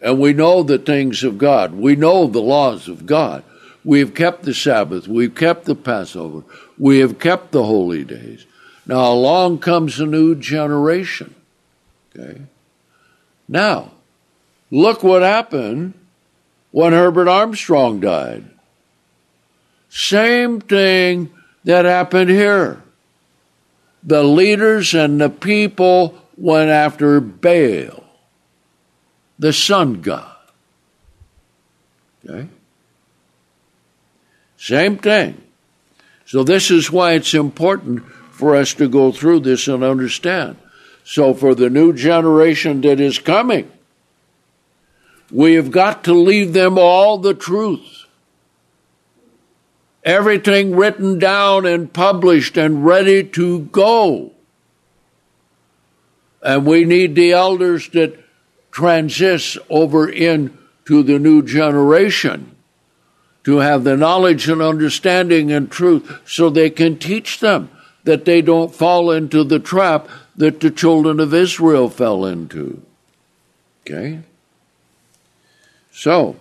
and 0.00 0.18
we 0.18 0.32
know 0.32 0.62
the 0.62 0.78
things 0.78 1.22
of 1.24 1.36
God, 1.36 1.74
we 1.74 1.94
know 1.94 2.26
the 2.26 2.40
laws 2.40 2.88
of 2.88 3.06
God. 3.06 3.44
We 3.84 4.00
have 4.00 4.14
kept 4.14 4.42
the 4.42 4.54
Sabbath, 4.54 5.06
we've 5.06 5.34
kept 5.34 5.64
the 5.64 5.74
Passover, 5.74 6.42
we 6.78 6.98
have 6.98 7.18
kept 7.18 7.52
the 7.52 7.64
holy 7.64 8.02
days. 8.02 8.44
Now 8.84 9.12
along 9.12 9.58
comes 9.58 10.00
a 10.00 10.06
new 10.06 10.34
generation. 10.34 11.34
Okay? 12.14 12.42
Now, 13.48 13.92
look 14.70 15.02
what 15.02 15.22
happened 15.22 15.94
when 16.70 16.92
Herbert 16.92 17.28
Armstrong 17.28 18.00
died. 18.00 18.44
Same 19.88 20.60
thing 20.60 21.30
that 21.64 21.84
happened 21.84 22.30
here. 22.30 22.82
The 24.02 24.22
leaders 24.22 24.94
and 24.94 25.20
the 25.20 25.30
people 25.30 26.18
went 26.36 26.70
after 26.70 27.20
Baal, 27.20 28.04
the 29.38 29.52
sun 29.52 30.02
god. 30.02 30.36
Okay? 32.24 32.48
Same 34.58 34.98
thing. 34.98 35.40
So, 36.26 36.42
this 36.42 36.70
is 36.70 36.90
why 36.90 37.12
it's 37.12 37.34
important 37.34 38.04
for 38.32 38.56
us 38.56 38.74
to 38.74 38.88
go 38.88 39.12
through 39.12 39.40
this 39.40 39.68
and 39.68 39.84
understand. 39.84 40.56
So, 41.04 41.34
for 41.34 41.54
the 41.54 41.70
new 41.70 41.92
generation 41.92 42.80
that 42.80 43.00
is 43.00 43.18
coming, 43.18 43.70
we 45.30 45.54
have 45.54 45.70
got 45.70 46.04
to 46.04 46.14
leave 46.14 46.52
them 46.52 46.78
all 46.78 47.18
the 47.18 47.34
truth. 47.34 48.04
Everything 50.04 50.76
written 50.76 51.18
down 51.18 51.66
and 51.66 51.92
published 51.92 52.56
and 52.56 52.84
ready 52.84 53.24
to 53.24 53.60
go. 53.60 54.32
And 56.42 56.64
we 56.64 56.84
need 56.84 57.16
the 57.16 57.32
elders 57.32 57.88
that 57.90 58.16
transit 58.70 59.56
over 59.68 60.08
into 60.08 61.02
the 61.02 61.18
new 61.18 61.42
generation 61.42 62.54
to 63.42 63.58
have 63.58 63.82
the 63.82 63.96
knowledge 63.96 64.48
and 64.48 64.62
understanding 64.62 65.50
and 65.50 65.70
truth 65.70 66.20
so 66.24 66.50
they 66.50 66.70
can 66.70 66.98
teach 66.98 67.40
them 67.40 67.70
that 68.04 68.24
they 68.24 68.42
don't 68.42 68.74
fall 68.74 69.10
into 69.10 69.42
the 69.42 69.58
trap 69.58 70.08
that 70.36 70.60
the 70.60 70.70
children 70.70 71.18
of 71.18 71.34
Israel 71.34 71.88
fell 71.88 72.24
into. 72.24 72.80
Okay? 73.82 74.20
So, 75.96 76.36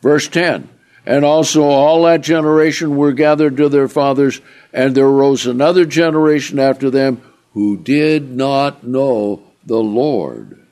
verse 0.00 0.28
10 0.28 0.68
And 1.04 1.24
also 1.24 1.64
all 1.64 2.04
that 2.04 2.20
generation 2.20 2.96
were 2.96 3.12
gathered 3.12 3.56
to 3.56 3.68
their 3.68 3.88
fathers, 3.88 4.40
and 4.72 4.94
there 4.94 5.06
arose 5.06 5.44
another 5.44 5.84
generation 5.84 6.60
after 6.60 6.88
them 6.88 7.20
who 7.52 7.76
did 7.76 8.30
not 8.30 8.86
know 8.86 9.42
the 9.66 9.80
Lord, 9.80 10.64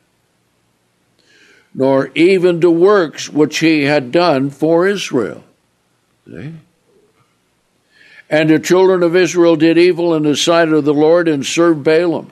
nor 1.75 2.13
even 2.15 2.61
the 2.61 2.71
works 2.71 3.29
which 3.29 3.59
he 3.59 3.83
had 3.83 4.13
done 4.13 4.51
for 4.51 4.87
Israel. 4.87 5.43
See? 6.27 6.53
And 8.31 8.49
the 8.49 8.61
children 8.61 9.03
of 9.03 9.17
Israel 9.17 9.57
did 9.57 9.77
evil 9.77 10.15
in 10.15 10.23
the 10.23 10.37
sight 10.37 10.69
of 10.69 10.85
the 10.85 10.95
Lord 10.95 11.27
and 11.27 11.45
served 11.45 11.85
Baalim. 11.85 12.31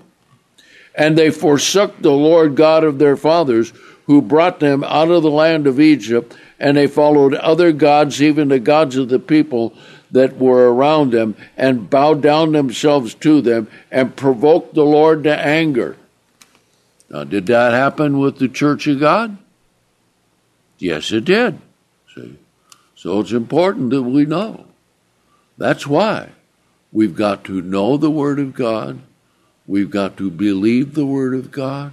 And 0.95 1.19
they 1.19 1.31
forsook 1.31 2.01
the 2.01 2.13
Lord 2.13 2.55
God 2.55 2.85
of 2.85 3.01
their 3.01 3.17
fathers, 3.17 3.73
who 4.09 4.23
brought 4.23 4.59
them 4.59 4.83
out 4.85 5.11
of 5.11 5.23
the 5.23 5.31
land 5.31 5.67
of 5.67 5.79
Egypt, 5.79 6.35
and 6.59 6.77
they 6.77 6.87
followed 6.87 7.35
other 7.35 7.73
gods, 7.73 8.23
even 8.23 8.49
the 8.49 8.59
gods 8.59 8.97
of 8.97 9.11
the 9.11 9.19
people 9.19 9.75
that 10.11 10.39
were 10.39 10.73
around 10.73 11.13
them, 11.13 11.37
and 11.59 11.91
bowed 11.91 12.23
down 12.23 12.53
themselves 12.53 13.13
to 13.15 13.43
them, 13.43 13.69
and 13.91 14.17
provoked 14.17 14.73
the 14.73 14.85
Lord 14.85 15.25
to 15.25 15.39
anger. 15.39 15.95
Now, 17.11 17.25
did 17.25 17.47
that 17.47 17.73
happen 17.73 18.19
with 18.19 18.39
the 18.39 18.49
church 18.49 18.87
of 18.87 18.99
God? 18.99 19.37
Yes, 20.79 21.13
it 21.13 21.27
did. 21.27 21.59
See? 22.15 22.39
So 22.95 23.21
it's 23.21 23.33
important 23.33 23.91
that 23.91 24.03
we 24.03 24.25
know. 24.25 24.69
That's 25.59 25.87
why 25.87 26.31
we've 26.91 27.15
got 27.15 27.45
to 27.45 27.61
know 27.61 27.99
the 27.99 28.11
Word 28.11 28.39
of 28.39 28.55
God. 28.55 29.01
We've 29.67 29.91
got 29.91 30.17
to 30.17 30.31
believe 30.31 30.95
the 30.95 31.05
Word 31.05 31.35
of 31.35 31.51
God. 31.51 31.93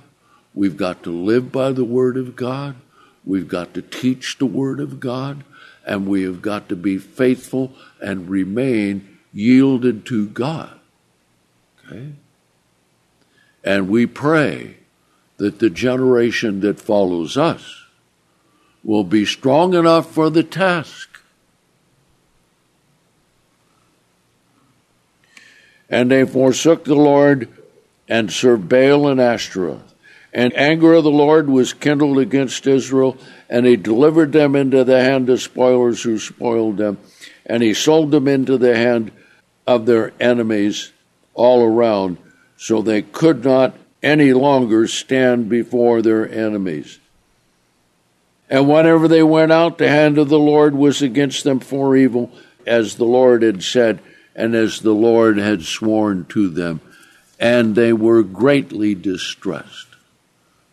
We've 0.55 0.77
got 0.77 1.03
to 1.03 1.11
live 1.11 1.51
by 1.51 1.71
the 1.71 1.83
Word 1.83 2.17
of 2.17 2.35
God. 2.35 2.75
We've 3.23 3.47
got 3.47 3.75
to 3.75 3.83
teach 3.83 4.39
the 4.39 4.47
Word 4.47 4.79
of 4.79 4.99
God. 4.99 5.43
And 5.85 6.07
we 6.07 6.23
have 6.23 6.41
got 6.41 6.67
to 6.69 6.75
be 6.75 6.97
faithful 6.97 7.73
and 8.01 8.29
remain 8.29 9.19
yielded 9.31 10.05
to 10.07 10.27
God. 10.29 10.79
Okay? 11.85 12.13
And 13.63 13.89
we 13.89 14.07
pray 14.07 14.77
that 15.37 15.59
the 15.59 15.69
generation 15.69 16.61
that 16.61 16.79
follows 16.79 17.37
us 17.37 17.83
will 18.83 19.03
be 19.03 19.25
strong 19.25 19.73
enough 19.75 20.09
for 20.09 20.29
the 20.31 20.43
task 20.43 21.15
And 25.89 26.11
they 26.11 26.25
forsook 26.25 26.83
the 26.83 26.95
Lord 26.95 27.47
and 28.07 28.31
served 28.31 28.69
Baal 28.69 29.07
and 29.07 29.19
Ashtaroth. 29.19 29.94
And 30.35 30.53
anger 30.57 30.95
of 30.95 31.05
the 31.05 31.09
Lord 31.09 31.49
was 31.49 31.71
kindled 31.71 32.19
against 32.19 32.67
Israel, 32.67 33.17
and 33.49 33.65
he 33.65 33.77
delivered 33.77 34.33
them 34.33 34.53
into 34.53 34.83
the 34.83 35.01
hand 35.01 35.29
of 35.29 35.41
spoilers 35.41 36.03
who 36.03 36.19
spoiled 36.19 36.75
them, 36.75 36.97
and 37.45 37.63
he 37.63 37.73
sold 37.73 38.11
them 38.11 38.27
into 38.27 38.57
the 38.57 38.75
hand 38.75 39.13
of 39.65 39.85
their 39.85 40.11
enemies 40.19 40.91
all 41.35 41.63
around, 41.63 42.17
so 42.57 42.81
they 42.81 43.01
could 43.01 43.45
not 43.45 43.77
any 44.03 44.33
longer 44.33 44.87
stand 44.87 45.47
before 45.47 46.01
their 46.01 46.29
enemies. 46.29 46.99
And 48.49 48.67
whenever 48.67 49.07
they 49.07 49.23
went 49.23 49.53
out, 49.53 49.77
the 49.77 49.87
hand 49.87 50.17
of 50.17 50.27
the 50.27 50.37
Lord 50.37 50.75
was 50.75 51.01
against 51.01 51.45
them 51.45 51.61
for 51.61 51.95
evil, 51.95 52.29
as 52.67 52.95
the 52.95 53.05
Lord 53.05 53.41
had 53.41 53.63
said 53.63 54.01
and 54.35 54.53
as 54.53 54.81
the 54.81 54.91
Lord 54.91 55.37
had 55.37 55.63
sworn 55.63 56.25
to 56.25 56.49
them, 56.49 56.81
and 57.39 57.73
they 57.73 57.93
were 57.93 58.21
greatly 58.21 58.93
distressed. 58.93 59.94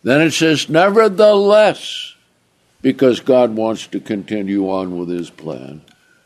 Then 0.03 0.21
it 0.21 0.31
says, 0.31 0.69
Nevertheless, 0.69 2.15
because 2.81 3.21
God 3.21 3.55
wants 3.55 3.87
to 3.87 3.99
continue 3.99 4.69
on 4.69 4.97
with 4.97 5.09
his 5.09 5.29
plan, 5.29 5.81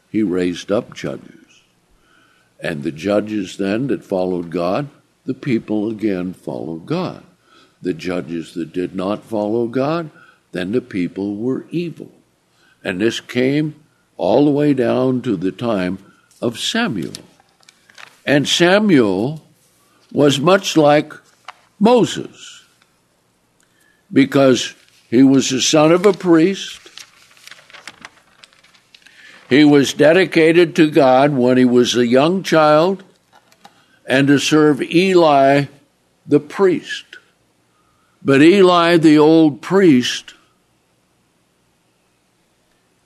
he 0.09 0.23
raised 0.23 0.71
up 0.71 0.95
judges. 0.95 1.61
And 2.59 2.81
the 2.81 2.91
judges 2.91 3.57
then 3.57 3.87
that 3.87 4.03
followed 4.03 4.49
God, 4.49 4.89
the 5.25 5.35
people 5.35 5.89
again 5.89 6.33
followed 6.33 6.87
God. 6.87 7.23
The 7.81 7.93
judges 7.93 8.55
that 8.55 8.73
did 8.73 8.95
not 8.95 9.23
follow 9.23 9.67
God, 9.67 10.09
then 10.51 10.71
the 10.71 10.81
people 10.81 11.35
were 11.35 11.67
evil. 11.69 12.11
And 12.83 12.99
this 12.99 13.19
came 13.19 13.75
all 14.15 14.45
the 14.45 14.51
way 14.51 14.73
down 14.73 15.21
to 15.21 15.35
the 15.35 15.51
time 15.51 15.99
of 16.41 16.57
Samuel. 16.57 17.13
And 18.25 18.47
Samuel 18.47 19.43
was 20.11 20.39
much 20.39 20.75
like 20.75 21.13
Moses 21.79 22.56
because 24.11 24.73
he 25.09 25.23
was 25.23 25.49
the 25.49 25.61
son 25.61 25.91
of 25.91 26.05
a 26.05 26.13
priest. 26.13 26.79
He 29.49 29.63
was 29.63 29.93
dedicated 29.93 30.75
to 30.75 30.91
God 30.91 31.31
when 31.31 31.57
he 31.57 31.65
was 31.65 31.95
a 31.95 32.05
young 32.05 32.43
child 32.43 33.03
and 34.05 34.27
to 34.27 34.39
serve 34.39 34.81
Eli 34.81 35.65
the 36.25 36.39
priest. 36.39 37.05
But 38.21 38.41
Eli 38.41 38.97
the 38.97 39.17
old 39.17 39.61
priest 39.61 40.33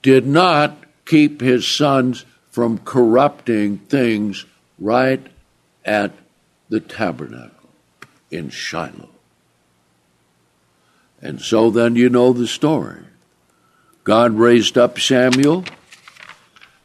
did 0.02 0.26
not 0.26 0.76
keep 1.04 1.40
his 1.40 1.66
sons 1.66 2.24
from 2.50 2.78
corrupting 2.78 3.78
things 3.78 4.44
right 4.78 5.24
at 5.84 6.12
the 6.68 6.80
tabernacle 6.80 7.70
in 8.30 8.50
Shiloh. 8.50 9.11
And 11.22 11.40
so 11.40 11.70
then 11.70 11.96
you 11.96 12.08
know 12.10 12.32
the 12.32 12.48
story. 12.48 13.04
God 14.04 14.34
raised 14.34 14.76
up 14.76 14.98
Samuel 14.98 15.64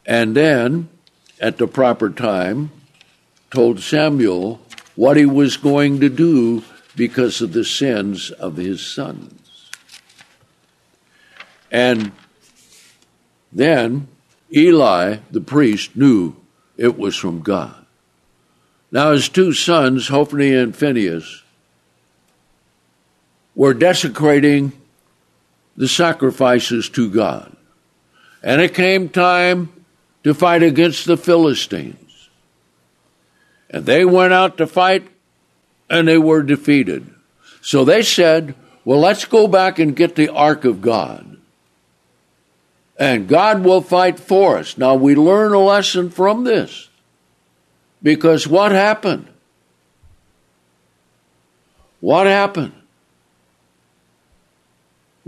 and 0.08 0.36
then, 0.36 0.88
at 1.42 1.58
the 1.58 1.68
proper 1.68 2.10
time, 2.10 2.72
told 3.52 3.82
Samuel 3.82 4.62
what 4.96 5.18
he 5.18 5.26
was 5.26 5.58
going 5.58 6.00
to 6.00 6.10
do 6.10 6.64
because 6.96 7.42
of 7.42 7.52
the 7.52 7.66
sins 7.66 8.32
of 8.32 8.56
his 8.56 8.82
sons. 8.82 9.70
And 11.70 12.14
then 13.52 14.08
Eli, 14.56 15.18
the 15.30 15.42
priest, 15.42 15.98
knew 15.98 16.36
it 16.78 16.98
was 16.98 17.18
from 17.18 17.42
God. 17.42 17.86
Now, 18.90 19.12
his 19.12 19.28
two 19.28 19.52
sons, 19.52 20.08
Hophni 20.08 20.54
and 20.54 20.74
Phinehas, 20.74 21.44
were 23.58 23.74
desecrating 23.74 24.72
the 25.76 25.88
sacrifices 25.88 26.90
to 26.90 27.10
God. 27.10 27.58
And 28.44 28.62
it 28.62 28.76
came 28.76 29.10
time 29.10 29.74
to 30.24 30.36
fight 30.36 30.62
against 30.62 31.08
the 31.08 31.18
Philistines. 31.18 32.30
And 33.70 33.86
they 33.86 34.06
went 34.06 34.32
out 34.32 34.60
to 34.60 34.68
fight 34.68 35.08
and 35.90 36.08
they 36.08 36.20
were 36.20 36.44
defeated. 36.44 37.10
So 37.62 37.84
they 37.84 38.04
said, 38.04 38.54
Well, 38.86 39.00
let's 39.00 39.26
go 39.26 39.48
back 39.48 39.80
and 39.80 39.96
get 39.96 40.16
the 40.16 40.30
ark 40.30 40.64
of 40.64 40.80
God. 40.80 41.38
And 43.00 43.28
God 43.28 43.64
will 43.64 43.82
fight 43.82 44.20
for 44.20 44.58
us. 44.58 44.78
Now 44.78 44.94
we 44.94 45.16
learn 45.16 45.54
a 45.54 45.60
lesson 45.60 46.12
from 46.12 46.44
this. 46.44 46.90
Because 48.04 48.48
what 48.48 48.72
happened? 48.72 49.28
What 52.00 52.28
happened? 52.28 52.74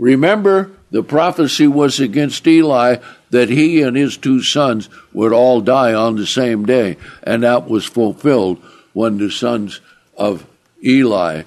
Remember, 0.00 0.70
the 0.90 1.02
prophecy 1.02 1.66
was 1.66 2.00
against 2.00 2.46
Eli 2.46 2.96
that 3.28 3.50
he 3.50 3.82
and 3.82 3.94
his 3.94 4.16
two 4.16 4.42
sons 4.42 4.88
would 5.12 5.30
all 5.30 5.60
die 5.60 5.92
on 5.92 6.16
the 6.16 6.26
same 6.26 6.64
day, 6.64 6.96
and 7.22 7.42
that 7.42 7.68
was 7.68 7.84
fulfilled 7.84 8.56
when 8.94 9.18
the 9.18 9.30
sons 9.30 9.82
of 10.16 10.46
Eli 10.82 11.42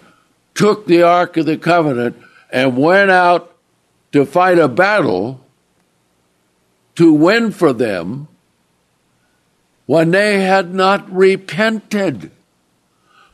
took 0.54 0.86
the 0.86 1.02
Ark 1.02 1.36
of 1.36 1.48
the 1.48 1.58
Covenant 1.58 2.16
and 2.52 2.78
went 2.78 3.10
out 3.10 3.56
to 4.12 4.24
fight 4.24 4.60
a 4.60 4.68
battle 4.68 5.44
to 6.94 7.12
win 7.12 7.50
for 7.50 7.74
them 7.74 8.28
when 9.88 10.12
they 10.12 10.42
had 10.42 10.76
not 10.76 11.12
repented, 11.12 12.30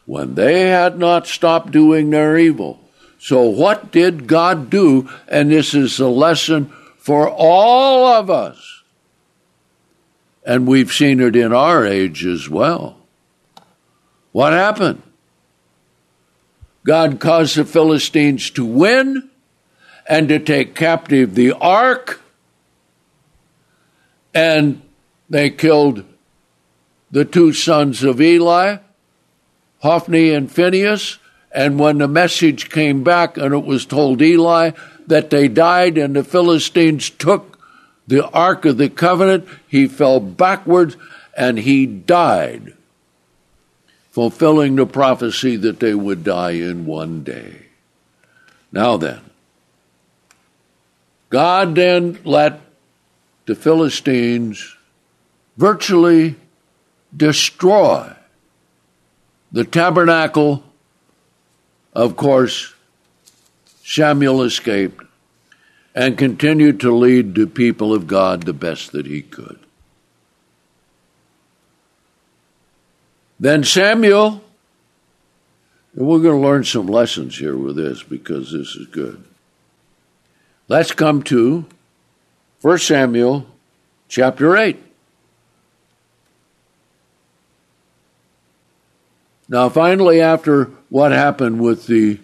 when 0.05 0.36
they 0.36 0.70
had 0.70 0.97
not 0.97 1.28
stopped 1.28 1.72
doing 1.72 2.09
their 2.09 2.38
evil. 2.38 2.80
So, 3.20 3.43
what 3.43 3.91
did 3.91 4.28
God 4.28 4.70
do? 4.70 5.09
And 5.28 5.51
this 5.51 5.74
is 5.74 5.99
a 5.99 6.07
lesson 6.07 6.74
for 6.97 7.30
all 7.30 8.07
of 8.07 8.30
us. 8.30 8.82
And 10.45 10.65
we've 10.65 10.91
seen 10.91 11.20
it 11.20 11.36
in 11.36 11.53
our 11.53 11.86
age 11.86 12.26
as 12.26 12.49
well. 12.49 12.95
What 14.32 14.53
happened? 14.53 15.03
God 16.86 17.20
caused 17.20 17.57
the 17.57 17.65
Philistines 17.65 18.49
to 18.51 18.65
win 18.65 19.30
and 20.07 20.30
to 20.30 20.39
take 20.39 20.74
captive 20.74 21.36
the 21.36 21.51
ark, 21.51 22.22
and 24.34 24.82
they 25.30 25.49
killed 25.49 26.05
the 27.11 27.26
two 27.26 27.51
sons 27.51 28.03
of 28.03 28.22
Eli, 28.22 28.78
Hophni 29.80 30.32
and 30.32 30.51
Phinehas, 30.51 31.20
and 31.51 31.79
when 31.79 31.97
the 31.97 32.07
message 32.07 32.69
came 32.69 33.03
back 33.03 33.37
and 33.37 33.53
it 33.53 33.65
was 33.65 33.85
told 33.85 34.21
Eli 34.21 34.71
that 35.07 35.29
they 35.29 35.47
died 35.47 35.97
and 35.97 36.15
the 36.15 36.23
Philistines 36.23 37.09
took 37.09 37.57
the 38.07 38.27
Ark 38.29 38.65
of 38.65 38.77
the 38.77 38.89
Covenant, 38.89 39.47
he 39.67 39.87
fell 39.87 40.19
backwards 40.19 40.95
and 41.35 41.59
he 41.59 41.85
died, 41.85 42.73
fulfilling 44.11 44.75
the 44.75 44.85
prophecy 44.85 45.55
that 45.55 45.79
they 45.79 45.93
would 45.93 46.23
die 46.23 46.51
in 46.51 46.85
one 46.85 47.23
day. 47.23 47.67
Now 48.71 48.97
then, 48.97 49.21
God 51.29 51.75
then 51.75 52.19
let 52.23 52.61
the 53.45 53.55
Philistines 53.55 54.75
virtually 55.57 56.35
destroy 57.15 58.13
the 59.51 59.63
tabernacle 59.63 60.63
of 61.93 62.15
course, 62.15 62.73
Samuel 63.83 64.43
escaped 64.43 65.03
and 65.95 66.17
continued 66.17 66.79
to 66.81 66.95
lead 66.95 67.35
the 67.35 67.47
people 67.47 67.93
of 67.93 68.07
God 68.07 68.43
the 68.43 68.53
best 68.53 68.91
that 68.91 69.05
he 69.05 69.21
could. 69.21 69.59
Then 73.39 73.63
Samuel, 73.63 74.43
and 75.95 76.07
we're 76.07 76.19
going 76.19 76.41
to 76.41 76.47
learn 76.47 76.63
some 76.63 76.87
lessons 76.87 77.37
here 77.37 77.57
with 77.57 77.77
this 77.77 78.03
because 78.03 78.51
this 78.51 78.75
is 78.75 78.87
good. 78.87 79.23
Let's 80.67 80.91
come 80.91 81.23
to 81.23 81.65
1 82.61 82.77
Samuel 82.77 83.47
chapter 84.07 84.55
8. 84.55 84.88
Now, 89.49 89.67
finally, 89.67 90.21
after 90.21 90.65
what 90.89 91.11
happened 91.11 91.59
with 91.59 91.87
the 91.87 92.19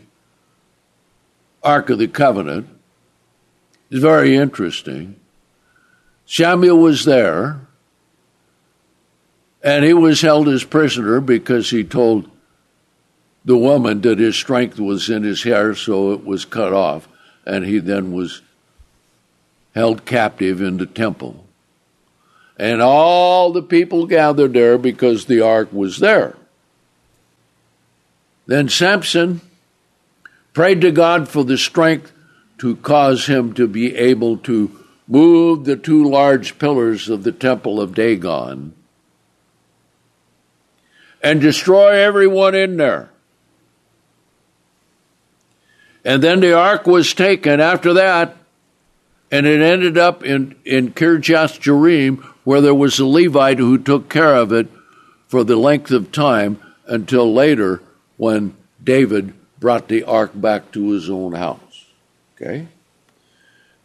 Ark 1.64 1.90
of 1.90 1.98
the 1.98 2.08
Covenant 2.08 2.70
is 3.90 4.00
very 4.00 4.36
interesting. 4.36 5.20
Samuel 6.28 6.78
was 6.78 7.04
there, 7.04 7.62
and 9.64 9.84
he 9.84 9.94
was 9.94 10.22
held 10.22 10.48
as 10.48 10.64
prisoner 10.64 11.20
because 11.20 11.72
he 11.72 11.84
told 11.84 12.30
the 13.44 13.58
woman 13.58 14.02
that 14.02 14.20
his 14.20 14.36
strength 14.36 14.80
was 14.80 15.10
in 15.10 15.24
his 15.24 15.42
hair, 15.42 15.74
so 15.74 16.14
it 16.14 16.24
was 16.24 16.46
cut 16.46 16.74
off, 16.74 17.08
and 17.44 17.66
he 17.66 17.80
then 17.80 18.12
was 18.12 18.44
held 19.74 20.06
captive 20.06 20.62
in 20.62 20.78
the 20.78 20.86
temple. 20.86 21.44
And 22.58 22.82
all 22.82 23.52
the 23.52 23.64
people 23.64 24.06
gathered 24.06 24.54
there 24.54 24.78
because 24.78 25.26
the 25.26 25.42
ark 25.42 25.74
was 25.74 25.98
there. 25.98 26.36
Then 28.48 28.70
Samson 28.70 29.42
prayed 30.54 30.82
to 30.82 30.92
God 30.92 31.28
for 31.28 31.44
the 31.44 31.58
strength 31.58 32.12
to 32.60 32.76
cause 32.78 33.26
him 33.26 33.54
to 33.54 33.68
be 33.68 33.96
able 33.96 34.38
to 34.40 34.72
move 35.08 35.66
the 35.66 35.76
two 35.76 36.10
large 36.10 36.58
pillars 36.58 37.10
of 37.10 37.24
the 37.24 37.32
temple 37.32 37.82
of 37.82 37.96
Dagon 37.96 38.74
and 41.22 41.42
destroy 41.42 41.98
everyone 41.98 42.54
in 42.56 42.78
there. 42.78 43.10
And 46.04 46.22
then 46.22 46.40
the 46.40 46.54
ark 46.54 46.86
was 46.86 47.16
taken 47.16 47.60
after 47.60 47.94
that, 47.94 48.38
and 49.32 49.48
it 49.48 49.60
ended 49.60 49.98
up 49.98 50.24
in, 50.24 50.56
in 50.64 50.92
Kirjath 50.92 51.60
Jearim, 51.60 52.24
where 52.44 52.62
there 52.62 52.76
was 52.76 53.00
a 53.00 53.08
Levite 53.08 53.58
who 53.58 53.80
took 53.80 54.08
care 54.08 54.36
of 54.36 54.54
it 54.54 54.68
for 55.28 55.44
the 55.44 55.56
length 55.56 55.90
of 55.90 56.12
time 56.12 56.60
until 56.86 57.34
later 57.34 57.82
when 58.18 58.56
David 58.84 59.34
brought 59.60 59.88
the 59.88 60.04
ark 60.04 60.32
back 60.34 60.72
to 60.72 60.92
his 60.92 61.10
own 61.10 61.34
house. 61.34 61.86
Okay? 62.36 62.68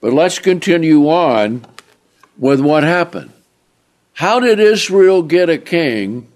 But 0.01 0.13
let's 0.13 0.39
continue 0.39 1.09
on 1.09 1.65
with 2.39 2.61
what 2.61 2.83
happened. 2.83 3.33
How 4.15 4.41
did 4.41 4.61
Israel 4.61 5.23
get 5.23 5.49
a 5.49 5.59
king 5.59 6.29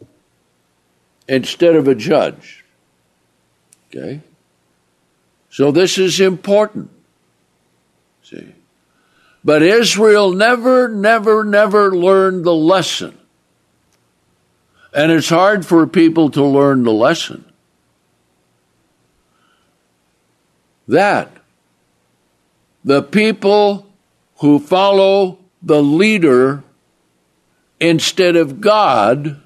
instead 1.28 1.74
of 1.76 1.88
a 1.88 1.94
judge? 1.94 2.64
Okay? 3.88 4.20
So 5.50 5.70
this 5.70 5.98
is 5.98 6.20
important. 6.20 6.90
See? 8.22 8.54
But 9.44 9.62
Israel 9.62 10.32
never, 10.32 10.88
never, 10.88 11.44
never 11.44 11.94
learned 11.94 12.44
the 12.44 12.54
lesson. 12.54 13.18
And 14.94 15.12
it's 15.12 15.28
hard 15.28 15.66
for 15.66 15.86
people 15.86 16.30
to 16.30 16.44
learn 16.44 16.84
the 16.84 16.92
lesson 16.92 17.44
that 20.88 21.30
the 22.84 23.02
people 23.02 23.86
who 24.38 24.58
follow 24.58 25.38
the 25.62 25.82
leader 25.82 26.62
instead 27.80 28.36
of 28.36 28.60
God, 28.60 29.40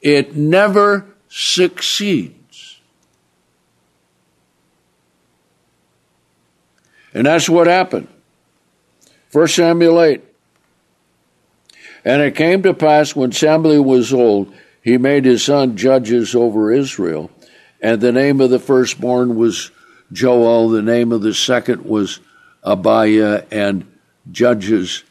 it 0.00 0.36
never 0.36 1.06
succeeds. 1.28 2.80
And 7.14 7.26
that's 7.26 7.48
what 7.48 7.66
happened. 7.66 8.08
1 9.32 9.48
Samuel 9.48 10.00
8. 10.00 10.24
And 12.04 12.22
it 12.22 12.34
came 12.34 12.62
to 12.62 12.74
pass 12.74 13.14
when 13.14 13.32
Samuel 13.32 13.84
was 13.84 14.12
old, 14.12 14.52
he 14.82 14.98
made 14.98 15.24
his 15.24 15.44
son 15.44 15.76
judges 15.76 16.34
over 16.34 16.72
Israel. 16.72 17.30
And 17.82 18.00
the 18.00 18.12
name 18.12 18.40
of 18.40 18.50
the 18.50 18.60
firstborn 18.60 19.34
was 19.34 19.72
Joel, 20.12 20.68
the 20.68 20.82
name 20.82 21.10
of 21.10 21.22
the 21.22 21.34
second 21.34 21.84
was 21.84 22.20
Abiah, 22.62 23.44
and 23.50 23.98
judges 24.30 25.02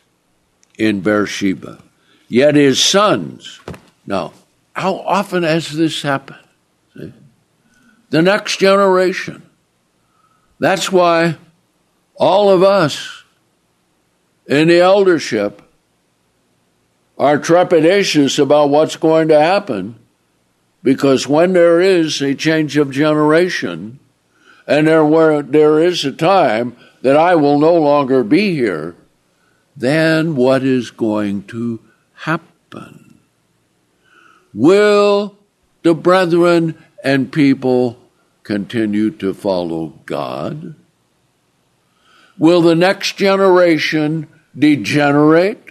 in 0.77 1.01
Beersheba. 1.01 1.83
Yet 2.29 2.55
his 2.55 2.81
sons, 2.81 3.59
now, 4.05 4.31
how 4.73 4.95
often 4.99 5.43
has 5.43 5.69
this 5.69 6.01
happened? 6.01 6.39
See? 6.95 7.11
The 8.09 8.21
next 8.21 8.57
generation. 8.57 9.43
That's 10.59 10.89
why 10.89 11.35
all 12.15 12.49
of 12.49 12.63
us 12.63 13.23
in 14.47 14.69
the 14.69 14.79
eldership 14.79 15.61
are 17.17 17.37
trepidatious 17.37 18.39
about 18.39 18.69
what's 18.69 18.95
going 18.95 19.27
to 19.27 19.39
happen 19.39 20.00
because 20.83 21.27
when 21.27 21.53
there 21.53 21.79
is 21.79 22.21
a 22.21 22.35
change 22.35 22.77
of 22.77 22.91
generation, 22.91 23.99
and 24.67 24.87
there, 24.87 25.05
were, 25.05 25.41
there 25.41 25.79
is 25.79 26.05
a 26.05 26.11
time 26.11 26.75
that 27.01 27.17
I 27.17 27.35
will 27.35 27.59
no 27.59 27.75
longer 27.75 28.23
be 28.23 28.55
here, 28.55 28.95
then 29.75 30.35
what 30.35 30.63
is 30.63 30.91
going 30.91 31.43
to 31.43 31.79
happen? 32.13 33.19
Will 34.53 35.37
the 35.83 35.93
brethren 35.93 36.77
and 37.03 37.31
people 37.31 37.97
continue 38.43 39.11
to 39.11 39.33
follow 39.33 39.93
God? 40.05 40.75
Will 42.37 42.61
the 42.61 42.75
next 42.75 43.17
generation 43.17 44.27
degenerate? 44.57 45.69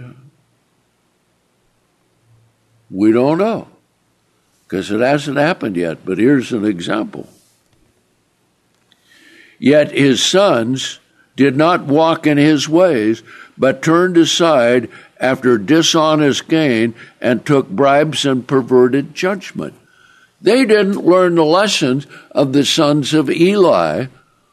We 2.91 3.13
don't 3.13 3.39
know 3.39 3.69
because 4.71 4.93
it 4.93 5.01
hasn't 5.01 5.37
happened 5.37 5.77
yet, 5.77 6.05
but 6.05 6.17
here's 6.17 6.53
an 6.53 6.65
example. 6.65 7.29
Yet 9.59 9.91
his 9.91 10.25
sons 10.25 11.01
did 11.35 11.57
not 11.57 11.87
walk 11.87 12.25
in 12.25 12.39
his 12.39 12.69
ways, 12.69 13.25
but 13.59 13.83
turned 13.83 14.17
aside 14.17 14.89
after 15.19 15.59
dishonest 15.59 16.47
gain 16.47 16.95
and 17.21 17.45
took 17.45 17.69
bribes 17.69 18.25
and 18.25 18.47
perverted 18.47 19.13
judgment. 19.13 19.75
They 20.41 20.65
didn't 20.65 21.05
learn 21.05 21.35
the 21.35 21.45
lessons 21.45 22.07
of 22.31 22.53
the 22.53 22.65
sons 22.65 23.13
of 23.13 23.29
Eli, 23.29 24.07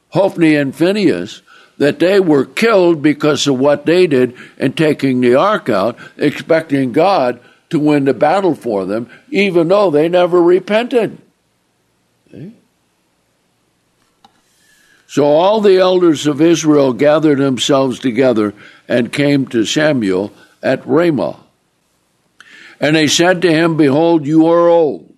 Hophni 0.09 0.55
and 0.55 0.75
Phinehas, 0.75 1.43
that 1.77 1.99
they 1.99 2.19
were 2.19 2.43
killed 2.43 3.03
because 3.03 3.45
of 3.45 3.59
what 3.59 3.85
they 3.85 4.07
did 4.07 4.35
in 4.57 4.73
taking 4.73 5.21
the 5.21 5.35
ark 5.35 5.69
out, 5.69 5.95
expecting 6.17 6.91
God 6.91 7.39
to 7.69 7.79
win 7.79 8.05
the 8.05 8.13
battle 8.13 8.55
for 8.55 8.85
them, 8.85 9.09
even 9.29 9.67
though 9.67 9.91
they 9.91 10.07
never 10.07 10.41
repented. 10.41 11.17
So 15.07 15.25
all 15.25 15.61
the 15.61 15.77
elders 15.77 16.27
of 16.27 16.41
Israel 16.41 16.93
gathered 16.93 17.39
themselves 17.39 17.99
together 17.99 18.53
and 18.87 19.11
came 19.11 19.47
to 19.47 19.65
Samuel 19.65 20.33
at 20.61 20.85
Ramah. 20.85 21.39
And 22.79 22.95
they 22.95 23.07
said 23.07 23.41
to 23.41 23.51
him, 23.51 23.77
Behold, 23.77 24.25
you 24.25 24.47
are 24.47 24.67
old, 24.67 25.11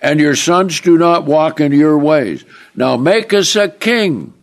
and 0.00 0.20
your 0.20 0.36
sons 0.36 0.80
do 0.80 0.96
not 0.98 1.24
walk 1.24 1.60
in 1.60 1.72
your 1.72 1.98
ways. 1.98 2.44
Now 2.74 2.96
make 2.96 3.32
us 3.32 3.56
a 3.56 3.68
king 3.68 4.34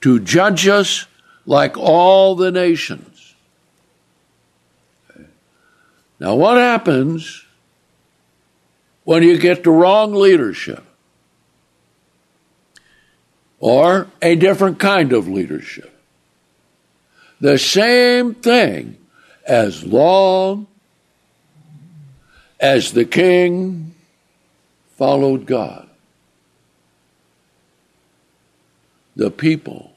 to 0.00 0.20
judge 0.20 0.68
us 0.68 1.06
like 1.44 1.76
all 1.76 2.36
the 2.36 2.50
nations. 2.50 3.07
Now, 6.20 6.34
what 6.34 6.56
happens 6.56 7.44
when 9.04 9.22
you 9.22 9.38
get 9.38 9.64
the 9.64 9.70
wrong 9.70 10.12
leadership? 10.12 10.84
Or 13.60 14.08
a 14.22 14.34
different 14.36 14.78
kind 14.78 15.12
of 15.12 15.28
leadership? 15.28 15.94
The 17.40 17.58
same 17.58 18.34
thing 18.34 18.98
as 19.46 19.84
long 19.84 20.66
as 22.60 22.92
the 22.92 23.04
king 23.04 23.94
followed 24.96 25.46
God. 25.46 25.88
The 29.14 29.30
people 29.30 29.92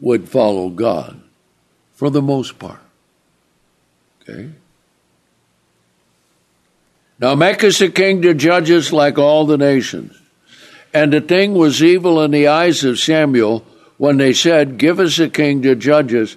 would 0.00 0.28
follow 0.28 0.68
God 0.68 1.20
for 1.92 2.10
the 2.10 2.22
most 2.22 2.58
part. 2.58 2.80
Okay? 4.22 4.50
Now 7.22 7.36
make 7.36 7.62
us 7.62 7.80
a 7.80 7.88
king 7.88 8.22
to 8.22 8.34
judge 8.34 8.68
us 8.72 8.92
like 8.92 9.16
all 9.16 9.46
the 9.46 9.56
nations. 9.56 10.20
And 10.92 11.12
the 11.12 11.20
thing 11.20 11.54
was 11.54 11.80
evil 11.80 12.20
in 12.20 12.32
the 12.32 12.48
eyes 12.48 12.82
of 12.82 12.98
Samuel 12.98 13.64
when 13.96 14.16
they 14.16 14.32
said, 14.32 14.76
Give 14.76 14.98
us 14.98 15.20
a 15.20 15.28
king 15.28 15.62
to 15.62 15.76
judge 15.76 16.12
us. 16.12 16.36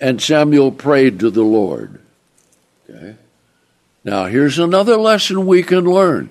And 0.00 0.20
Samuel 0.20 0.72
prayed 0.72 1.20
to 1.20 1.30
the 1.30 1.44
Lord. 1.44 2.00
Okay? 2.90 3.14
Now, 4.02 4.24
here's 4.24 4.58
another 4.58 4.96
lesson 4.96 5.46
we 5.46 5.62
can 5.62 5.84
learn 5.84 6.30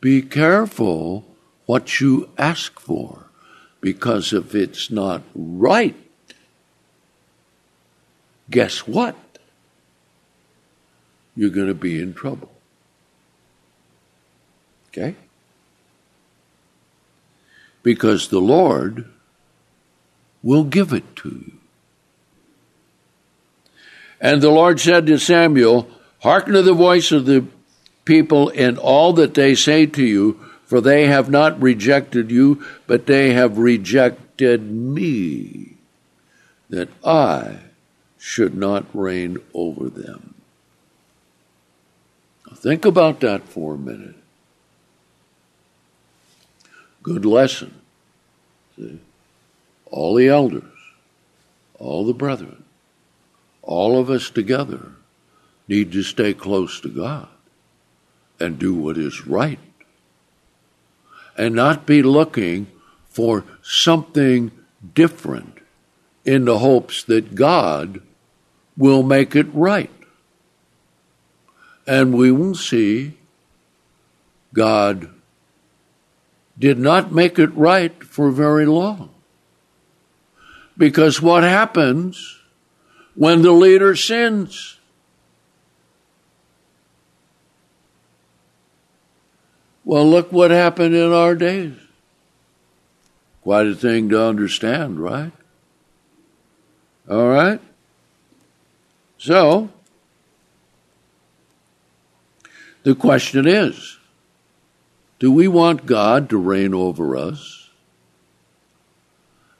be 0.00 0.22
careful 0.22 1.24
what 1.66 2.00
you 2.00 2.30
ask 2.38 2.78
for, 2.78 3.26
because 3.80 4.32
if 4.32 4.54
it's 4.54 4.92
not 4.92 5.22
right, 5.34 5.96
guess 8.48 8.86
what? 8.86 9.16
You're 11.34 11.50
going 11.50 11.66
to 11.66 11.74
be 11.74 12.00
in 12.00 12.14
trouble. 12.14 12.52
Okay? 14.90 15.14
Because 17.82 18.28
the 18.28 18.40
Lord 18.40 19.08
will 20.42 20.64
give 20.64 20.92
it 20.92 21.16
to 21.16 21.28
you. 21.28 21.52
And 24.20 24.42
the 24.42 24.50
Lord 24.50 24.80
said 24.80 25.06
to 25.06 25.18
Samuel, 25.18 25.88
Hearken 26.20 26.54
to 26.54 26.62
the 26.62 26.74
voice 26.74 27.12
of 27.12 27.26
the 27.26 27.46
people 28.04 28.48
in 28.48 28.76
all 28.76 29.12
that 29.12 29.34
they 29.34 29.54
say 29.54 29.86
to 29.86 30.04
you, 30.04 30.40
for 30.64 30.80
they 30.80 31.06
have 31.06 31.30
not 31.30 31.60
rejected 31.62 32.30
you, 32.30 32.64
but 32.86 33.06
they 33.06 33.32
have 33.32 33.58
rejected 33.58 34.70
me, 34.70 35.76
that 36.68 36.88
I 37.04 37.58
should 38.18 38.54
not 38.54 38.84
reign 38.92 39.38
over 39.54 39.88
them. 39.88 40.34
Think 42.54 42.84
about 42.84 43.20
that 43.20 43.44
for 43.44 43.74
a 43.74 43.78
minute. 43.78 44.17
Good 47.08 47.24
lesson. 47.24 47.74
All 49.86 50.14
the 50.14 50.28
elders, 50.28 50.70
all 51.78 52.04
the 52.04 52.12
brethren, 52.12 52.64
all 53.62 53.98
of 53.98 54.10
us 54.10 54.28
together 54.28 54.92
need 55.66 55.90
to 55.92 56.02
stay 56.02 56.34
close 56.34 56.82
to 56.82 56.90
God 56.90 57.28
and 58.38 58.58
do 58.58 58.74
what 58.74 58.98
is 58.98 59.26
right 59.26 59.58
and 61.34 61.54
not 61.54 61.86
be 61.86 62.02
looking 62.02 62.66
for 63.08 63.42
something 63.62 64.50
different 64.94 65.60
in 66.26 66.44
the 66.44 66.58
hopes 66.58 67.02
that 67.04 67.34
God 67.34 68.02
will 68.76 69.02
make 69.02 69.34
it 69.34 69.46
right. 69.54 69.90
And 71.86 72.12
we 72.12 72.30
will 72.30 72.54
see 72.54 73.14
God 74.52 75.08
did 76.58 76.78
not 76.78 77.12
make 77.12 77.38
it 77.38 77.54
right 77.54 78.02
for 78.02 78.30
very 78.30 78.66
long. 78.66 79.10
Because 80.76 81.22
what 81.22 81.42
happens 81.42 82.40
when 83.14 83.42
the 83.42 83.52
leader 83.52 83.94
sins? 83.94 84.78
Well, 89.84 90.08
look 90.08 90.32
what 90.32 90.50
happened 90.50 90.94
in 90.94 91.12
our 91.12 91.34
days. 91.34 91.74
Quite 93.42 93.66
a 93.66 93.74
thing 93.74 94.08
to 94.10 94.22
understand, 94.22 95.00
right? 95.00 95.32
All 97.08 97.28
right? 97.28 97.60
So, 99.16 99.70
the 102.82 102.94
question 102.94 103.48
is 103.48 103.97
do 105.18 105.32
we 105.32 105.48
want 105.48 105.86
God 105.86 106.28
to 106.30 106.38
reign 106.38 106.74
over 106.74 107.16
us? 107.16 107.70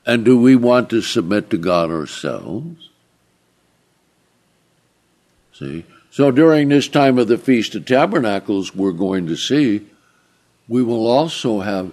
And 0.06 0.24
do 0.24 0.40
we 0.40 0.56
want 0.56 0.88
to 0.90 1.02
submit 1.02 1.50
to 1.50 1.58
God 1.58 1.90
ourselves? 1.90 2.88
See? 5.52 5.84
So 6.10 6.30
during 6.30 6.68
this 6.68 6.88
time 6.88 7.18
of 7.18 7.28
the 7.28 7.36
Feast 7.36 7.74
of 7.74 7.84
Tabernacles, 7.84 8.74
we're 8.74 8.92
going 8.92 9.26
to 9.26 9.36
see 9.36 9.86
we 10.68 10.82
will 10.82 11.06
also 11.06 11.60
have, 11.60 11.92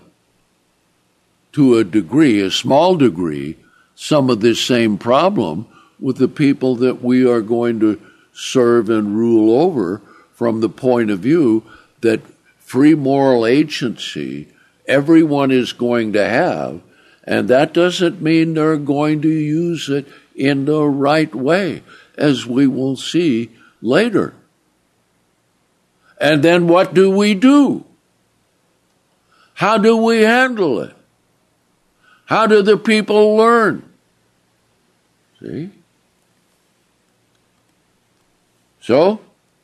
to 1.53 1.77
a 1.77 1.83
degree, 1.83 2.41
a 2.41 2.51
small 2.51 2.95
degree, 2.95 3.57
some 3.95 4.29
of 4.29 4.41
this 4.41 4.63
same 4.63 4.97
problem 4.97 5.67
with 5.99 6.17
the 6.17 6.27
people 6.27 6.75
that 6.75 7.01
we 7.01 7.25
are 7.25 7.41
going 7.41 7.79
to 7.79 7.99
serve 8.33 8.89
and 8.89 9.17
rule 9.17 9.61
over 9.61 10.01
from 10.33 10.59
the 10.59 10.69
point 10.69 11.09
of 11.09 11.19
view 11.19 11.63
that 12.01 12.21
free 12.65 12.95
moral 12.95 13.45
agency 13.45 14.47
everyone 14.87 15.51
is 15.51 15.71
going 15.71 16.11
to 16.13 16.27
have 16.27 16.81
and 17.25 17.47
that 17.47 17.73
doesn't 17.73 18.21
mean 18.21 18.53
they're 18.53 18.77
going 18.77 19.21
to 19.23 19.29
use 19.29 19.89
it 19.89 20.07
in 20.35 20.65
the 20.65 20.83
right 20.83 21.33
way, 21.33 21.81
as 22.15 22.45
we 22.45 22.67
will 22.67 22.95
see 22.95 23.49
later. 23.81 24.35
And 26.21 26.43
then 26.43 26.67
what 26.67 26.93
do 26.93 27.09
we 27.09 27.33
do? 27.33 27.83
How 29.55 29.77
do 29.77 29.97
we 29.97 30.21
handle 30.21 30.79
it? 30.81 30.95
How 32.25 32.45
do 32.45 32.61
the 32.61 32.77
people 32.77 33.35
learn? 33.35 33.89
See? 35.39 35.71
So, 38.81 39.19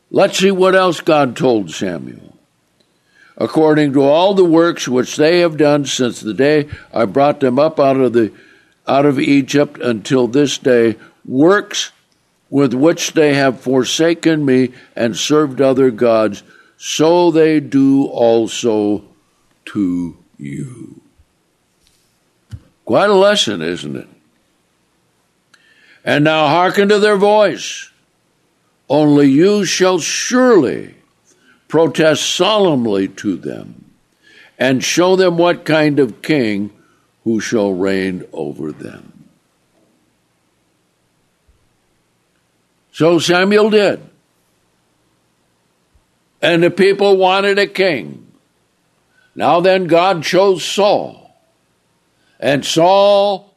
let's 0.09 0.39
see 0.39 0.51
what 0.51 0.73
else 0.73 0.99
God 0.99 1.35
told 1.35 1.69
Samuel 1.71 2.31
according 3.41 3.91
to 3.91 4.03
all 4.03 4.35
the 4.35 4.45
works 4.45 4.87
which 4.87 5.15
they 5.15 5.39
have 5.39 5.57
done 5.57 5.83
since 5.83 6.19
the 6.19 6.33
day 6.33 6.69
I 6.93 7.05
brought 7.05 7.39
them 7.39 7.57
up 7.57 7.79
out 7.79 7.97
of 7.97 8.13
the 8.13 8.31
out 8.87 9.05
of 9.05 9.19
Egypt 9.19 9.79
until 9.81 10.27
this 10.27 10.59
day, 10.59 10.95
works 11.25 11.91
with 12.51 12.73
which 12.73 13.13
they 13.13 13.33
have 13.33 13.59
forsaken 13.61 14.45
me 14.45 14.69
and 14.95 15.15
served 15.15 15.59
other 15.61 15.89
gods, 15.89 16.43
so 16.77 17.31
they 17.31 17.59
do 17.59 18.05
also 18.05 19.03
to 19.65 20.17
you. 20.37 21.01
Quite 22.85 23.09
a 23.09 23.13
lesson, 23.13 23.61
isn't 23.61 23.95
it? 23.95 24.07
And 26.03 26.23
now 26.23 26.47
hearken 26.47 26.89
to 26.89 26.99
their 26.99 27.17
voice. 27.17 27.89
Only 28.89 29.29
you 29.29 29.63
shall 29.65 29.99
surely 29.99 30.95
protest 31.71 32.35
solemnly 32.35 33.07
to 33.07 33.37
them 33.37 33.85
and 34.59 34.83
show 34.83 35.15
them 35.15 35.37
what 35.37 35.63
kind 35.63 36.01
of 36.01 36.21
king 36.21 36.69
who 37.23 37.39
shall 37.39 37.73
reign 37.73 38.25
over 38.33 38.73
them. 38.73 39.29
So 42.91 43.19
Samuel 43.19 43.69
did. 43.69 44.01
And 46.41 46.61
the 46.61 46.69
people 46.69 47.15
wanted 47.15 47.57
a 47.57 47.67
king. 47.67 48.27
Now 49.33 49.61
then, 49.61 49.85
God 49.85 50.23
chose 50.23 50.65
Saul. 50.65 51.33
And 52.37 52.65
Saul 52.65 53.55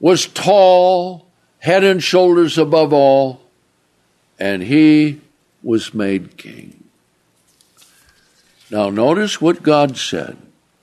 was 0.00 0.26
tall, 0.26 1.28
head 1.60 1.84
and 1.84 2.02
shoulders 2.02 2.58
above 2.58 2.92
all, 2.92 3.40
and 4.40 4.60
he 4.60 5.20
was 5.62 5.94
made 5.94 6.36
king. 6.36 6.77
Now, 8.70 8.90
notice 8.90 9.40
what 9.40 9.62
God 9.62 9.96
said, 9.96 10.36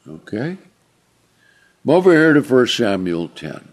okay? 0.07 0.57
Come 1.85 1.95
over 1.95 2.11
here 2.11 2.33
to 2.33 2.41
1 2.41 2.67
Samuel 2.67 3.27
10. 3.29 3.69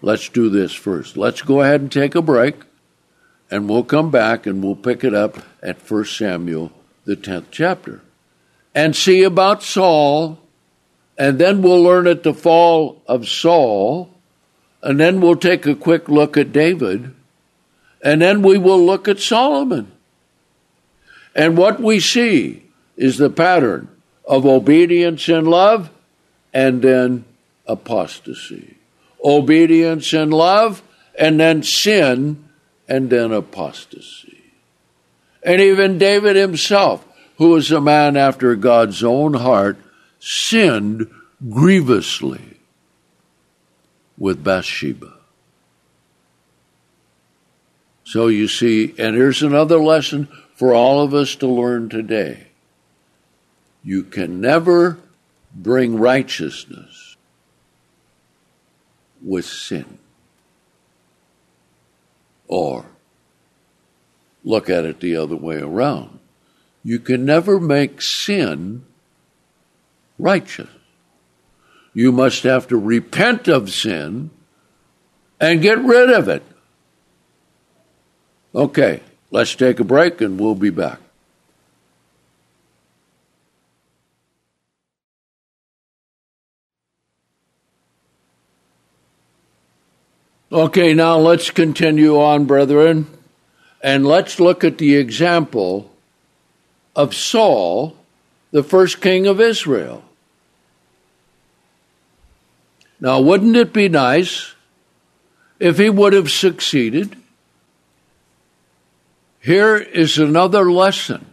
Let's 0.00 0.28
do 0.28 0.48
this 0.48 0.72
first. 0.72 1.16
Let's 1.16 1.42
go 1.42 1.60
ahead 1.60 1.80
and 1.80 1.92
take 1.92 2.16
a 2.16 2.22
break 2.22 2.56
and 3.52 3.68
we'll 3.68 3.84
come 3.84 4.10
back 4.10 4.46
and 4.46 4.64
we'll 4.64 4.74
pick 4.74 5.04
it 5.04 5.12
up 5.12 5.36
at 5.62 5.78
1 5.88 6.04
Samuel, 6.06 6.72
the 7.04 7.14
10th 7.14 7.44
chapter, 7.50 8.00
and 8.74 8.96
see 8.96 9.22
about 9.22 9.62
Saul, 9.62 10.38
and 11.18 11.38
then 11.38 11.60
we'll 11.60 11.82
learn 11.82 12.06
at 12.06 12.22
the 12.22 12.32
fall 12.32 13.02
of 13.06 13.28
Saul, 13.28 14.08
and 14.82 14.98
then 14.98 15.20
we'll 15.20 15.36
take 15.36 15.66
a 15.66 15.74
quick 15.74 16.08
look 16.08 16.38
at 16.38 16.50
David, 16.50 17.14
and 18.02 18.22
then 18.22 18.40
we 18.40 18.56
will 18.56 18.82
look 18.82 19.06
at 19.06 19.20
Solomon. 19.20 19.92
And 21.34 21.58
what 21.58 21.78
we 21.78 22.00
see 22.00 22.64
is 23.02 23.18
the 23.18 23.28
pattern 23.28 23.88
of 24.24 24.46
obedience 24.46 25.28
and 25.28 25.48
love, 25.48 25.90
and 26.54 26.80
then 26.82 27.24
apostasy. 27.66 28.76
Obedience 29.24 30.12
and 30.12 30.32
love, 30.32 30.84
and 31.18 31.40
then 31.40 31.64
sin 31.64 32.48
and 32.86 33.10
then 33.10 33.32
apostasy. 33.32 34.40
And 35.42 35.60
even 35.60 35.98
David 35.98 36.36
himself, 36.36 37.04
who 37.38 37.48
was 37.48 37.72
a 37.72 37.80
man 37.80 38.16
after 38.16 38.54
God's 38.54 39.02
own 39.02 39.34
heart, 39.34 39.78
sinned 40.20 41.10
grievously 41.50 42.58
with 44.16 44.44
Bathsheba. 44.44 45.14
So 48.04 48.28
you 48.28 48.46
see, 48.46 48.94
and 48.96 49.16
here's 49.16 49.42
another 49.42 49.78
lesson 49.78 50.28
for 50.54 50.72
all 50.72 51.02
of 51.02 51.14
us 51.14 51.34
to 51.36 51.48
learn 51.48 51.88
today. 51.88 52.46
You 53.84 54.04
can 54.04 54.40
never 54.40 54.98
bring 55.54 55.98
righteousness 55.98 57.16
with 59.22 59.44
sin. 59.44 59.98
Or 62.48 62.86
look 64.44 64.68
at 64.68 64.84
it 64.84 65.00
the 65.00 65.16
other 65.16 65.36
way 65.36 65.56
around. 65.56 66.18
You 66.84 66.98
can 66.98 67.24
never 67.24 67.60
make 67.60 68.02
sin 68.02 68.84
righteous. 70.18 70.68
You 71.94 72.12
must 72.12 72.42
have 72.44 72.68
to 72.68 72.76
repent 72.76 73.48
of 73.48 73.70
sin 73.70 74.30
and 75.40 75.60
get 75.60 75.78
rid 75.78 76.10
of 76.10 76.28
it. 76.28 76.42
Okay, 78.54 79.02
let's 79.30 79.54
take 79.54 79.80
a 79.80 79.84
break 79.84 80.20
and 80.20 80.40
we'll 80.40 80.54
be 80.54 80.70
back. 80.70 81.01
Okay, 90.52 90.92
now 90.92 91.16
let's 91.16 91.50
continue 91.50 92.20
on, 92.20 92.44
brethren, 92.44 93.06
and 93.82 94.04
let's 94.04 94.38
look 94.38 94.62
at 94.62 94.76
the 94.76 94.96
example 94.96 95.90
of 96.94 97.14
Saul, 97.14 97.96
the 98.50 98.62
first 98.62 99.00
king 99.00 99.26
of 99.26 99.40
Israel. 99.40 100.04
Now, 103.00 103.18
wouldn't 103.18 103.56
it 103.56 103.72
be 103.72 103.88
nice 103.88 104.54
if 105.58 105.78
he 105.78 105.88
would 105.88 106.12
have 106.12 106.30
succeeded? 106.30 107.16
Here 109.40 109.78
is 109.78 110.18
another 110.18 110.70
lesson. 110.70 111.24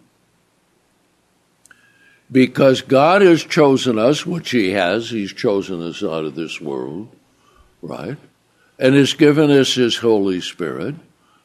Because 2.32 2.82
God 2.82 3.22
has 3.22 3.44
chosen 3.44 4.00
us, 4.00 4.26
which 4.26 4.52
He 4.52 4.72
has, 4.72 5.10
He's 5.10 5.34
chosen 5.34 5.82
us 5.82 6.04
out 6.04 6.24
of 6.24 6.36
this 6.36 6.62
world, 6.62 7.14
right? 7.82 8.18
And 8.80 8.96
has 8.96 9.14
given 9.14 9.52
us 9.52 9.76
his 9.76 9.98
Holy 9.98 10.40
Spirit. 10.40 10.96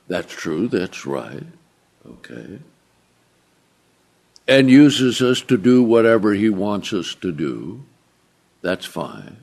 That's 0.06 0.32
true, 0.32 0.68
that's 0.68 1.04
right. 1.04 1.42
Okay. 2.06 2.60
And 4.46 4.70
uses 4.70 5.20
us 5.20 5.40
to 5.42 5.58
do 5.58 5.82
whatever 5.82 6.32
he 6.32 6.48
wants 6.48 6.92
us 6.92 7.14
to 7.16 7.32
do. 7.32 7.82
That's 8.62 8.86
fine. 8.86 9.38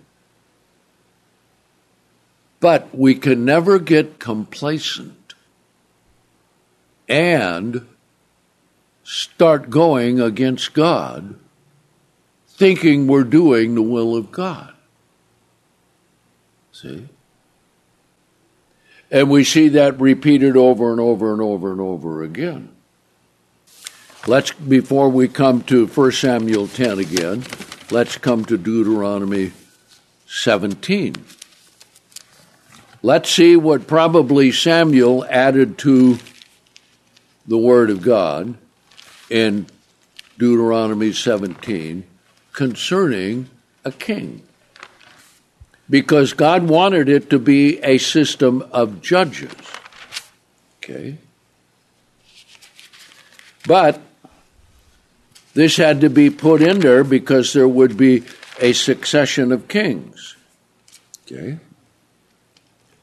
But 2.59 2.95
we 2.95 3.15
can 3.15 3.43
never 3.43 3.77
get 3.79 4.19
complacent 4.19 5.33
and 7.09 7.87
start 9.03 9.69
going 9.69 10.21
against 10.21 10.73
God, 10.73 11.35
thinking 12.47 13.07
we're 13.07 13.23
doing 13.23 13.75
the 13.75 13.81
will 13.81 14.15
of 14.15 14.31
God. 14.31 14.73
See? 16.71 17.09
And 19.11 19.29
we 19.29 19.43
see 19.43 19.67
that 19.69 19.99
repeated 19.99 20.55
over 20.55 20.91
and 20.91 20.99
over 20.99 21.33
and 21.33 21.41
over 21.41 21.71
and 21.71 21.81
over 21.81 22.23
again. 22.23 22.69
Let's, 24.25 24.53
before 24.53 25.09
we 25.09 25.27
come 25.27 25.63
to 25.63 25.85
1 25.85 26.11
Samuel 26.13 26.67
10 26.67 26.99
again, 26.99 27.43
let's 27.91 28.17
come 28.17 28.45
to 28.45 28.57
Deuteronomy 28.57 29.51
17. 30.27 31.15
Let's 33.03 33.29
see 33.29 33.57
what 33.57 33.87
probably 33.87 34.51
Samuel 34.51 35.25
added 35.25 35.77
to 35.79 36.19
the 37.45 37.57
Word 37.57 37.89
of 37.89 38.01
God 38.01 38.55
in 39.29 39.65
Deuteronomy 40.37 41.11
17 41.11 42.05
concerning 42.53 43.49
a 43.83 43.91
king 43.91 44.43
because 45.91 46.31
God 46.31 46.69
wanted 46.69 47.09
it 47.09 47.29
to 47.31 47.37
be 47.37 47.77
a 47.83 47.97
system 47.97 48.63
of 48.71 49.01
judges. 49.01 49.51
Okay? 50.77 51.17
But 53.67 54.01
this 55.53 55.75
had 55.75 55.99
to 56.01 56.09
be 56.09 56.29
put 56.29 56.61
in 56.61 56.79
there 56.79 57.03
because 57.03 57.51
there 57.51 57.67
would 57.67 57.97
be 57.97 58.23
a 58.61 58.71
succession 58.71 59.51
of 59.51 59.67
kings. 59.67 60.37
Okay? 61.25 61.59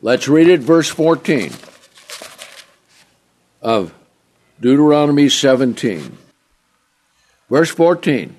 Let's 0.00 0.26
read 0.26 0.48
it, 0.48 0.60
verse 0.60 0.88
14 0.88 1.52
of 3.60 3.92
Deuteronomy 4.60 5.28
17. 5.28 6.16
Verse 7.50 7.70
14. 7.70 8.34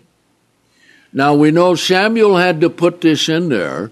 Now 1.14 1.36
we 1.36 1.52
know 1.52 1.76
Samuel 1.76 2.38
had 2.38 2.62
to 2.62 2.70
put 2.72 3.02
this 3.02 3.30
in 3.30 3.50
there 3.50 3.91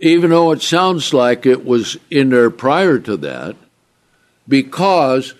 even 0.00 0.30
though 0.30 0.50
it 0.50 0.62
sounds 0.62 1.12
like 1.12 1.44
it 1.44 1.64
was 1.64 1.98
in 2.10 2.30
there 2.30 2.50
prior 2.50 2.98
to 2.98 3.16
that, 3.18 3.54
because 4.48 5.34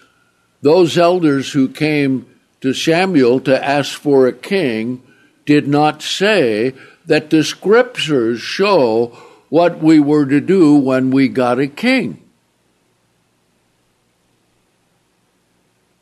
those 0.63 0.99
elders 0.99 1.53
who 1.53 1.69
came 1.69 2.27
to 2.61 2.75
Samuel 2.75 3.41
to 3.41 3.65
ask 3.65 3.99
for 3.99 4.27
a 4.27 4.33
king 4.33 5.03
did 5.47 5.67
not 5.67 6.03
say 6.03 6.75
that 7.07 7.31
the 7.31 7.43
scriptures 7.43 8.41
show 8.41 9.07
what 9.49 9.83
we 9.83 9.99
were 9.99 10.27
to 10.27 10.41
do 10.41 10.77
when 10.77 11.11
we 11.11 11.27
got 11.27 11.59
a 11.59 11.67
king. 11.67 12.23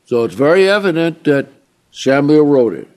So 0.07 0.25
it's 0.25 0.35
very 0.35 0.69
evident 0.69 1.25
that 1.25 1.47
Samuel 1.93 2.45
wrote 2.45 2.75
it. 2.75 2.89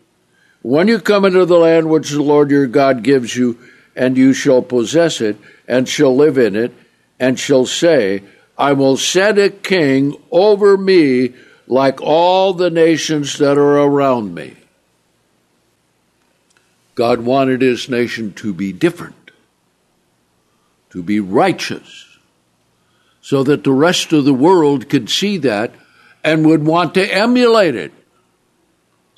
When 0.64 0.88
you 0.88 1.00
come 1.00 1.26
into 1.26 1.46
the 1.46 1.58
land 1.58 1.90
which 1.90 2.10
the 2.10 2.22
Lord 2.22 2.50
your 2.50 2.68
God 2.68 3.04
gives 3.04 3.36
you, 3.36 3.60
and 3.96 4.18
you 4.18 4.34
shall 4.34 4.62
possess 4.62 5.22
it, 5.22 5.38
and 5.68 5.88
shall 5.88 6.16
live 6.16 6.38
in 6.38 6.56
it, 6.56 6.74
and 7.20 7.40
shall 7.40 7.66
say, 7.66 8.24
I 8.58 8.74
will 8.74 8.98
set 8.98 9.38
a 9.38 9.50
king 9.50 10.16
over 10.32 10.78
me 10.78 11.34
like 11.68 12.02
all 12.02 12.54
the 12.54 12.70
nations 12.70 13.38
that 13.38 13.58
are 13.58 13.80
around 13.80 14.34
me. 14.36 14.56
God 16.96 17.22
wanted 17.22 17.62
his 17.62 17.90
nation 17.90 18.34
to 18.34 18.54
be 18.54 18.74
different, 18.74 19.32
to 20.92 21.02
be 21.02 21.20
righteous, 21.20 22.18
so 23.22 23.44
that 23.44 23.64
the 23.64 23.72
rest 23.72 24.14
of 24.14 24.26
the 24.26 24.34
world 24.34 24.90
could 24.90 25.10
see 25.10 25.38
that 25.38 25.74
and 26.24 26.46
would 26.46 26.66
want 26.66 26.94
to 26.96 27.14
emulate 27.14 27.76
it. 27.76 27.94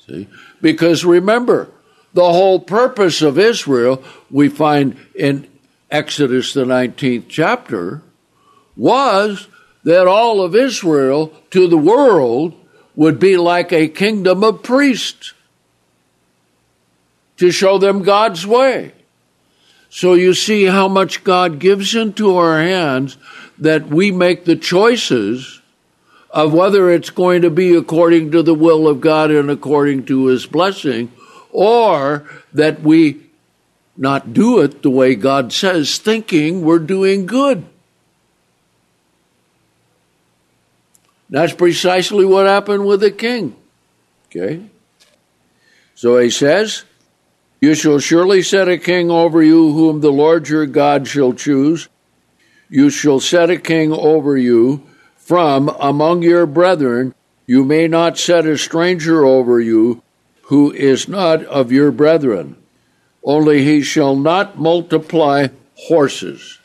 See? 0.06 0.28
Because 0.60 1.04
remember, 1.04 1.68
the 2.14 2.32
whole 2.32 2.60
purpose 2.60 3.20
of 3.20 3.38
Israel, 3.38 4.02
we 4.30 4.48
find 4.48 4.96
in 5.14 5.48
Exodus, 5.90 6.52
the 6.54 6.64
19th 6.64 7.24
chapter, 7.28 8.02
was 8.76 9.48
that 9.84 10.06
all 10.06 10.40
of 10.40 10.54
Israel 10.54 11.32
to 11.50 11.68
the 11.68 11.78
world 11.78 12.54
would 12.96 13.18
be 13.18 13.36
like 13.36 13.72
a 13.72 13.88
kingdom 13.88 14.42
of 14.42 14.62
priests 14.62 15.34
to 17.36 17.50
show 17.50 17.78
them 17.78 18.02
God's 18.02 18.46
way. 18.46 18.92
So 19.90 20.14
you 20.14 20.34
see 20.34 20.64
how 20.64 20.88
much 20.88 21.22
God 21.22 21.58
gives 21.58 21.94
into 21.94 22.36
our 22.36 22.60
hands 22.60 23.16
that 23.58 23.88
we 23.88 24.10
make 24.10 24.44
the 24.44 24.56
choices 24.56 25.60
of 26.30 26.52
whether 26.52 26.90
it's 26.90 27.10
going 27.10 27.42
to 27.42 27.50
be 27.50 27.74
according 27.74 28.32
to 28.32 28.42
the 28.42 28.54
will 28.54 28.88
of 28.88 29.00
God 29.00 29.30
and 29.30 29.50
according 29.50 30.06
to 30.06 30.26
his 30.26 30.46
blessing, 30.46 31.12
or 31.54 32.28
that 32.52 32.82
we 32.82 33.22
not 33.96 34.34
do 34.34 34.60
it 34.60 34.82
the 34.82 34.90
way 34.90 35.14
God 35.14 35.52
says, 35.52 35.98
thinking 35.98 36.62
we're 36.62 36.80
doing 36.80 37.26
good. 37.26 37.64
That's 41.30 41.54
precisely 41.54 42.24
what 42.24 42.46
happened 42.46 42.86
with 42.86 43.00
the 43.00 43.12
king. 43.12 43.56
Okay? 44.26 44.64
So 45.94 46.18
he 46.18 46.28
says, 46.28 46.84
You 47.60 47.74
shall 47.74 48.00
surely 48.00 48.42
set 48.42 48.68
a 48.68 48.76
king 48.76 49.10
over 49.10 49.42
you 49.42 49.72
whom 49.72 50.00
the 50.00 50.12
Lord 50.12 50.48
your 50.48 50.66
God 50.66 51.06
shall 51.06 51.32
choose. 51.32 51.88
You 52.68 52.90
shall 52.90 53.20
set 53.20 53.48
a 53.48 53.58
king 53.58 53.92
over 53.92 54.36
you 54.36 54.84
from 55.16 55.68
among 55.78 56.22
your 56.22 56.46
brethren. 56.46 57.14
You 57.46 57.64
may 57.64 57.86
not 57.86 58.18
set 58.18 58.44
a 58.44 58.58
stranger 58.58 59.24
over 59.24 59.60
you 59.60 60.02
who 60.44 60.72
is 60.72 61.08
not 61.08 61.44
of 61.44 61.72
your 61.72 61.90
brethren. 61.90 62.56
Only 63.22 63.64
he 63.64 63.82
shall 63.82 64.14
not 64.16 64.58
multiply 64.58 65.48
horses. 65.74 66.58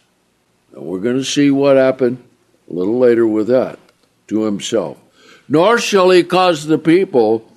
Now 0.73 0.81
we're 0.81 0.99
going 0.99 1.17
to 1.17 1.23
see 1.23 1.49
what 1.49 1.77
happened 1.77 2.23
a 2.69 2.73
little 2.73 2.99
later 2.99 3.25
with 3.25 3.47
that 3.47 3.79
to 4.27 4.43
himself. 4.43 4.97
Nor 5.47 5.79
shall 5.79 6.09
he 6.09 6.23
cause 6.23 6.65
the 6.65 6.77
people 6.77 7.49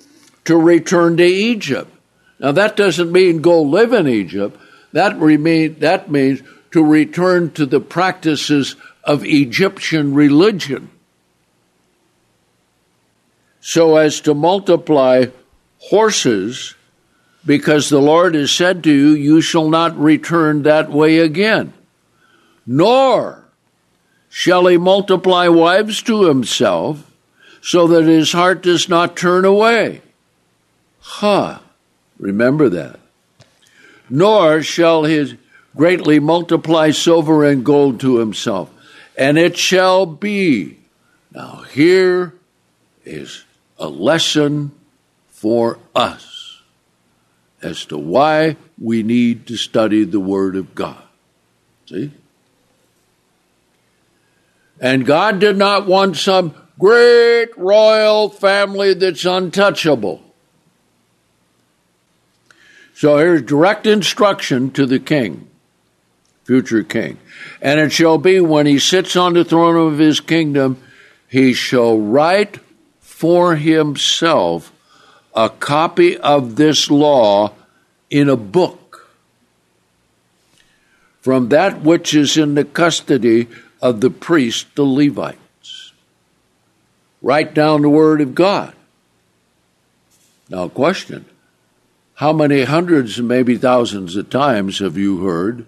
to 0.45 0.57
return 0.57 1.17
to 1.17 1.25
Egypt. 1.25 1.91
Now 2.39 2.53
that 2.53 2.75
doesn't 2.75 3.11
mean 3.11 3.41
go 3.41 3.61
live 3.61 3.93
in 3.93 4.07
Egypt. 4.07 4.57
That, 4.93 5.19
remain, 5.19 5.79
that 5.79 6.09
means 6.09 6.41
to 6.71 6.83
return 6.83 7.51
to 7.51 7.65
the 7.65 7.79
practices 7.79 8.75
of 9.03 9.25
Egyptian 9.25 10.13
religion 10.13 10.89
so 13.59 13.95
as 13.95 14.19
to 14.21 14.33
multiply 14.33 15.25
horses, 15.89 16.75
because 17.45 17.89
the 17.89 17.99
Lord 17.99 18.35
has 18.35 18.51
said 18.51 18.83
to 18.83 18.91
you, 18.91 19.09
You 19.09 19.41
shall 19.41 19.69
not 19.69 19.97
return 19.99 20.63
that 20.63 20.89
way 20.89 21.19
again. 21.19 21.73
Nor 22.65 23.43
shall 24.29 24.65
he 24.67 24.77
multiply 24.77 25.47
wives 25.47 26.01
to 26.03 26.23
himself, 26.23 27.11
so 27.61 27.87
that 27.87 28.05
his 28.05 28.31
heart 28.31 28.63
does 28.63 28.87
not 28.87 29.17
turn 29.17 29.45
away. 29.45 30.01
Ha! 30.99 31.55
Huh. 31.55 31.59
Remember 32.17 32.69
that. 32.69 32.99
Nor 34.09 34.61
shall 34.63 35.03
he 35.03 35.37
greatly 35.75 36.19
multiply 36.19 36.91
silver 36.91 37.43
and 37.43 37.65
gold 37.65 37.99
to 37.99 38.17
himself. 38.19 38.69
And 39.17 39.37
it 39.37 39.57
shall 39.57 40.05
be. 40.05 40.77
Now, 41.31 41.65
here 41.73 42.33
is 43.03 43.43
a 43.77 43.87
lesson 43.89 44.71
for 45.43 45.77
us 45.93 46.61
as 47.61 47.83
to 47.83 47.97
why 47.97 48.55
we 48.79 49.03
need 49.03 49.45
to 49.45 49.57
study 49.57 50.05
the 50.05 50.19
Word 50.19 50.55
of 50.55 50.73
God. 50.73 51.03
See? 51.85 52.11
And 54.79 55.05
God 55.05 55.39
did 55.39 55.57
not 55.57 55.85
want 55.85 56.15
some 56.15 56.55
great 56.79 57.49
royal 57.57 58.29
family 58.29 58.93
that's 58.93 59.25
untouchable. 59.25 60.23
So 62.95 63.17
here's 63.17 63.41
direct 63.41 63.85
instruction 63.85 64.71
to 64.71 64.85
the 64.85 64.99
king, 64.99 65.49
future 66.45 66.83
king. 66.83 67.17
And 67.61 67.81
it 67.81 67.91
shall 67.91 68.17
be 68.17 68.39
when 68.39 68.65
he 68.65 68.79
sits 68.79 69.17
on 69.17 69.33
the 69.33 69.43
throne 69.43 69.91
of 69.91 69.99
his 69.99 70.21
kingdom, 70.21 70.81
he 71.27 71.51
shall 71.51 71.99
write 71.99 72.61
for 73.01 73.57
himself 73.57 74.72
a 75.35 75.49
copy 75.49 76.17
of 76.17 76.55
this 76.55 76.89
law 76.91 77.53
in 78.09 78.29
a 78.29 78.37
book 78.37 79.09
from 81.21 81.49
that 81.49 81.81
which 81.81 82.13
is 82.13 82.35
in 82.35 82.55
the 82.55 82.65
custody 82.65 83.47
of 83.81 84.01
the 84.01 84.09
priest, 84.09 84.67
the 84.75 84.83
Levites. 84.83 85.93
Write 87.21 87.53
down 87.53 87.81
the 87.81 87.89
word 87.89 88.19
of 88.19 88.35
God. 88.35 88.73
Now, 90.49 90.67
question 90.67 91.25
How 92.15 92.33
many 92.33 92.63
hundreds 92.63 93.17
and 93.17 93.27
maybe 93.27 93.57
thousands 93.57 94.15
of 94.15 94.29
times 94.29 94.79
have 94.79 94.97
you 94.97 95.25
heard 95.25 95.65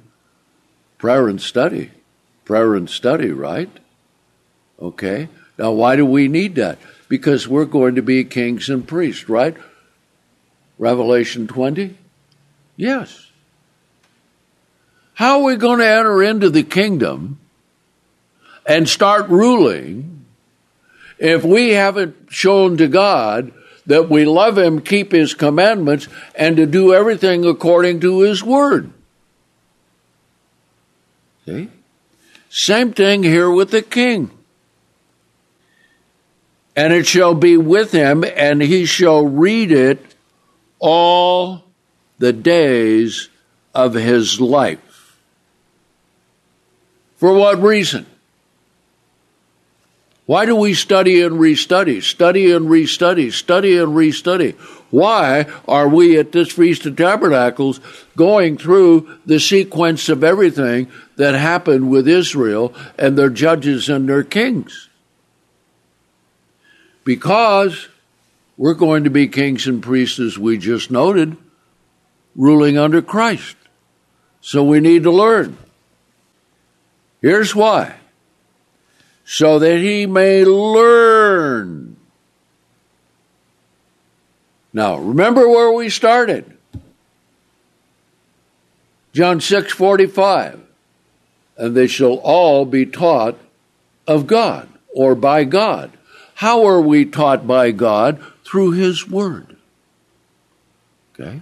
prayer 0.97 1.27
and 1.27 1.41
study? 1.41 1.91
Prayer 2.43 2.75
and 2.75 2.89
study, 2.89 3.31
right? 3.31 3.69
Okay. 4.79 5.29
Now, 5.57 5.71
why 5.71 5.95
do 5.95 6.05
we 6.05 6.27
need 6.27 6.55
that? 6.55 6.77
Because 7.07 7.47
we're 7.47 7.65
going 7.65 7.95
to 7.95 8.01
be 8.01 8.23
kings 8.23 8.69
and 8.69 8.87
priests, 8.87 9.29
right? 9.29 9.55
Revelation 10.77 11.47
20? 11.47 11.97
Yes. 12.75 13.31
How 15.13 15.39
are 15.39 15.43
we 15.43 15.55
going 15.55 15.79
to 15.79 15.87
enter 15.87 16.21
into 16.21 16.49
the 16.49 16.63
kingdom 16.63 17.39
and 18.65 18.89
start 18.89 19.29
ruling 19.29 20.25
if 21.17 21.43
we 21.43 21.69
haven't 21.69 22.15
shown 22.29 22.77
to 22.77 22.87
God 22.87 23.53
that 23.85 24.09
we 24.09 24.25
love 24.25 24.57
Him, 24.57 24.81
keep 24.81 25.11
His 25.11 25.33
commandments, 25.33 26.07
and 26.35 26.57
to 26.57 26.65
do 26.65 26.93
everything 26.93 27.45
according 27.45 28.01
to 28.01 28.21
His 28.21 28.43
word? 28.43 28.91
See? 31.45 31.69
Same 32.49 32.91
thing 32.91 33.23
here 33.23 33.51
with 33.51 33.71
the 33.71 33.81
king 33.81 34.31
and 36.75 36.91
it 36.91 37.07
shall 37.07 37.33
be 37.33 37.57
with 37.57 37.91
him, 37.91 38.23
and 38.23 38.61
he 38.61 38.85
shall 38.85 39.25
read 39.25 39.71
it 39.71 40.15
all 40.79 41.63
the 42.17 42.33
days 42.33 43.29
of 43.73 43.93
his 43.93 44.39
life. 44.41 45.17
For 47.17 47.33
what 47.33 47.61
reason? 47.61 48.05
Why 50.25 50.45
do 50.45 50.55
we 50.55 50.73
study 50.73 51.21
and 51.21 51.35
restudy, 51.35 52.01
study 52.01 52.51
and 52.51 52.67
restudy, 52.67 53.31
study 53.31 53.77
and 53.77 53.89
restudy? 53.89 54.55
Why 54.89 55.45
are 55.67 55.87
we 55.87 56.17
at 56.17 56.31
this 56.31 56.51
Feast 56.51 56.85
of 56.87 56.95
Tabernacles 56.95 57.79
going 58.15 58.57
through 58.57 59.19
the 59.25 59.39
sequence 59.39 60.09
of 60.09 60.23
everything 60.23 60.87
that 61.17 61.35
happened 61.35 61.89
with 61.91 62.07
Israel 62.07 62.73
and 62.97 63.17
their 63.17 63.29
judges 63.29 63.87
and 63.87 64.09
their 64.09 64.23
kings? 64.23 64.89
Because 67.05 67.87
we're 68.57 68.73
going 68.73 69.05
to 69.05 69.09
be 69.09 69.29
kings 69.29 69.65
and 69.65 69.81
priests, 69.81 70.19
as 70.19 70.37
we 70.37 70.57
just 70.57 70.91
noted, 70.91 71.37
ruling 72.35 72.77
under 72.77 73.01
Christ. 73.01 73.55
So 74.41 74.63
we 74.65 74.81
need 74.81 75.03
to 75.03 75.11
learn. 75.11 75.57
Here's 77.21 77.55
why 77.55 77.95
so 79.25 79.57
that 79.57 79.79
he 79.79 80.05
may 80.05 80.45
learn. 80.45 81.97
Now, 84.71 84.97
remember 84.97 85.49
where 85.49 85.71
we 85.71 85.89
started. 85.89 86.57
John 89.13 89.41
6 89.41 89.73
45. 89.73 90.61
And 91.57 91.75
they 91.75 91.87
shall 91.87 92.15
all 92.15 92.65
be 92.65 92.85
taught 92.85 93.39
of 94.05 94.27
God 94.27 94.69
or 94.93 95.15
by 95.15 95.45
God. 95.45 95.91
How 96.35 96.65
are 96.65 96.81
we 96.81 97.05
taught 97.05 97.47
by 97.47 97.71
God? 97.71 98.23
Through 98.43 98.71
His 98.71 99.07
Word. 99.09 99.55
Okay? 101.13 101.41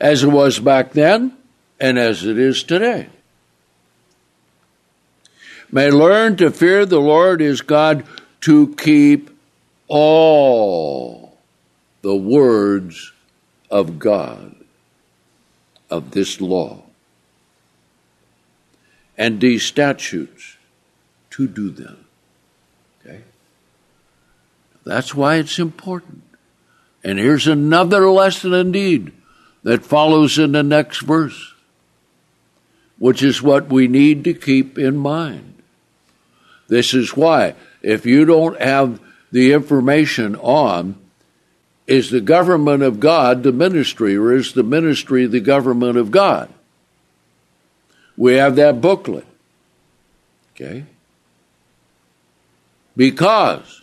As 0.00 0.22
it 0.22 0.28
was 0.28 0.58
back 0.58 0.92
then, 0.92 1.36
and 1.80 1.98
as 1.98 2.24
it 2.24 2.38
is 2.38 2.62
today. 2.62 3.08
may 5.70 5.90
learn 5.90 6.36
to 6.36 6.50
fear 6.50 6.86
the 6.86 7.00
Lord 7.00 7.40
his 7.40 7.60
God 7.60 8.04
to 8.40 8.74
keep 8.76 9.30
all 9.86 11.36
the 12.02 12.16
words 12.16 13.12
of 13.70 13.98
God, 13.98 14.54
of 15.90 16.12
this 16.12 16.40
law, 16.40 16.82
and 19.16 19.40
these 19.40 19.64
statutes 19.64 20.56
to 21.30 21.46
do 21.46 21.70
them. 21.70 22.07
That's 24.88 25.14
why 25.14 25.36
it's 25.36 25.58
important. 25.58 26.22
And 27.04 27.18
here's 27.18 27.46
another 27.46 28.08
lesson 28.08 28.54
indeed 28.54 29.12
that 29.62 29.84
follows 29.84 30.38
in 30.38 30.52
the 30.52 30.62
next 30.62 31.02
verse, 31.02 31.52
which 32.98 33.22
is 33.22 33.42
what 33.42 33.68
we 33.68 33.86
need 33.86 34.24
to 34.24 34.32
keep 34.32 34.78
in 34.78 34.96
mind. 34.96 35.62
This 36.68 36.94
is 36.94 37.14
why, 37.14 37.54
if 37.82 38.06
you 38.06 38.24
don't 38.24 38.58
have 38.62 38.98
the 39.30 39.52
information 39.52 40.36
on 40.36 40.96
is 41.86 42.10
the 42.10 42.22
government 42.22 42.82
of 42.82 42.98
God 42.98 43.42
the 43.42 43.52
ministry, 43.52 44.16
or 44.16 44.32
is 44.32 44.54
the 44.54 44.62
ministry 44.62 45.26
the 45.26 45.40
government 45.40 45.98
of 45.98 46.10
God? 46.10 46.48
We 48.16 48.36
have 48.36 48.56
that 48.56 48.80
booklet. 48.80 49.26
Okay? 50.54 50.86
Because 52.96 53.77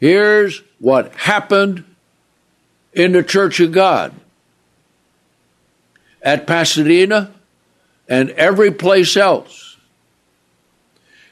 here's 0.00 0.62
what 0.78 1.14
happened 1.14 1.84
in 2.92 3.12
the 3.12 3.22
Church 3.22 3.60
of 3.60 3.70
God 3.70 4.12
at 6.22 6.46
Pasadena 6.46 7.32
and 8.08 8.30
every 8.30 8.70
place 8.70 9.16
else 9.16 9.76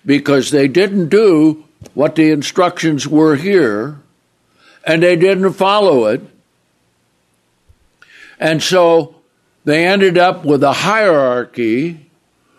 because 0.06 0.50
they 0.50 0.68
didn't 0.68 1.08
do 1.08 1.64
what 1.94 2.14
the 2.14 2.30
instructions 2.30 3.06
were 3.06 3.36
here 3.36 3.98
and 4.84 5.02
they 5.02 5.16
didn't 5.16 5.52
follow 5.52 6.06
it. 6.06 6.22
And 8.40 8.62
so 8.62 9.16
they 9.64 9.86
ended 9.86 10.16
up 10.16 10.44
with 10.44 10.62
a 10.62 10.72
hierarchy 10.72 12.08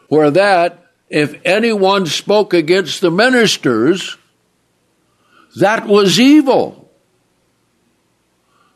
where 0.10 0.30
that, 0.32 0.86
if 1.10 1.40
anyone 1.46 2.06
spoke 2.06 2.54
against 2.54 3.02
the 3.02 3.10
ministers, 3.10 4.18
that 5.60 5.88
was 5.88 6.20
evil. 6.20 6.90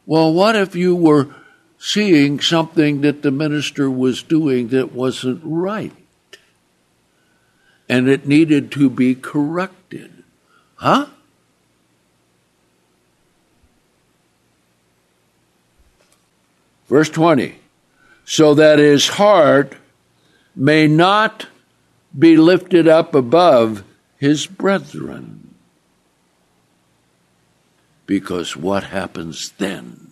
Well, 0.06 0.34
what 0.34 0.56
if 0.56 0.76
you 0.76 0.96
were 0.96 1.34
seeing 1.78 2.40
something 2.40 3.02
that 3.02 3.22
the 3.22 3.32
minister 3.32 3.90
was 3.90 4.24
doing 4.24 4.70
that 4.70 4.94
wasn't 4.94 5.42
right? 5.44 5.94
And 7.90 8.08
it 8.08 8.28
needed 8.28 8.72
to 8.74 8.90
be 8.90 9.16
corrected. 9.16 10.24
Huh? 10.76 11.08
Verse 16.88 17.10
20 17.10 17.60
so 18.26 18.54
that 18.54 18.80
his 18.80 19.08
heart 19.10 19.76
may 20.56 20.88
not 20.88 21.48
be 22.18 22.38
lifted 22.38 22.88
up 22.88 23.16
above 23.16 23.84
his 24.18 24.48
brethren. 24.48 25.43
Because 28.06 28.56
what 28.56 28.84
happens 28.84 29.52
then? 29.58 30.12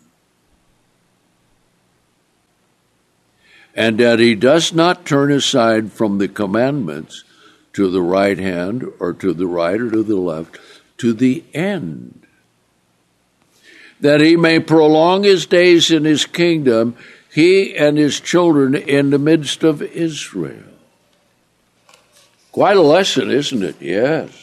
And 3.76 3.98
that 4.00 4.20
he 4.20 4.36
does 4.36 4.74
not 4.74 5.06
turn 5.06 5.32
aside 5.32 5.92
from 5.92 6.18
the 6.18 6.28
commandments 6.28 7.24
to 7.74 7.90
the 7.90 8.02
right 8.02 8.38
hand 8.38 8.86
or 9.00 9.14
to 9.14 9.34
the 9.34 9.48
right 9.48 9.80
or 9.80 9.90
to 9.90 10.04
the 10.04 10.18
left, 10.18 10.58
to 10.98 11.14
the 11.14 11.44
end. 11.54 12.26
That 14.02 14.20
he 14.20 14.36
may 14.36 14.60
prolong 14.60 15.24
his 15.24 15.46
days 15.46 15.92
in 15.92 16.04
his 16.06 16.26
kingdom, 16.26 16.96
he 17.32 17.76
and 17.76 17.98
his 17.98 18.20
children 18.20 18.76
in 18.76 19.10
the 19.10 19.20
midst 19.20 19.64
of 19.64 19.82
Israel. 19.82 20.64
Quite 22.52 22.76
a 22.76 22.82
lesson, 22.82 23.32
isn't 23.32 23.64
it? 23.64 23.82
Yes. 23.82 24.41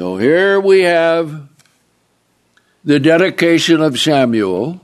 So 0.00 0.16
here 0.16 0.58
we 0.58 0.80
have 0.84 1.46
the 2.82 2.98
dedication 2.98 3.82
of 3.82 4.00
Samuel, 4.00 4.80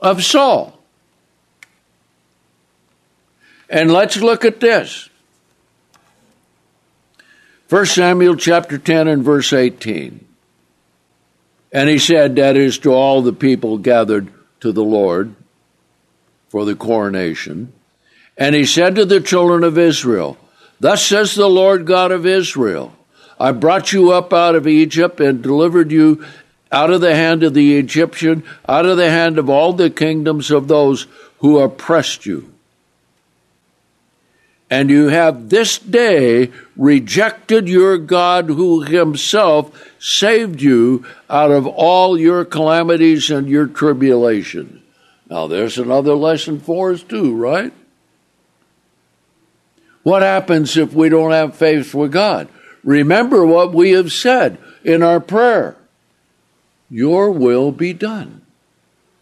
of 0.00 0.24
Saul. 0.24 0.80
And 3.68 3.92
let's 3.92 4.16
look 4.16 4.46
at 4.46 4.60
this. 4.60 5.10
1 7.68 7.84
Samuel 7.84 8.36
chapter 8.36 8.78
10 8.78 9.06
and 9.06 9.22
verse 9.22 9.52
18. 9.52 10.26
And 11.72 11.90
he 11.90 11.98
said, 11.98 12.36
that 12.36 12.56
is 12.56 12.78
to 12.78 12.94
all 12.94 13.20
the 13.20 13.34
people 13.34 13.76
gathered 13.76 14.32
to 14.60 14.72
the 14.72 14.82
Lord 14.82 15.34
for 16.48 16.64
the 16.64 16.74
coronation. 16.74 17.74
And 18.38 18.54
he 18.54 18.64
said 18.64 18.94
to 18.94 19.04
the 19.04 19.20
children 19.20 19.62
of 19.62 19.76
Israel, 19.76 20.38
Thus 20.80 21.04
says 21.04 21.34
the 21.34 21.50
Lord 21.50 21.84
God 21.84 22.12
of 22.12 22.24
Israel, 22.24 22.95
I 23.38 23.52
brought 23.52 23.92
you 23.92 24.12
up 24.12 24.32
out 24.32 24.54
of 24.54 24.66
Egypt 24.66 25.20
and 25.20 25.42
delivered 25.42 25.92
you 25.92 26.24
out 26.72 26.90
of 26.90 27.00
the 27.00 27.14
hand 27.14 27.42
of 27.42 27.54
the 27.54 27.76
Egyptian, 27.78 28.42
out 28.68 28.86
of 28.86 28.96
the 28.96 29.10
hand 29.10 29.38
of 29.38 29.48
all 29.48 29.72
the 29.72 29.90
kingdoms 29.90 30.50
of 30.50 30.68
those 30.68 31.06
who 31.38 31.58
oppressed 31.58 32.26
you 32.26 32.52
and 34.68 34.90
you 34.90 35.08
have 35.08 35.48
this 35.48 35.78
day 35.78 36.50
rejected 36.76 37.68
your 37.68 37.98
God 37.98 38.46
who 38.46 38.82
himself 38.82 39.90
saved 39.98 40.60
you 40.60 41.06
out 41.30 41.52
of 41.52 41.66
all 41.66 42.18
your 42.18 42.44
calamities 42.44 43.30
and 43.30 43.48
your 43.48 43.66
tribulations. 43.66 44.82
Now, 45.28 45.46
there's 45.46 45.78
another 45.78 46.14
lesson 46.14 46.60
for 46.60 46.92
us, 46.92 47.02
too, 47.02 47.34
right? 47.34 47.72
What 50.02 50.22
happens 50.22 50.76
if 50.76 50.92
we 50.92 51.08
don't 51.08 51.32
have 51.32 51.56
faith 51.56 51.94
with 51.94 52.12
God? 52.12 52.48
Remember 52.86 53.44
what 53.44 53.74
we 53.74 53.90
have 53.90 54.12
said 54.12 54.58
in 54.84 55.02
our 55.02 55.20
prayer 55.20 55.76
Your 56.88 57.32
will 57.32 57.72
be 57.72 57.92
done. 57.92 58.42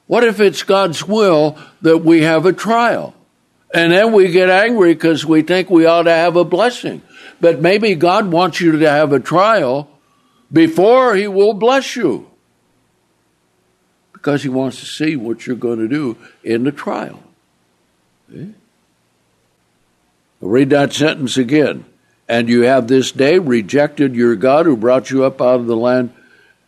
What 0.06 0.22
if 0.22 0.38
it's 0.38 0.62
God's 0.62 1.08
will 1.08 1.58
that 1.80 1.98
we 1.98 2.22
have 2.22 2.44
a 2.44 2.52
trial? 2.52 3.14
And 3.72 3.90
then 3.90 4.12
we 4.12 4.30
get 4.30 4.50
angry 4.50 4.92
because 4.92 5.24
we 5.24 5.40
think 5.40 5.70
we 5.70 5.86
ought 5.86 6.02
to 6.02 6.12
have 6.12 6.36
a 6.36 6.44
blessing. 6.44 7.00
But 7.40 7.62
maybe 7.62 7.94
God 7.94 8.30
wants 8.30 8.60
you 8.60 8.78
to 8.78 8.90
have 8.90 9.12
a 9.14 9.18
trial 9.18 9.88
before 10.52 11.16
He 11.16 11.26
will 11.26 11.54
bless 11.54 11.96
you. 11.96 12.30
Because 14.12 14.42
He 14.42 14.50
wants 14.50 14.78
to 14.80 14.86
see 14.86 15.16
what 15.16 15.46
you're 15.46 15.56
going 15.56 15.78
to 15.78 15.88
do 15.88 16.18
in 16.44 16.64
the 16.64 16.72
trial. 16.72 17.22
I'll 18.30 18.52
read 20.40 20.68
that 20.70 20.92
sentence 20.92 21.38
again. 21.38 21.86
And 22.28 22.48
you 22.48 22.62
have 22.62 22.88
this 22.88 23.12
day 23.12 23.38
rejected 23.38 24.14
your 24.14 24.36
God 24.36 24.66
who 24.66 24.76
brought 24.76 25.10
you 25.10 25.24
up 25.24 25.40
out 25.40 25.60
of 25.60 25.66
the 25.66 25.76
land, 25.76 26.12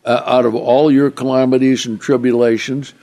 uh, 0.05 0.21
out 0.25 0.45
of 0.45 0.53
all 0.53 0.91
your 0.91 1.09
calamities 1.09 1.85
and 1.85 1.99
tribulations. 1.99 2.93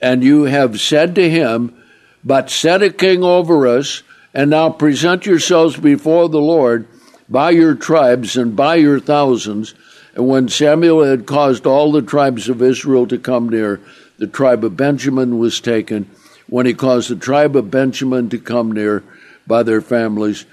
And 0.00 0.22
you 0.22 0.44
have 0.44 0.80
said 0.80 1.14
to 1.14 1.30
him, 1.30 1.74
but 2.22 2.50
set 2.50 2.82
a 2.82 2.90
king 2.90 3.22
over 3.22 3.66
us, 3.66 4.02
and 4.34 4.50
now 4.50 4.68
present 4.68 5.24
yourselves 5.24 5.76
before 5.76 6.28
the 6.28 6.40
Lord 6.40 6.86
by 7.28 7.50
your 7.50 7.74
tribes 7.74 8.36
and 8.36 8.54
by 8.54 8.74
your 8.74 9.00
thousands. 9.00 9.74
And 10.14 10.28
when 10.28 10.48
Samuel 10.48 11.04
had 11.04 11.26
caused 11.26 11.66
all 11.66 11.92
the 11.92 12.02
tribes 12.02 12.48
of 12.48 12.60
Israel 12.60 13.06
to 13.06 13.18
come 13.18 13.48
near, 13.48 13.80
the 14.18 14.26
tribe 14.26 14.64
of 14.64 14.76
Benjamin 14.76 15.38
was 15.38 15.60
taken. 15.60 16.10
When 16.48 16.66
he 16.66 16.74
caused 16.74 17.10
the 17.10 17.16
tribe 17.16 17.56
of 17.56 17.70
Benjamin 17.70 18.28
to 18.30 18.38
come 18.38 18.72
near 18.72 19.02
by 19.46 19.62
their 19.62 19.80
families, 19.80 20.46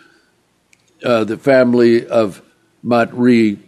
uh, 1.04 1.24
the 1.24 1.38
family 1.38 2.06
of 2.06 2.42
Matri 2.82 3.60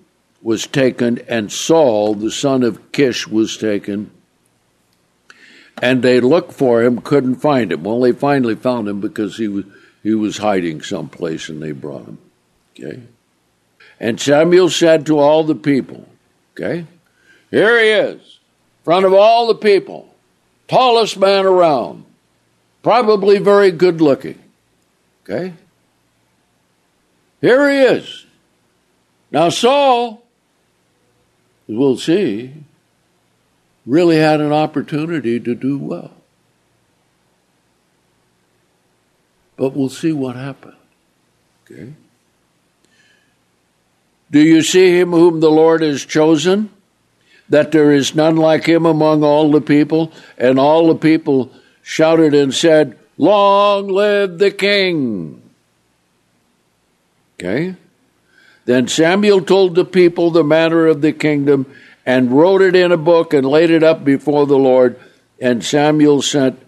was 0.42 0.68
taken, 0.68 1.20
and 1.28 1.52
Saul, 1.52 2.16
the 2.16 2.32
son 2.32 2.64
of 2.64 2.92
Kish, 2.92 3.28
was 3.28 3.58
taken 3.58 4.12
and 5.82 6.02
they 6.02 6.20
looked 6.20 6.54
for 6.54 6.84
him, 6.84 7.02
couldn't 7.02 7.36
find 7.36 7.72
him. 7.72 7.84
Well, 7.84 8.00
they 8.00 8.12
finally 8.12 8.56
found 8.56 8.88
him 8.88 9.02
because 9.02 9.38
he 9.38 9.48
was 9.48 9.66
he 10.04 10.14
was 10.14 10.38
hiding 10.38 10.82
someplace, 10.82 11.50
and 11.50 11.62
they 11.62 11.72
brought 11.72 12.06
him. 12.06 12.18
Okay, 12.80 13.02
and 14.00 14.20
Samuel 14.20 14.70
said 14.70 15.06
to 15.06 15.20
all 15.20 15.44
the 15.44 15.56
people, 15.56 16.08
"Okay, 16.54 16.86
here 17.52 17.80
he 17.80 17.90
is, 17.90 18.22
in 18.22 18.84
front 18.84 19.06
of 19.06 19.14
all 19.14 19.48
the 19.48 19.56
people, 19.56 20.14
tallest 20.68 21.18
man 21.18 21.46
around, 21.46 22.06
probably 22.84 23.40
very 23.40 23.72
good 23.72 24.00
looking. 24.02 24.42
Okay, 25.24 25.54
here 27.46 27.70
he 27.70 27.78
is. 27.98 28.26
Now 29.32 29.50
Saul, 29.50 30.24
we'll 31.68 31.98
see." 31.98 32.54
really 33.86 34.18
had 34.18 34.42
an 34.42 34.52
opportunity 34.52 35.40
to 35.40 35.56
do 35.56 35.78
well. 35.78 36.12
But 39.58 39.76
we'll 39.76 39.90
see 39.90 40.12
what 40.12 40.36
happened. 40.36 40.76
Okay. 41.64 41.94
Do 44.32 44.40
you 44.40 44.62
see 44.62 45.00
him 45.00 45.12
whom 45.12 45.40
the 45.40 45.52
Lord 45.52 45.82
has 45.82 46.04
chosen? 46.04 46.72
That 47.48 47.72
there 47.72 47.92
is 47.92 48.16
none 48.16 48.36
like 48.36 48.66
him 48.66 48.86
among 48.86 49.24
all 49.24 49.52
the 49.52 49.62
people? 49.62 50.12
And 50.38 50.60
all 50.60 50.88
the 50.88 50.96
people 50.96 51.52
shouted 51.84 52.34
and 52.34 52.54
said, 52.54 52.98
Long 53.18 53.88
live 53.88 54.40
the 54.40 54.52
king! 54.52 55.42
Okay? 57.40 57.76
Then 58.66 58.88
Samuel 58.88 59.42
told 59.42 59.76
the 59.76 59.86
people 59.86 60.32
the 60.32 60.44
matter 60.44 60.88
of 60.88 61.02
the 61.02 61.14
kingdom 61.14 61.66
and 62.06 62.32
wrote 62.32 62.62
it 62.62 62.76
in 62.76 62.92
a 62.92 62.98
book 62.98 63.34
and 63.34 63.46
laid 63.46 63.70
it 63.70 63.84
up 63.84 64.04
before 64.04 64.46
the 64.46 64.58
Lord. 64.58 65.00
And 65.40 65.64
Samuel 65.64 66.22
sent 66.22 66.60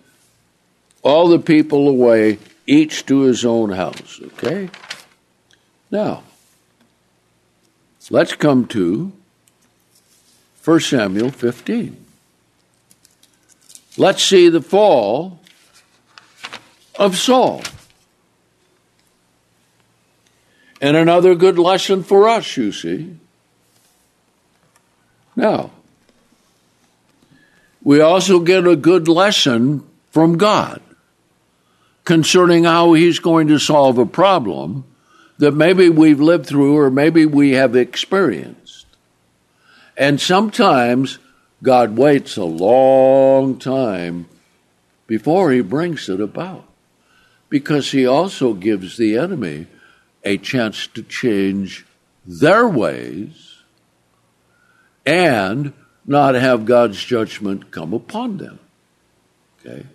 all 1.01 1.27
the 1.27 1.39
people 1.39 1.87
away, 1.87 2.37
each 2.65 3.05
to 3.05 3.21
his 3.21 3.45
own 3.45 3.71
house. 3.71 4.19
Okay? 4.21 4.69
Now, 5.89 6.23
let's 8.09 8.33
come 8.33 8.65
to 8.67 9.11
1 10.63 10.79
Samuel 10.81 11.29
15. 11.29 12.05
Let's 13.97 14.21
see 14.21 14.49
the 14.49 14.61
fall 14.61 15.39
of 16.95 17.17
Saul. 17.17 17.63
And 20.79 20.95
another 20.95 21.35
good 21.35 21.57
lesson 21.57 22.03
for 22.03 22.27
us, 22.27 22.55
you 22.57 22.71
see. 22.71 23.17
Now, 25.35 25.71
we 27.83 28.01
also 28.01 28.39
get 28.39 28.67
a 28.67 28.75
good 28.75 29.07
lesson 29.07 29.87
from 30.11 30.37
God 30.37 30.81
concerning 32.03 32.63
how 32.63 32.93
He's 32.93 33.19
going 33.19 33.47
to 33.47 33.59
solve 33.59 33.97
a 33.97 34.05
problem 34.05 34.83
that 35.37 35.51
maybe 35.51 35.89
we've 35.89 36.19
lived 36.19 36.45
through 36.45 36.77
or 36.77 36.89
maybe 36.89 37.25
we 37.25 37.51
have 37.51 37.75
experienced. 37.75 38.85
And 39.95 40.19
sometimes 40.19 41.19
God 41.63 41.97
waits 41.97 42.37
a 42.37 42.43
long 42.43 43.57
time 43.57 44.27
before 45.05 45.51
He 45.51 45.61
brings 45.61 46.09
it 46.09 46.21
about 46.21 46.65
because 47.49 47.91
He 47.91 48.05
also 48.05 48.53
gives 48.53 48.97
the 48.97 49.17
enemy 49.17 49.67
a 50.27 50.37
chance 50.37 50.87
to 50.87 51.01
change 51.01 51.85
their 52.25 52.67
ways 52.67 53.63
and 55.05 55.71
not 56.05 56.35
have 56.35 56.65
God's 56.65 57.01
judgment 57.01 57.71
come 57.71 57.93
upon 57.93 58.37
them. 58.37 58.59
Okay? 59.59 59.85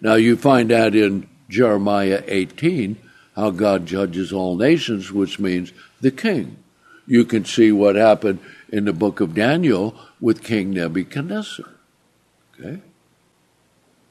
Now 0.00 0.14
you 0.14 0.36
find 0.36 0.70
that 0.70 0.96
in 0.96 1.28
Jeremiah 1.48 2.24
18, 2.26 2.96
how 3.36 3.50
God 3.50 3.86
judges 3.86 4.32
all 4.32 4.56
nations, 4.56 5.12
which 5.12 5.38
means 5.38 5.72
the 6.00 6.10
king. 6.10 6.56
You 7.06 7.24
can 7.24 7.44
see 7.44 7.70
what 7.70 7.94
happened 7.94 8.40
in 8.68 8.84
the 8.84 8.92
book 8.92 9.20
of 9.20 9.34
Daniel 9.34 9.94
with 10.20 10.42
King 10.42 10.70
Nebuchadnezzar. 10.70 11.66
Okay? 12.58 12.80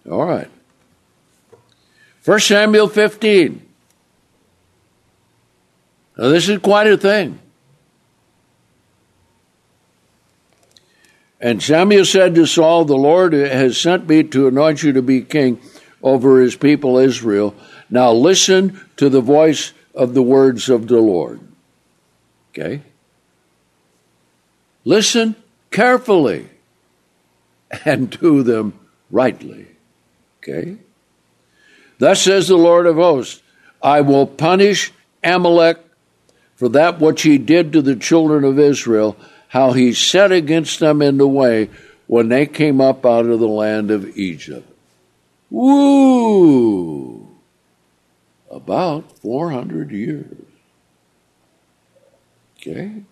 All 0.10 0.26
right. 0.26 0.50
1 2.28 2.42
Samuel 2.42 2.90
15. 2.90 3.66
Now, 6.18 6.28
this 6.28 6.50
is 6.50 6.60
quite 6.60 6.88
a 6.88 6.98
thing. 6.98 7.40
And 11.40 11.64
Samuel 11.64 12.04
said 12.04 12.36
to 12.36 12.46
Saul, 12.46 12.84
The 12.84 12.98
Lord 12.98 13.32
has 13.32 13.78
sent 13.78 14.10
me 14.10 14.24
to 14.24 14.50
anoint 14.50 14.84
you 14.84 14.92
to 14.92 15.02
be 15.02 15.22
king 15.22 15.62
over 16.04 16.42
his 16.42 16.58
people 16.58 16.98
Israel. 16.98 17.56
Now 17.90 18.12
listen 18.12 18.78
to 18.98 19.08
the 19.08 19.22
voice 19.22 19.72
of 19.96 20.14
the 20.14 20.22
words 20.22 20.68
of 20.68 20.90
the 20.90 21.00
Lord. 21.00 21.40
Okay? 22.50 22.82
Listen 24.84 25.38
carefully 25.72 26.50
and 27.86 28.10
do 28.10 28.44
them 28.44 28.78
rightly. 29.10 29.68
Okay? 30.40 30.80
Thus 32.00 32.22
says 32.22 32.48
the 32.48 32.58
Lord 32.58 32.86
of 32.86 32.96
hosts 32.96 33.42
I 33.82 34.02
will 34.02 34.28
punish 34.28 34.92
Amalek 35.24 35.80
for 36.56 36.70
that 36.70 37.00
which 37.00 37.22
he 37.22 37.38
did 37.38 37.72
to 37.74 37.82
the 37.82 37.96
children 37.96 38.44
of 38.44 38.60
Israel, 38.60 39.16
how 39.50 39.74
he 39.74 39.94
set 39.94 40.32
against 40.32 40.80
them 40.80 41.02
in 41.02 41.18
the 41.18 41.28
way 41.28 41.70
when 42.08 42.30
they 42.30 42.46
came 42.46 42.82
up 42.82 43.06
out 43.06 43.26
of 43.26 43.40
the 43.40 43.48
land 43.48 43.92
of 43.92 44.18
Egypt. 44.18 44.68
Woo! 45.50 47.28
About 48.50 49.12
400 49.20 49.92
years. 49.92 50.36
Okay? 52.60 53.04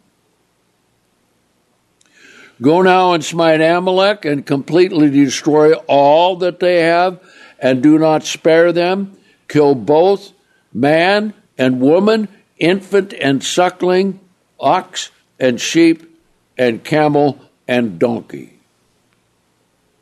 Go 2.62 2.82
now 2.82 3.14
and 3.14 3.24
smite 3.24 3.62
Amalek 3.62 4.26
and 4.26 4.46
completely 4.46 5.10
destroy 5.10 5.74
all 5.74 6.38
that 6.38 6.60
they 6.60 6.80
have 6.82 7.20
and 7.66 7.82
do 7.82 7.98
not 7.98 8.24
spare 8.24 8.72
them. 8.72 9.18
Kill 9.48 9.74
both 9.74 10.34
man 10.72 11.34
and 11.58 11.82
woman, 11.82 12.28
infant 12.60 13.12
and 13.14 13.44
suckling, 13.44 14.20
ox 14.60 15.10
and 15.40 15.60
sheep, 15.60 16.22
and 16.60 16.84
camel 16.84 17.40
and 17.68 17.98
donkey. 17.98 18.60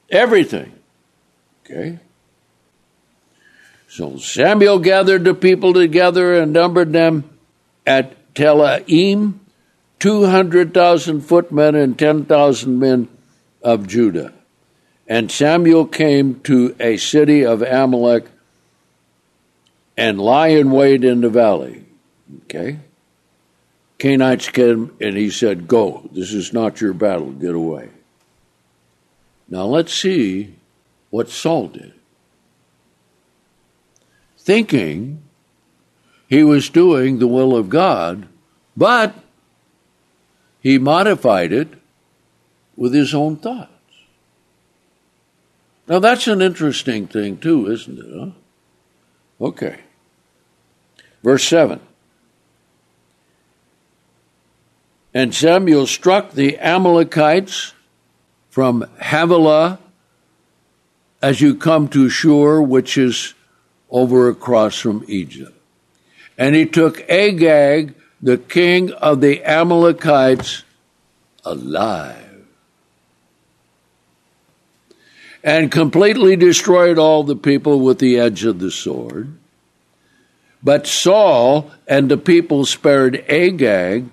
Everything. 0.09 0.73
Okay? 1.63 1.99
So 3.87 4.17
Samuel 4.17 4.79
gathered 4.79 5.23
the 5.23 5.33
people 5.33 5.73
together 5.73 6.33
and 6.33 6.51
numbered 6.51 6.91
them 6.91 7.29
at 7.87 8.33
Telaim, 8.33 9.35
200,000 9.99 11.21
footmen 11.21 11.75
and 11.75 11.97
10,000 11.97 12.77
men 12.77 13.07
of 13.61 13.87
Judah. 13.87 14.33
And 15.07 15.31
Samuel 15.31 15.85
came 15.85 16.39
to 16.41 16.75
a 16.79 16.97
city 16.97 17.45
of 17.45 17.61
Amalek 17.61 18.25
and 19.97 20.19
lie 20.19 20.47
in 20.47 20.71
wait 20.71 21.03
in 21.03 21.21
the 21.21 21.29
valley. 21.29 21.85
Okay? 22.43 22.79
Canaanites 23.97 24.49
came 24.49 24.95
and 24.99 25.15
he 25.17 25.29
said, 25.29 25.67
Go, 25.67 26.09
this 26.11 26.33
is 26.33 26.53
not 26.53 26.81
your 26.81 26.93
battle, 26.93 27.31
get 27.31 27.55
away. 27.55 27.89
Now 29.47 29.65
let's 29.65 29.93
see 29.93 30.55
what 31.09 31.29
Saul 31.29 31.67
did. 31.67 31.93
Thinking 34.37 35.21
he 36.27 36.43
was 36.43 36.69
doing 36.69 37.19
the 37.19 37.27
will 37.27 37.55
of 37.55 37.69
God, 37.69 38.27
but 38.75 39.15
he 40.59 40.79
modified 40.79 41.53
it 41.53 41.67
with 42.75 42.93
his 42.93 43.13
own 43.13 43.37
thoughts. 43.37 43.72
Now 45.87 45.99
that's 45.99 46.27
an 46.27 46.41
interesting 46.41 47.07
thing, 47.07 47.37
too, 47.37 47.69
isn't 47.71 47.99
it? 47.99 48.05
Huh? 48.19 49.45
Okay. 49.45 49.79
Verse 51.23 51.43
7. 51.45 51.79
And 55.13 55.33
Samuel 55.33 55.85
struck 55.85 56.31
the 56.31 56.57
Amalekites 56.57 57.73
from 58.49 58.85
Havilah 58.99 59.79
as 61.21 61.39
you 61.39 61.55
come 61.55 61.87
to 61.89 62.09
Shur, 62.09 62.61
which 62.61 62.97
is 62.97 63.33
over 63.89 64.27
across 64.27 64.77
from 64.77 65.05
Egypt. 65.07 65.53
And 66.37 66.55
he 66.55 66.65
took 66.65 67.07
Agag, 67.09 67.93
the 68.21 68.37
king 68.37 68.91
of 68.93 69.21
the 69.21 69.43
Amalekites, 69.43 70.63
alive. 71.45 72.32
And 75.43 75.71
completely 75.71 76.35
destroyed 76.37 76.97
all 76.97 77.23
the 77.23 77.35
people 77.35 77.81
with 77.81 77.99
the 77.99 78.17
edge 78.17 78.45
of 78.45 78.59
the 78.59 78.71
sword. 78.71 79.37
But 80.63 80.87
Saul 80.87 81.71
and 81.85 82.09
the 82.09 82.17
people 82.17 82.65
spared 82.65 83.25
Agag 83.27 84.05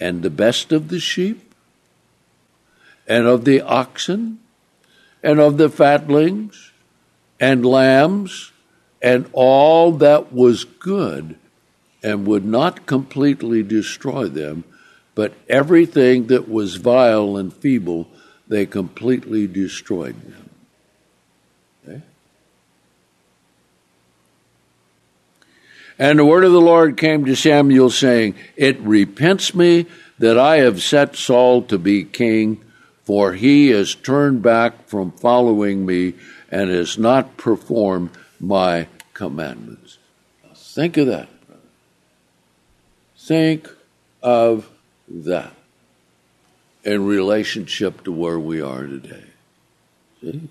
and 0.00 0.22
the 0.22 0.30
best 0.30 0.72
of 0.72 0.88
the 0.88 0.98
sheep, 0.98 1.54
and 3.06 3.26
of 3.26 3.44
the 3.44 3.60
oxen, 3.60 4.40
and 5.22 5.38
of 5.38 5.56
the 5.56 5.68
fatlings, 5.68 6.72
and 7.38 7.64
lambs, 7.64 8.52
and 9.00 9.28
all 9.32 9.92
that 9.92 10.32
was 10.32 10.64
good, 10.64 11.36
and 12.02 12.26
would 12.26 12.44
not 12.44 12.86
completely 12.86 13.62
destroy 13.62 14.26
them, 14.26 14.64
but 15.14 15.32
everything 15.48 16.26
that 16.26 16.48
was 16.48 16.76
vile 16.76 17.36
and 17.36 17.52
feeble, 17.54 18.08
they 18.54 18.66
completely 18.66 19.48
destroyed 19.48 20.14
them. 20.22 20.50
Okay? 21.84 21.96
Eh? 21.96 22.00
And 25.98 26.20
the 26.20 26.24
word 26.24 26.44
of 26.44 26.52
the 26.52 26.60
Lord 26.60 26.96
came 26.96 27.24
to 27.24 27.34
Samuel, 27.34 27.90
saying, 27.90 28.36
It 28.54 28.78
repents 28.78 29.56
me 29.56 29.86
that 30.20 30.38
I 30.38 30.58
have 30.58 30.80
set 30.82 31.16
Saul 31.16 31.62
to 31.62 31.78
be 31.78 32.04
king, 32.04 32.64
for 33.02 33.32
he 33.32 33.70
has 33.70 33.96
turned 33.96 34.42
back 34.42 34.86
from 34.86 35.10
following 35.10 35.84
me 35.84 36.14
and 36.48 36.70
has 36.70 36.96
not 36.96 37.36
performed 37.36 38.10
my 38.38 38.86
commandments. 39.14 39.98
Think 40.54 40.96
of 40.96 41.08
that. 41.08 41.28
Think 43.16 43.68
of 44.22 44.70
that 45.08 45.54
in 46.84 47.06
relationship 47.06 48.04
to 48.04 48.12
where 48.12 48.38
we 48.38 48.60
are 48.60 48.86
today. 48.86 49.24
See? 50.20 50.48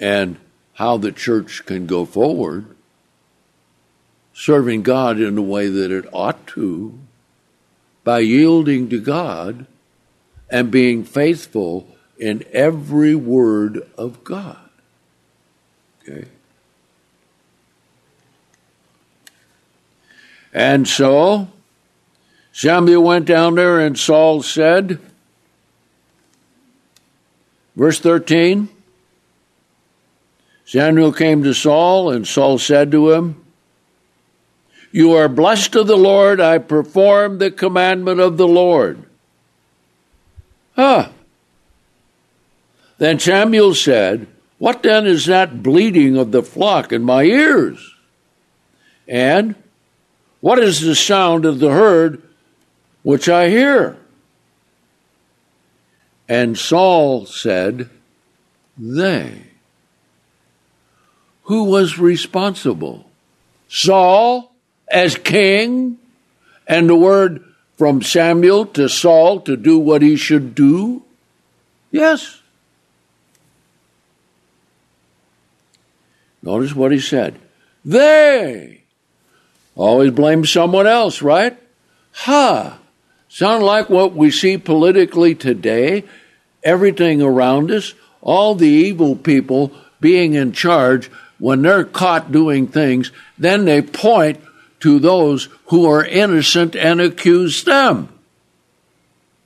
And 0.00 0.38
how 0.74 0.96
the 0.96 1.12
church 1.12 1.66
can 1.66 1.86
go 1.86 2.04
forward 2.04 2.76
serving 4.32 4.82
God 4.82 5.20
in 5.20 5.34
the 5.34 5.42
way 5.42 5.68
that 5.68 5.90
it 5.90 6.06
ought 6.12 6.46
to 6.48 6.96
by 8.04 8.20
yielding 8.20 8.88
to 8.88 9.00
God 9.00 9.66
and 10.48 10.70
being 10.70 11.02
faithful 11.02 11.88
in 12.16 12.44
every 12.52 13.16
word 13.16 13.86
of 13.98 14.22
God. 14.22 14.70
Okay? 16.02 16.28
And 20.54 20.86
so 20.86 21.48
Samuel 22.58 23.04
went 23.04 23.24
down 23.24 23.54
there, 23.54 23.78
and 23.78 23.96
Saul 23.96 24.42
said, 24.42 24.98
verse 27.76 28.00
13 28.00 28.68
Samuel 30.64 31.12
came 31.12 31.44
to 31.44 31.54
Saul, 31.54 32.10
and 32.10 32.26
Saul 32.26 32.58
said 32.58 32.90
to 32.90 33.12
him, 33.12 33.44
You 34.90 35.12
are 35.12 35.28
blessed 35.28 35.76
of 35.76 35.86
the 35.86 35.96
Lord, 35.96 36.40
I 36.40 36.58
perform 36.58 37.38
the 37.38 37.52
commandment 37.52 38.18
of 38.18 38.38
the 38.38 38.48
Lord. 38.48 39.04
Huh. 40.74 41.10
Then 42.98 43.20
Samuel 43.20 43.76
said, 43.76 44.26
What 44.58 44.82
then 44.82 45.06
is 45.06 45.26
that 45.26 45.62
bleating 45.62 46.16
of 46.16 46.32
the 46.32 46.42
flock 46.42 46.92
in 46.92 47.04
my 47.04 47.22
ears? 47.22 47.94
And 49.06 49.54
what 50.40 50.58
is 50.58 50.80
the 50.80 50.96
sound 50.96 51.44
of 51.44 51.60
the 51.60 51.70
herd 51.70 52.24
which 53.08 53.26
I 53.26 53.48
hear? 53.48 53.96
And 56.28 56.58
Saul 56.58 57.24
said, 57.24 57.88
They. 58.76 59.44
Who 61.44 61.64
was 61.64 61.98
responsible? 61.98 63.06
Saul 63.66 64.52
as 64.88 65.16
king, 65.16 65.96
and 66.66 66.86
the 66.86 66.96
word 66.96 67.42
from 67.78 68.02
Samuel 68.02 68.66
to 68.66 68.90
Saul 68.90 69.40
to 69.40 69.56
do 69.56 69.78
what 69.78 70.02
he 70.02 70.16
should 70.16 70.54
do? 70.54 71.02
Yes. 71.90 72.42
Notice 76.42 76.74
what 76.74 76.92
he 76.92 77.00
said. 77.00 77.38
They 77.86 78.82
always 79.74 80.10
blame 80.10 80.44
someone 80.44 80.86
else, 80.86 81.22
right? 81.22 81.58
Ha! 82.12 82.80
Sound 83.28 83.62
like 83.62 83.90
what 83.90 84.14
we 84.14 84.30
see 84.30 84.56
politically 84.58 85.34
today? 85.34 86.04
Everything 86.62 87.22
around 87.22 87.70
us, 87.70 87.94
all 88.20 88.54
the 88.54 88.68
evil 88.68 89.14
people 89.16 89.72
being 90.00 90.34
in 90.34 90.52
charge, 90.52 91.10
when 91.38 91.62
they're 91.62 91.84
caught 91.84 92.32
doing 92.32 92.66
things, 92.66 93.12
then 93.38 93.64
they 93.64 93.82
point 93.82 94.40
to 94.80 94.98
those 94.98 95.48
who 95.66 95.86
are 95.86 96.04
innocent 96.04 96.74
and 96.74 97.00
accuse 97.00 97.64
them. 97.64 98.08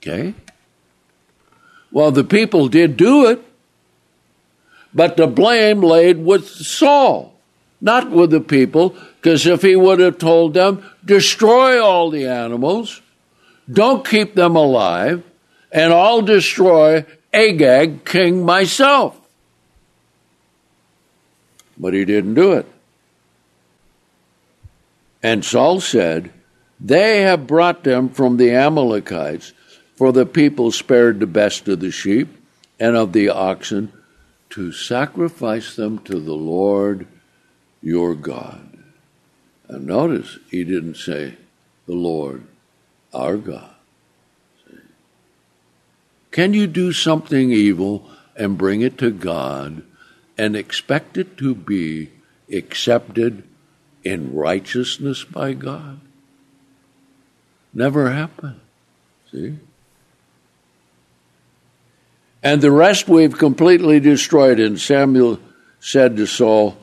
Okay? 0.01 0.33
Well, 1.91 2.11
the 2.11 2.23
people 2.23 2.67
did 2.67 2.97
do 2.97 3.27
it, 3.27 3.43
but 4.93 5.17
the 5.17 5.27
blame 5.27 5.81
laid 5.81 6.23
with 6.23 6.47
Saul, 6.47 7.33
not 7.79 8.09
with 8.09 8.31
the 8.31 8.41
people, 8.41 8.95
because 9.21 9.45
if 9.45 9.61
he 9.61 9.75
would 9.75 9.99
have 9.99 10.17
told 10.17 10.53
them, 10.53 10.83
destroy 11.05 11.83
all 11.83 12.09
the 12.09 12.27
animals, 12.27 13.01
don't 13.71 14.07
keep 14.07 14.35
them 14.35 14.55
alive, 14.55 15.23
and 15.71 15.93
I'll 15.93 16.21
destroy 16.21 17.05
Agag, 17.33 18.05
king 18.05 18.45
myself. 18.45 19.19
But 21.77 21.93
he 21.93 22.05
didn't 22.05 22.35
do 22.35 22.53
it. 22.53 22.67
And 25.23 25.43
Saul 25.43 25.79
said, 25.79 26.31
They 26.79 27.21
have 27.21 27.47
brought 27.47 27.83
them 27.83 28.09
from 28.09 28.37
the 28.37 28.51
Amalekites, 28.51 29.53
for 29.95 30.11
the 30.11 30.25
people 30.25 30.71
spared 30.71 31.19
the 31.19 31.27
best 31.27 31.67
of 31.67 31.79
the 31.79 31.91
sheep 31.91 32.27
and 32.79 32.95
of 32.95 33.13
the 33.13 33.29
oxen 33.29 33.93
to 34.49 34.71
sacrifice 34.71 35.75
them 35.75 35.99
to 35.99 36.19
the 36.19 36.33
Lord 36.33 37.07
your 37.81 38.13
God. 38.13 38.77
And 39.67 39.87
notice 39.87 40.37
he 40.51 40.63
didn't 40.63 40.97
say 40.97 41.37
the 41.87 41.95
Lord 41.95 42.43
our 43.13 43.37
God. 43.37 43.69
Can 46.31 46.53
you 46.53 46.65
do 46.65 46.91
something 46.91 47.51
evil 47.51 48.09
and 48.35 48.57
bring 48.57 48.81
it 48.81 48.97
to 48.97 49.11
God 49.11 49.83
and 50.37 50.55
expect 50.55 51.17
it 51.17 51.37
to 51.37 51.53
be 51.53 52.09
accepted 52.51 53.43
in 54.03 54.33
righteousness 54.33 55.23
by 55.23 55.53
God? 55.53 55.99
Never 57.73 58.11
happened. 58.11 58.59
See? 59.31 59.57
And 62.41 62.61
the 62.61 62.71
rest 62.71 63.07
we've 63.07 63.37
completely 63.37 63.99
destroyed. 63.99 64.59
And 64.59 64.79
Samuel 64.79 65.39
said 65.79 66.17
to 66.17 66.25
Saul, 66.25 66.77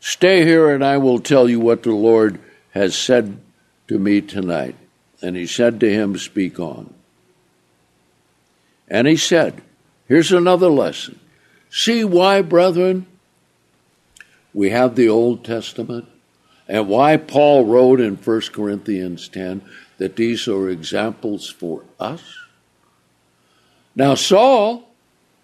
Stay 0.00 0.44
here 0.44 0.70
and 0.70 0.84
I 0.84 0.96
will 0.96 1.18
tell 1.18 1.48
you 1.48 1.60
what 1.60 1.82
the 1.82 1.92
Lord 1.92 2.40
has 2.70 2.96
said 2.96 3.38
to 3.88 3.98
me 3.98 4.20
tonight. 4.20 4.76
And 5.20 5.36
he 5.36 5.46
said 5.46 5.80
to 5.80 5.90
him, 5.90 6.16
Speak 6.16 6.60
on. 6.60 6.94
And 8.88 9.06
he 9.06 9.16
said, 9.16 9.60
Here's 10.06 10.32
another 10.32 10.68
lesson. 10.68 11.18
See 11.70 12.04
why, 12.04 12.40
brethren, 12.42 13.06
we 14.54 14.70
have 14.70 14.94
the 14.94 15.08
Old 15.08 15.44
Testament 15.44 16.08
and 16.66 16.88
why 16.88 17.16
Paul 17.16 17.64
wrote 17.64 18.00
in 18.00 18.16
1 18.16 18.40
Corinthians 18.52 19.28
10 19.28 19.62
that 19.98 20.16
these 20.16 20.48
are 20.48 20.68
examples 20.68 21.48
for 21.48 21.82
us. 21.98 22.22
Now, 23.94 24.14
Saul 24.14 24.88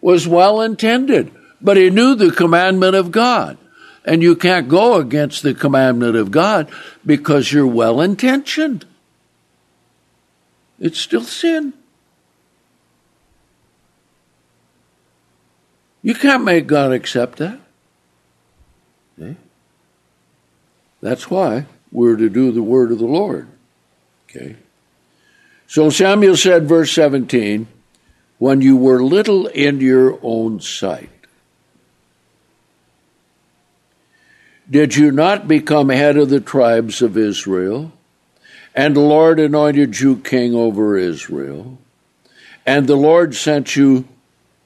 was 0.01 0.29
well 0.29 0.61
intended, 0.61 1.33
but 1.61 1.77
he 1.77 1.91
knew 1.91 2.15
the 2.15 2.31
commandment 2.31 2.95
of 2.95 3.11
God. 3.11 3.59
And 4.05 4.23
you 4.23 4.37
can't 4.37 4.69
go 4.69 4.97
against 4.97 5.43
the 5.43 5.55
commandment 5.55 6.15
of 6.15 6.31
God 6.31 6.71
because 7.07 7.51
you're 7.51 7.67
well 7.67 8.03
intentioned. 8.03 8.85
It's 10.85 11.01
still 11.01 11.23
sin. 11.23 11.73
You 16.03 16.15
can't 16.15 16.45
make 16.45 16.67
God 16.67 16.93
accept 16.93 17.39
that. 17.39 17.59
That's 21.01 21.31
why 21.31 21.65
we're 21.91 22.17
to 22.17 22.29
do 22.29 22.53
the 22.53 22.63
word 22.63 22.93
of 22.93 22.99
the 22.99 23.07
Lord. 23.07 23.49
Okay? 24.29 24.57
So 25.67 25.89
Samuel 25.89 26.37
said, 26.37 26.69
verse 26.69 26.93
17, 26.93 27.67
when 28.39 28.61
you 28.61 28.77
were 28.77 29.03
little 29.03 29.47
in 29.47 29.81
your 29.81 30.19
own 30.23 30.61
sight, 30.61 31.09
did 34.71 34.97
you 34.97 35.11
not 35.11 35.49
become 35.49 35.89
head 35.89 36.19
of 36.19 36.29
the 36.29 36.41
tribes 36.41 37.01
of 37.01 37.17
Israel? 37.17 37.93
And 38.75 38.97
the 38.97 39.01
Lord 39.01 39.39
anointed 39.39 40.01
you 40.01 40.17
king 40.17 40.55
over 40.55 40.97
Israel. 40.97 41.79
And 42.67 42.87
the 42.87 42.97
Lord 42.97 43.35
sent 43.35 43.77
you 43.77 44.09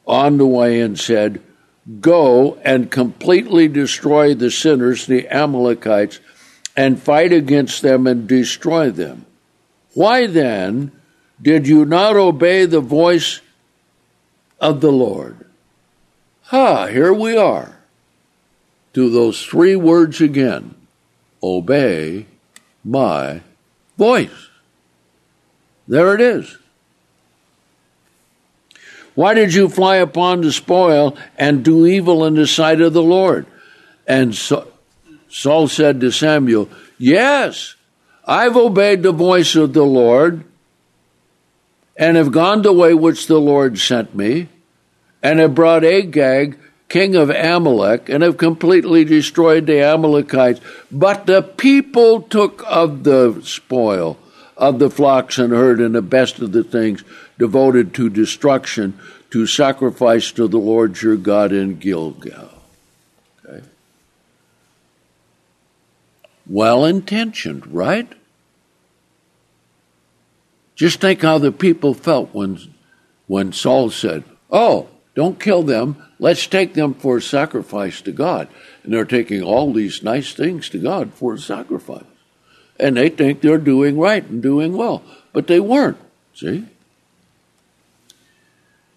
on 0.06 0.38
the 0.38 0.46
way 0.46 0.80
and 0.80 0.98
said, 0.98 1.42
Go 2.00 2.58
and 2.64 2.90
completely 2.90 3.68
destroy 3.68 4.34
the 4.34 4.50
sinners, 4.50 5.06
the 5.06 5.28
Amalekites, 5.28 6.20
and 6.76 7.00
fight 7.00 7.32
against 7.32 7.82
them 7.82 8.06
and 8.06 8.28
destroy 8.28 8.90
them. 8.90 9.26
Why 9.94 10.26
then 10.26 10.92
did 11.40 11.66
you 11.66 11.84
not 11.84 12.16
obey 12.16 12.66
the 12.66 12.80
voice 12.80 13.40
of 14.60 14.80
the 14.80 14.92
Lord? 14.92 15.46
Ha, 16.44 16.86
here 16.86 17.12
we 17.12 17.36
are. 17.36 17.78
To 18.94 19.10
those 19.10 19.44
three 19.44 19.76
words 19.76 20.20
again 20.20 20.74
obey 21.42 22.26
my 22.84 23.42
voice. 23.98 24.48
There 25.86 26.14
it 26.14 26.20
is. 26.20 26.56
Why 29.14 29.34
did 29.34 29.52
you 29.52 29.68
fly 29.68 29.96
upon 29.96 30.42
the 30.42 30.52
spoil 30.52 31.18
and 31.36 31.64
do 31.64 31.84
evil 31.86 32.24
in 32.24 32.34
the 32.34 32.46
sight 32.46 32.80
of 32.80 32.92
the 32.92 33.02
Lord? 33.02 33.46
And 34.06 34.34
Saul 34.34 35.68
said 35.68 36.00
to 36.00 36.12
Samuel, 36.12 36.70
Yes, 36.98 37.74
I've 38.24 38.56
obeyed 38.56 39.02
the 39.02 39.12
voice 39.12 39.56
of 39.56 39.72
the 39.72 39.84
Lord 39.84 40.44
and 41.96 42.16
have 42.16 42.30
gone 42.30 42.62
the 42.62 42.72
way 42.72 42.94
which 42.94 43.26
the 43.26 43.40
Lord 43.40 43.76
sent 43.76 44.14
me, 44.14 44.48
and 45.20 45.40
have 45.40 45.56
brought 45.56 45.84
Agag, 45.84 46.56
king 46.88 47.14
of 47.14 47.30
Amalek, 47.30 48.08
and 48.08 48.22
have 48.22 48.36
completely 48.36 49.04
destroyed 49.04 49.66
the 49.66 49.82
Amalekites. 49.82 50.60
But 50.90 51.26
the 51.26 51.42
people 51.42 52.22
took 52.22 52.62
of 52.66 53.04
the 53.04 53.40
spoil 53.44 54.18
of 54.56 54.80
the 54.80 54.90
flocks 54.90 55.38
and 55.38 55.52
herd 55.52 55.80
and 55.80 55.94
the 55.94 56.02
best 56.02 56.40
of 56.40 56.52
the 56.52 56.64
things 56.64 57.04
devoted 57.38 57.94
to 57.94 58.10
destruction 58.10 58.98
to 59.30 59.46
sacrifice 59.46 60.32
to 60.32 60.48
the 60.48 60.58
Lord 60.58 61.00
your 61.00 61.16
God 61.16 61.52
in 61.52 61.78
Gilgal. 61.78 62.50
Okay. 63.44 63.62
Well 66.46 66.84
intentioned, 66.84 67.66
right? 67.68 68.10
Just 70.74 71.00
think 71.00 71.22
how 71.22 71.38
the 71.38 71.52
people 71.52 71.94
felt 71.94 72.32
when, 72.32 72.58
when 73.26 73.52
Saul 73.52 73.90
said, 73.90 74.24
Oh, 74.50 74.88
don't 75.14 75.38
kill 75.38 75.62
them. 75.62 76.02
Let's 76.18 76.46
take 76.46 76.74
them 76.74 76.94
for 76.94 77.20
sacrifice 77.20 78.00
to 78.02 78.12
God. 78.12 78.48
And 78.82 78.92
they're 78.92 79.04
taking 79.04 79.42
all 79.42 79.72
these 79.72 80.02
nice 80.02 80.32
things 80.32 80.68
to 80.70 80.78
God 80.78 81.14
for 81.14 81.36
sacrifice. 81.38 82.04
And 82.78 82.96
they 82.96 83.08
think 83.08 83.40
they're 83.40 83.58
doing 83.58 83.98
right 83.98 84.24
and 84.24 84.42
doing 84.42 84.76
well. 84.76 85.02
But 85.32 85.46
they 85.46 85.60
weren't. 85.60 85.98
See? 86.34 86.66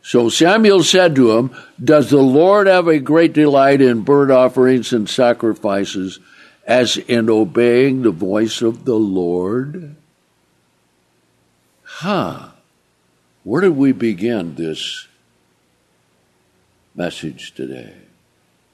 So 0.02 0.30
Samuel 0.30 0.84
said 0.84 1.16
to 1.16 1.38
him, 1.38 1.56
Does 1.84 2.10
the 2.10 2.22
Lord 2.22 2.68
have 2.68 2.88
a 2.88 3.00
great 3.00 3.34
delight 3.34 3.82
in 3.82 4.02
burnt 4.02 4.32
offerings 4.32 4.94
and 4.94 5.08
sacrifices 5.08 6.20
as 6.66 6.98
in 6.98 7.30
obeying 7.30 8.02
the 8.02 8.12
voice 8.12 8.62
of 8.62 8.86
the 8.86 8.96
Lord? 8.96 9.96
Huh. 11.84 12.50
Where 13.44 13.62
did 13.62 13.76
we 13.78 13.92
begin 13.92 14.56
this 14.56 15.08
message 16.96 17.54
today? 17.54 17.94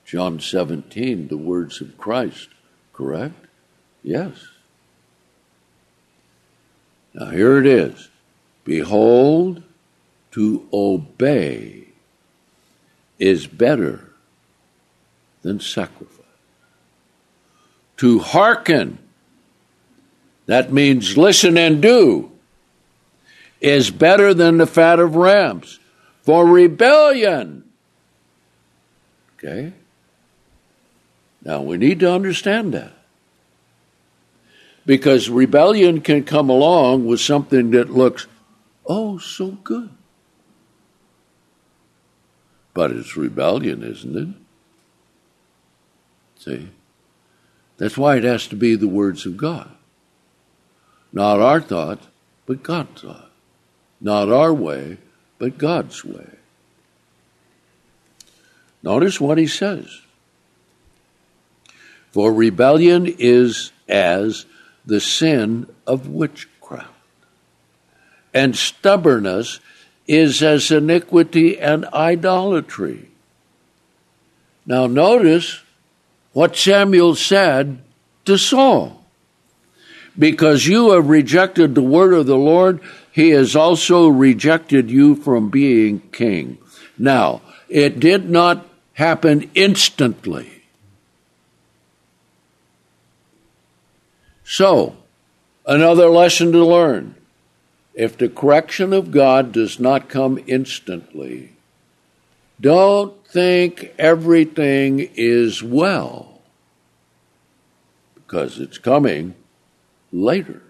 John 0.06 0.39
17, 0.39 1.27
the 1.27 1.38
words 1.38 1.81
of 1.81 1.98
Christ, 1.98 2.49
correct? 2.94 3.45
Yes. 4.03 4.48
Now 7.14 7.27
here 7.27 7.57
it 7.57 7.65
is 7.65 8.10
Behold, 8.68 9.64
to 10.31 10.68
obey 10.73 11.85
is 13.18 13.48
better 13.48 14.11
than 15.41 15.61
sacrifice. 15.61 16.26
To 17.98 18.19
hearken, 18.19 18.99
that 20.45 20.73
means 20.73 21.18
listen 21.18 21.57
and 21.57 21.81
do, 21.81 22.30
is 23.61 23.89
better 23.89 24.34
than 24.34 24.57
the 24.57 24.68
fat 24.68 24.99
of 24.99 25.15
rams. 25.15 25.80
For 26.23 26.45
rebellion, 26.45 27.64
okay? 29.38 29.74
Now 31.44 31.62
we 31.62 31.78
need 31.78 32.00
to 32.02 32.12
understand 32.12 32.74
that. 32.74 32.94
Because 34.86 35.30
rebellion 35.30 36.02
can 36.02 36.24
come 36.24 36.50
along 36.50 37.06
with 37.06 37.20
something 37.20 37.72
that 37.72 37.90
looks, 37.90 38.28
oh, 38.86 39.18
so 39.18 39.52
good. 39.52 39.90
But 42.74 42.92
it's 42.92 43.18
rebellion, 43.18 43.84
isn't 43.84 44.16
it? 44.16 44.28
See? 46.42 46.70
That's 47.78 47.98
why 47.98 48.18
it 48.18 48.24
has 48.24 48.48
to 48.48 48.56
be 48.56 48.76
the 48.76 48.88
words 48.88 49.26
of 49.26 49.36
God. 49.38 49.70
Not 51.12 51.40
our 51.40 51.60
thought, 51.60 52.08
but 52.46 52.64
God's 52.64 53.02
thought. 53.02 53.32
Not 54.00 54.30
our 54.30 54.54
way, 54.54 54.98
but 55.38 55.58
God's 55.58 56.06
way. 56.06 56.37
Notice 58.84 59.20
what 59.20 59.38
he 59.38 59.48
says. 59.48 60.02
For 62.12 62.34
rebellion 62.34 63.06
is 63.20 63.72
as 63.88 64.45
the 64.86 64.99
sin 64.99 65.68
of 65.86 66.08
witchcraft, 66.08 66.90
and 68.34 68.56
stubbornness 68.56 69.60
is 70.08 70.41
as 70.41 70.72
iniquity 70.72 71.60
and 71.60 71.86
idolatry. 71.88 73.10
Now, 74.66 74.88
notice 74.88 75.62
what 76.34 76.56
Samuel 76.56 77.16
said 77.16 77.80
to 78.26 78.38
Saul. 78.38 79.04
Because 80.18 80.66
you 80.66 80.91
have 80.91 81.10
rejected 81.10 81.76
the 81.76 81.82
word 81.82 82.14
of 82.14 82.26
the 82.26 82.38
Lord, 82.38 82.80
he 83.12 83.30
has 83.30 83.56
also 83.56 84.08
rejected 84.08 84.90
you 84.90 85.16
from 85.16 85.49
being 85.49 85.99
king. 86.12 86.58
Now, 86.98 87.41
it 87.69 87.99
did 87.99 88.30
not 88.30 88.68
happen 88.94 89.49
instantly. 89.53 90.64
So, 94.44 94.95
another 95.65 96.07
lesson 96.07 96.52
to 96.53 96.65
learn. 96.65 97.15
If 97.94 98.18
the 98.18 98.30
correction 98.30 98.94
of 98.94 99.11
God 99.11 99.52
does 99.52 99.80
not 99.80 100.07
come 100.07 100.39
instantly, 100.48 101.53
don't 102.61 103.26
think 103.27 103.94
everything 103.99 105.11
is 105.15 105.61
well 105.61 106.41
because 108.15 108.60
it's 108.60 108.77
coming 108.77 109.35
later 110.11 110.61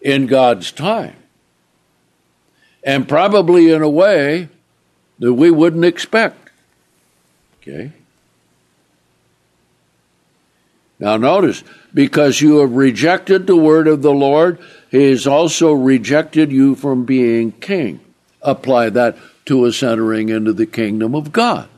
in 0.00 0.26
God's 0.26 0.70
time. 0.70 1.16
And 2.82 3.08
probably 3.08 3.72
in 3.72 3.82
a 3.82 3.88
way 3.88 4.48
that 5.18 5.34
we 5.34 5.50
wouldn't 5.50 5.84
expect. 5.84 6.50
Okay? 7.60 7.92
Now, 10.98 11.16
notice, 11.16 11.64
because 11.92 12.40
you 12.40 12.58
have 12.58 12.72
rejected 12.72 13.46
the 13.46 13.56
word 13.56 13.88
of 13.88 14.02
the 14.02 14.12
Lord, 14.12 14.58
he 14.90 15.10
has 15.10 15.26
also 15.26 15.72
rejected 15.72 16.52
you 16.52 16.74
from 16.74 17.04
being 17.04 17.52
king. 17.52 18.00
Apply 18.42 18.90
that 18.90 19.16
to 19.46 19.64
us 19.64 19.82
entering 19.82 20.28
into 20.28 20.52
the 20.52 20.66
kingdom 20.66 21.14
of 21.14 21.32
God. 21.32 21.68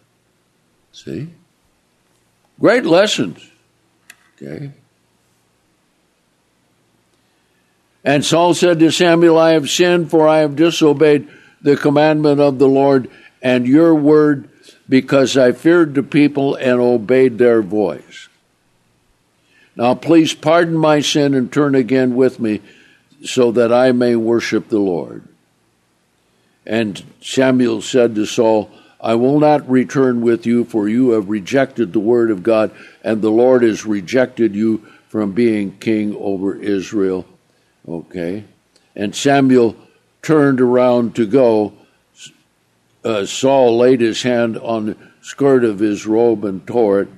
See? 0.92 1.28
Great 2.60 2.84
lessons. 2.84 3.50
Okay? 4.40 4.72
And 8.04 8.24
Saul 8.24 8.54
said 8.54 8.78
to 8.78 8.92
Samuel, 8.92 9.38
I 9.38 9.52
have 9.52 9.68
sinned, 9.68 10.10
for 10.10 10.28
I 10.28 10.38
have 10.38 10.54
disobeyed 10.54 11.28
the 11.60 11.76
commandment 11.76 12.40
of 12.40 12.58
the 12.58 12.68
Lord 12.68 13.10
and 13.42 13.66
your 13.66 13.94
word, 13.94 14.48
because 14.88 15.36
I 15.36 15.52
feared 15.52 15.94
the 15.94 16.02
people 16.02 16.54
and 16.54 16.80
obeyed 16.80 17.38
their 17.38 17.62
voice. 17.62 18.28
Now 19.74 19.94
please 19.94 20.32
pardon 20.34 20.76
my 20.76 21.00
sin 21.00 21.34
and 21.34 21.52
turn 21.52 21.74
again 21.74 22.14
with 22.14 22.40
me 22.40 22.60
so 23.24 23.52
that 23.52 23.72
I 23.72 23.92
may 23.92 24.16
worship 24.16 24.68
the 24.68 24.78
Lord. 24.78 25.22
And 26.64 27.02
Samuel 27.20 27.82
said 27.82 28.14
to 28.14 28.26
Saul, 28.26 28.70
I 29.00 29.14
will 29.14 29.38
not 29.38 29.68
return 29.70 30.22
with 30.22 30.46
you, 30.46 30.64
for 30.64 30.88
you 30.88 31.10
have 31.10 31.28
rejected 31.28 31.92
the 31.92 32.00
word 32.00 32.30
of 32.30 32.42
God, 32.42 32.72
and 33.04 33.22
the 33.22 33.30
Lord 33.30 33.62
has 33.62 33.86
rejected 33.86 34.54
you 34.54 34.78
from 35.08 35.32
being 35.32 35.78
king 35.78 36.16
over 36.18 36.56
Israel. 36.56 37.26
Okay? 37.86 38.44
And 38.96 39.14
Samuel 39.14 39.76
turned 40.22 40.60
around 40.60 41.14
to 41.16 41.26
go. 41.26 41.74
Uh, 43.06 43.24
Saul 43.24 43.78
laid 43.78 44.00
his 44.00 44.24
hand 44.24 44.58
on 44.58 44.86
the 44.86 44.96
skirt 45.20 45.62
of 45.62 45.78
his 45.78 46.08
robe 46.08 46.44
and 46.44 46.66
tore 46.66 47.02
it. 47.02 47.08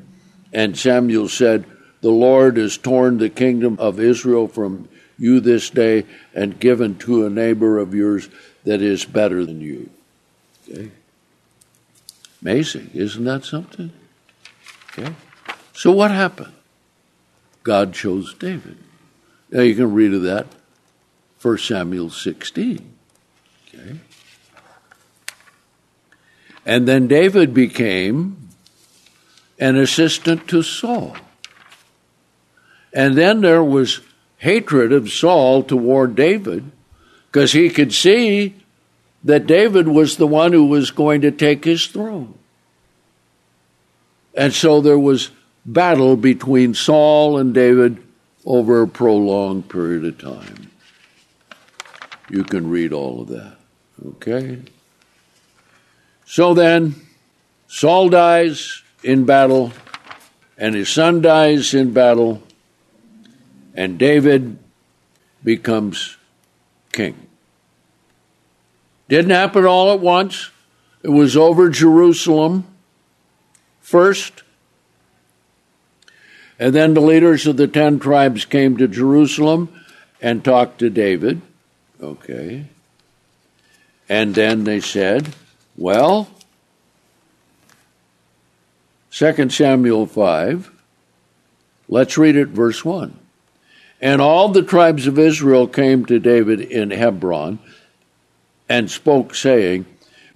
And 0.52 0.78
Samuel 0.78 1.30
said, 1.30 1.64
The 2.02 2.10
Lord 2.10 2.58
has 2.58 2.76
torn 2.76 3.16
the 3.16 3.30
kingdom 3.30 3.78
of 3.80 3.98
Israel 3.98 4.48
from 4.48 4.90
you 5.18 5.40
this 5.40 5.70
day 5.70 6.04
and 6.34 6.60
given 6.60 6.98
to 6.98 7.24
a 7.24 7.30
neighbor 7.30 7.78
of 7.78 7.94
yours 7.94 8.28
that 8.64 8.82
is 8.82 9.06
better 9.06 9.46
than 9.46 9.62
you. 9.62 9.88
Okay? 10.70 10.90
Amazing, 12.42 12.90
isn't 12.92 13.24
that 13.24 13.46
something? 13.46 13.90
Okay? 14.90 15.14
So 15.72 15.90
what 15.90 16.10
happened? 16.10 16.52
God 17.62 17.94
chose 17.94 18.34
David. 18.34 18.76
Now 19.50 19.62
you 19.62 19.74
can 19.74 19.94
read 19.94 20.12
of 20.12 20.22
that 20.24 20.48
1 21.40 21.56
Samuel 21.56 22.10
16. 22.10 22.94
Okay? 23.68 24.00
And 26.68 26.86
then 26.86 27.08
David 27.08 27.54
became 27.54 28.50
an 29.58 29.76
assistant 29.76 30.46
to 30.48 30.62
Saul. 30.62 31.16
And 32.92 33.16
then 33.16 33.40
there 33.40 33.64
was 33.64 34.02
hatred 34.36 34.92
of 34.92 35.08
Saul 35.08 35.62
toward 35.62 36.14
David 36.14 36.70
because 37.32 37.52
he 37.52 37.70
could 37.70 37.94
see 37.94 38.54
that 39.24 39.46
David 39.46 39.88
was 39.88 40.18
the 40.18 40.26
one 40.26 40.52
who 40.52 40.66
was 40.66 40.90
going 40.90 41.22
to 41.22 41.30
take 41.30 41.64
his 41.64 41.86
throne. 41.86 42.34
And 44.34 44.52
so 44.52 44.82
there 44.82 44.98
was 44.98 45.30
battle 45.64 46.18
between 46.18 46.74
Saul 46.74 47.38
and 47.38 47.54
David 47.54 47.96
over 48.44 48.82
a 48.82 48.88
prolonged 48.88 49.70
period 49.70 50.04
of 50.04 50.18
time. 50.18 50.70
You 52.28 52.44
can 52.44 52.68
read 52.68 52.92
all 52.92 53.22
of 53.22 53.28
that. 53.28 53.56
Okay? 54.06 54.58
So 56.30 56.52
then, 56.52 56.94
Saul 57.68 58.10
dies 58.10 58.82
in 59.02 59.24
battle, 59.24 59.72
and 60.58 60.74
his 60.74 60.90
son 60.90 61.22
dies 61.22 61.72
in 61.72 61.94
battle, 61.94 62.42
and 63.74 63.98
David 63.98 64.58
becomes 65.42 66.18
king. 66.92 67.16
Didn't 69.08 69.30
happen 69.30 69.64
all 69.64 69.90
at 69.94 70.00
once. 70.00 70.50
It 71.02 71.08
was 71.08 71.34
over 71.34 71.70
Jerusalem 71.70 72.66
first. 73.80 74.42
And 76.58 76.74
then 76.74 76.92
the 76.92 77.00
leaders 77.00 77.46
of 77.46 77.56
the 77.56 77.68
ten 77.68 77.98
tribes 77.98 78.44
came 78.44 78.76
to 78.76 78.86
Jerusalem 78.86 79.72
and 80.20 80.44
talked 80.44 80.80
to 80.80 80.90
David. 80.90 81.40
Okay. 82.02 82.66
And 84.10 84.34
then 84.34 84.64
they 84.64 84.80
said, 84.80 85.34
well, 85.78 86.28
2 89.12 89.48
Samuel 89.48 90.06
5, 90.06 90.70
let's 91.88 92.18
read 92.18 92.36
it, 92.36 92.48
verse 92.48 92.84
1. 92.84 93.16
And 94.00 94.20
all 94.20 94.48
the 94.48 94.62
tribes 94.62 95.06
of 95.06 95.18
Israel 95.18 95.68
came 95.68 96.04
to 96.06 96.18
David 96.18 96.60
in 96.60 96.90
Hebron 96.90 97.60
and 98.68 98.90
spoke, 98.90 99.34
saying, 99.34 99.86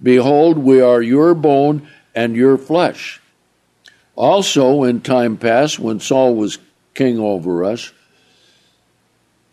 Behold, 0.01 0.57
we 0.57 0.81
are 0.81 1.01
your 1.01 1.33
bone 1.35 1.87
and 2.15 2.35
your 2.35 2.57
flesh. 2.57 3.21
Also, 4.15 4.83
in 4.83 5.01
time 5.01 5.37
past, 5.37 5.77
when 5.77 5.99
Saul 5.99 6.35
was 6.35 6.57
king 6.93 7.19
over 7.19 7.65
us, 7.65 7.91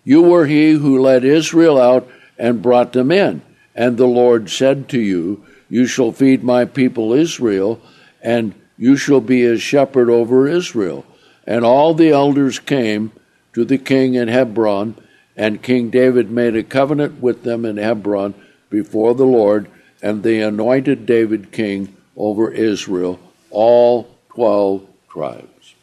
you 0.04 0.22
were 0.22 0.46
he 0.46 0.72
who 0.72 1.00
led 1.00 1.24
Israel 1.24 1.80
out 1.80 2.08
and 2.38 2.62
brought 2.62 2.92
them 2.92 3.10
in. 3.10 3.42
And 3.74 3.96
the 3.96 4.06
Lord 4.06 4.50
said 4.50 4.88
to 4.90 5.00
you, 5.00 5.44
You 5.70 5.86
shall 5.86 6.12
feed 6.12 6.44
my 6.44 6.66
people 6.66 7.14
Israel, 7.14 7.80
and 8.20 8.54
you 8.76 8.96
shall 8.96 9.20
be 9.20 9.46
a 9.46 9.56
shepherd 9.56 10.10
over 10.10 10.46
Israel. 10.46 11.06
And 11.46 11.64
all 11.64 11.94
the 11.94 12.10
elders 12.10 12.58
came 12.58 13.12
to 13.54 13.64
the 13.64 13.78
king 13.78 14.14
in 14.14 14.28
Hebron, 14.28 14.96
and 15.36 15.62
King 15.62 15.88
David 15.88 16.30
made 16.30 16.56
a 16.56 16.62
covenant 16.62 17.22
with 17.22 17.44
them 17.44 17.64
in 17.64 17.78
Hebron 17.78 18.34
before 18.68 19.14
the 19.14 19.24
Lord, 19.24 19.70
and 20.02 20.22
they 20.22 20.42
anointed 20.42 21.06
David 21.06 21.52
king 21.52 21.96
over 22.16 22.50
Israel, 22.50 23.18
all 23.50 24.14
12 24.30 24.86
tribes. 25.08 25.74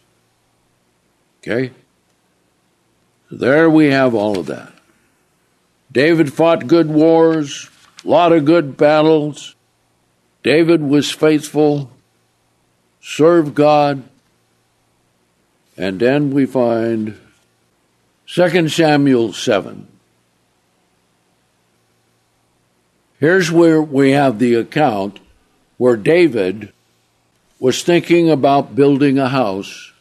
Okay? 1.40 1.72
There 3.32 3.70
we 3.70 3.88
have 3.88 4.14
all 4.14 4.40
of 4.40 4.46
that. 4.48 4.74
David 5.92 6.34
fought 6.34 6.68
good 6.68 6.90
wars, 6.90 7.70
a 8.04 8.08
lot 8.08 8.32
of 8.32 8.46
good 8.46 8.78
battles. 8.78 9.56
David 10.48 10.82
was 10.82 11.12
faithful, 11.12 11.92
served 13.02 13.54
God. 13.54 14.02
And 15.76 16.00
then 16.00 16.32
we 16.32 16.46
find 16.46 17.20
2 18.28 18.70
Samuel 18.70 19.34
7. 19.34 19.86
Here's 23.20 23.52
where 23.52 23.82
we 23.82 24.12
have 24.12 24.40
the 24.40 24.54
account 24.54 25.20
where 25.76 25.98
David 25.98 26.72
was 27.60 27.84
thinking 27.84 28.30
about 28.30 28.74
building 28.74 29.20
a 29.20 29.28
house 29.28 29.92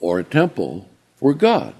or 0.00 0.20
a 0.20 0.24
temple 0.24 0.88
for 1.16 1.34
God. 1.34 1.74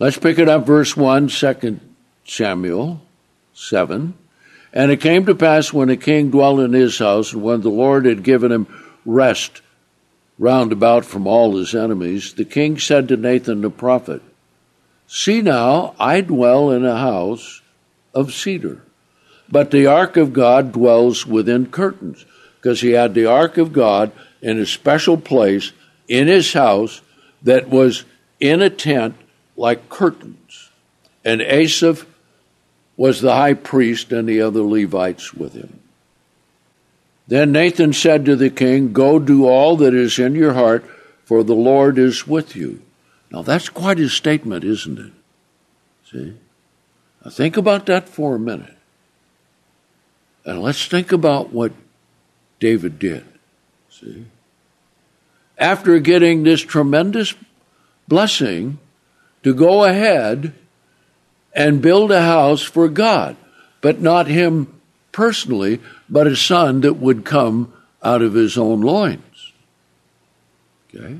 Let's 0.00 0.18
pick 0.18 0.40
it 0.40 0.48
up, 0.48 0.66
verse 0.66 0.96
1, 0.96 1.28
2 1.28 1.78
Samuel 2.24 3.00
7. 3.54 4.14
And 4.72 4.90
it 4.90 5.00
came 5.00 5.26
to 5.26 5.34
pass 5.34 5.72
when 5.72 5.88
a 5.88 5.96
king 5.96 6.30
dwelt 6.30 6.60
in 6.60 6.72
his 6.72 6.98
house, 6.98 7.32
and 7.32 7.42
when 7.42 7.62
the 7.62 7.70
Lord 7.70 8.04
had 8.04 8.22
given 8.22 8.52
him 8.52 8.66
rest 9.04 9.62
round 10.38 10.72
about 10.72 11.04
from 11.04 11.26
all 11.26 11.56
his 11.56 11.74
enemies, 11.74 12.34
the 12.34 12.44
king 12.44 12.78
said 12.78 13.08
to 13.08 13.16
Nathan 13.16 13.60
the 13.60 13.70
prophet, 13.70 14.22
See 15.06 15.40
now, 15.40 15.94
I 15.98 16.20
dwell 16.20 16.70
in 16.70 16.84
a 16.84 16.98
house 16.98 17.62
of 18.14 18.34
cedar, 18.34 18.82
but 19.50 19.70
the 19.70 19.86
ark 19.86 20.16
of 20.16 20.32
God 20.32 20.72
dwells 20.72 21.26
within 21.26 21.70
curtains, 21.70 22.26
because 22.56 22.82
he 22.82 22.90
had 22.90 23.14
the 23.14 23.26
ark 23.26 23.56
of 23.56 23.72
God 23.72 24.12
in 24.42 24.58
a 24.58 24.66
special 24.66 25.16
place 25.16 25.72
in 26.08 26.26
his 26.26 26.52
house 26.52 27.00
that 27.42 27.68
was 27.68 28.04
in 28.38 28.60
a 28.62 28.70
tent 28.70 29.14
like 29.56 29.88
curtains. 29.88 30.70
And 31.24 31.40
Asaph 31.40 32.06
was 32.98 33.20
the 33.20 33.32
high 33.32 33.54
priest 33.54 34.12
and 34.12 34.28
the 34.28 34.42
other 34.42 34.60
Levites 34.60 35.32
with 35.32 35.54
him. 35.54 35.80
Then 37.28 37.52
Nathan 37.52 37.92
said 37.92 38.24
to 38.24 38.36
the 38.36 38.50
king, 38.50 38.92
Go 38.92 39.18
do 39.18 39.46
all 39.46 39.76
that 39.76 39.94
is 39.94 40.18
in 40.18 40.34
your 40.34 40.54
heart, 40.54 40.84
for 41.24 41.44
the 41.44 41.54
Lord 41.54 41.96
is 41.96 42.26
with 42.26 42.56
you. 42.56 42.82
Now 43.30 43.42
that's 43.42 43.68
quite 43.68 44.00
a 44.00 44.08
statement, 44.08 44.64
isn't 44.64 44.98
it? 44.98 45.12
See? 46.10 46.34
Now 47.24 47.30
think 47.30 47.56
about 47.56 47.86
that 47.86 48.08
for 48.08 48.34
a 48.34 48.40
minute. 48.40 48.76
And 50.44 50.60
let's 50.60 50.86
think 50.86 51.12
about 51.12 51.52
what 51.52 51.72
David 52.58 52.98
did. 52.98 53.24
See? 53.90 54.24
After 55.56 55.98
getting 56.00 56.42
this 56.42 56.62
tremendous 56.62 57.34
blessing 58.08 58.78
to 59.44 59.54
go 59.54 59.84
ahead 59.84 60.54
and 61.58 61.82
build 61.82 62.12
a 62.12 62.22
house 62.22 62.62
for 62.62 62.88
God, 62.88 63.36
but 63.80 64.00
not 64.00 64.28
him 64.28 64.80
personally, 65.10 65.80
but 66.08 66.28
a 66.28 66.36
son 66.36 66.82
that 66.82 66.94
would 66.94 67.24
come 67.24 67.72
out 68.00 68.22
of 68.22 68.34
his 68.34 68.56
own 68.56 68.80
loins. 68.80 69.52
Okay? 70.94 71.18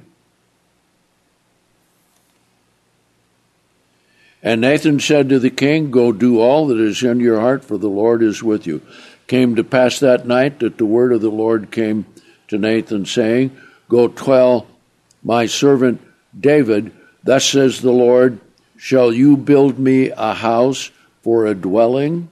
And 4.40 4.60
Nathan 4.60 5.00
said 5.00 5.28
to 5.28 5.40
the 5.40 5.50
king, 5.50 5.90
Go 5.90 6.12
do 6.12 6.40
all 6.40 6.68
that 6.68 6.78
is 6.78 7.02
in 7.02 7.18
your 7.18 7.40
heart, 7.40 7.64
for 7.64 7.76
the 7.76 7.88
Lord 7.88 8.22
is 8.22 8.40
with 8.40 8.64
you. 8.64 8.80
Came 9.26 9.56
to 9.56 9.64
pass 9.64 9.98
that 9.98 10.24
night 10.24 10.60
that 10.60 10.78
the 10.78 10.86
word 10.86 11.12
of 11.12 11.20
the 11.20 11.30
Lord 11.30 11.72
came 11.72 12.06
to 12.46 12.58
Nathan, 12.58 13.06
saying, 13.06 13.58
Go 13.88 14.06
tell 14.06 14.68
my 15.20 15.46
servant 15.46 16.00
David, 16.38 16.92
Thus 17.24 17.44
says 17.44 17.80
the 17.80 17.90
Lord, 17.90 18.38
Shall 18.78 19.12
you 19.12 19.36
build 19.36 19.76
me 19.76 20.10
a 20.10 20.34
house 20.34 20.92
for 21.22 21.46
a 21.46 21.54
dwelling? 21.54 22.28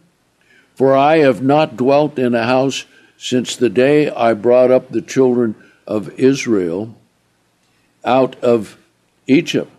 For 0.76 0.96
I 0.96 1.18
have 1.18 1.42
not 1.42 1.76
dwelt 1.76 2.20
in 2.20 2.36
a 2.36 2.44
house 2.44 2.84
since 3.18 3.56
the 3.56 3.68
day 3.68 4.08
I 4.08 4.32
brought 4.32 4.70
up 4.70 4.88
the 4.88 5.02
children 5.02 5.56
of 5.88 6.08
Israel 6.18 6.94
out 8.04 8.36
of 8.36 8.78
Egypt. 9.26 9.70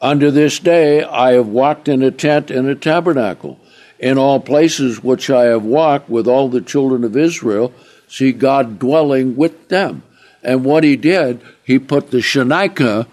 Unto 0.00 0.30
this 0.30 0.58
day 0.58 1.04
I 1.04 1.32
have 1.32 1.48
walked 1.48 1.86
in 1.86 2.02
a 2.02 2.10
tent 2.10 2.50
and 2.50 2.66
a 2.68 2.74
tabernacle. 2.74 3.60
In 3.98 4.16
all 4.16 4.40
places 4.40 5.04
which 5.04 5.28
I 5.28 5.44
have 5.44 5.64
walked 5.64 6.08
with 6.08 6.26
all 6.26 6.48
the 6.48 6.62
children 6.62 7.04
of 7.04 7.16
Israel, 7.16 7.74
see 8.08 8.32
God 8.32 8.78
dwelling 8.78 9.36
with 9.36 9.68
them. 9.68 10.02
And 10.42 10.64
what 10.64 10.82
he 10.82 10.96
did, 10.96 11.42
he 11.62 11.78
put 11.78 12.10
the 12.10 12.22
Shekinah 12.22 13.06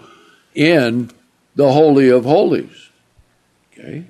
in 0.54 1.10
the 1.54 1.72
Holy 1.72 2.08
of 2.08 2.24
Holies. 2.24 2.90
Okay? 3.72 4.04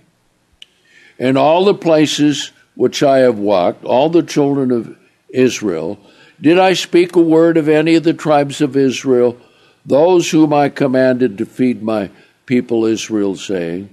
In 1.19 1.37
all 1.37 1.65
the 1.65 1.75
places 1.75 2.53
which 2.75 3.03
I 3.03 3.19
have 3.19 3.39
walked, 3.39 3.85
all 3.85 4.09
the 4.09 4.23
children 4.23 4.71
of 4.71 4.97
Israel, 5.29 5.99
did 6.41 6.59
I 6.59 6.73
speak 6.73 7.15
a 7.15 7.21
word 7.21 7.57
of 7.57 7.69
any 7.69 7.95
of 7.95 8.05
the 8.05 8.15
tribes 8.15 8.61
of 8.61 8.77
Israel, 8.77 9.37
those 9.85 10.31
whom 10.31 10.53
I 10.53 10.69
commanded 10.69 11.39
to 11.39 11.47
feed 11.47 11.83
my 11.83 12.11
people 12.47 12.85
Israel, 12.85 13.37
saying, 13.37 13.91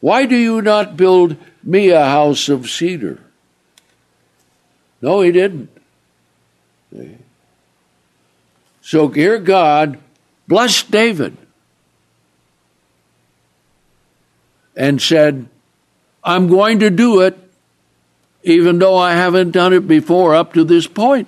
Why 0.00 0.26
do 0.26 0.36
you 0.36 0.60
not 0.60 0.96
build 0.96 1.36
me 1.62 1.90
a 1.90 2.04
house 2.04 2.48
of 2.48 2.68
cedar? 2.68 3.20
No, 5.00 5.20
he 5.20 5.30
didn't. 5.30 5.70
So 8.80 9.08
here 9.08 9.38
God 9.38 9.98
blessed 10.48 10.90
David 10.90 11.36
and 14.76 15.00
said, 15.00 15.48
I'm 16.22 16.48
going 16.48 16.80
to 16.80 16.90
do 16.90 17.20
it 17.20 17.38
even 18.46 18.78
though 18.78 18.96
I 18.96 19.14
haven't 19.14 19.50
done 19.50 19.72
it 19.72 19.88
before 19.88 20.34
up 20.34 20.52
to 20.52 20.62
this 20.62 20.86
point. 20.86 21.26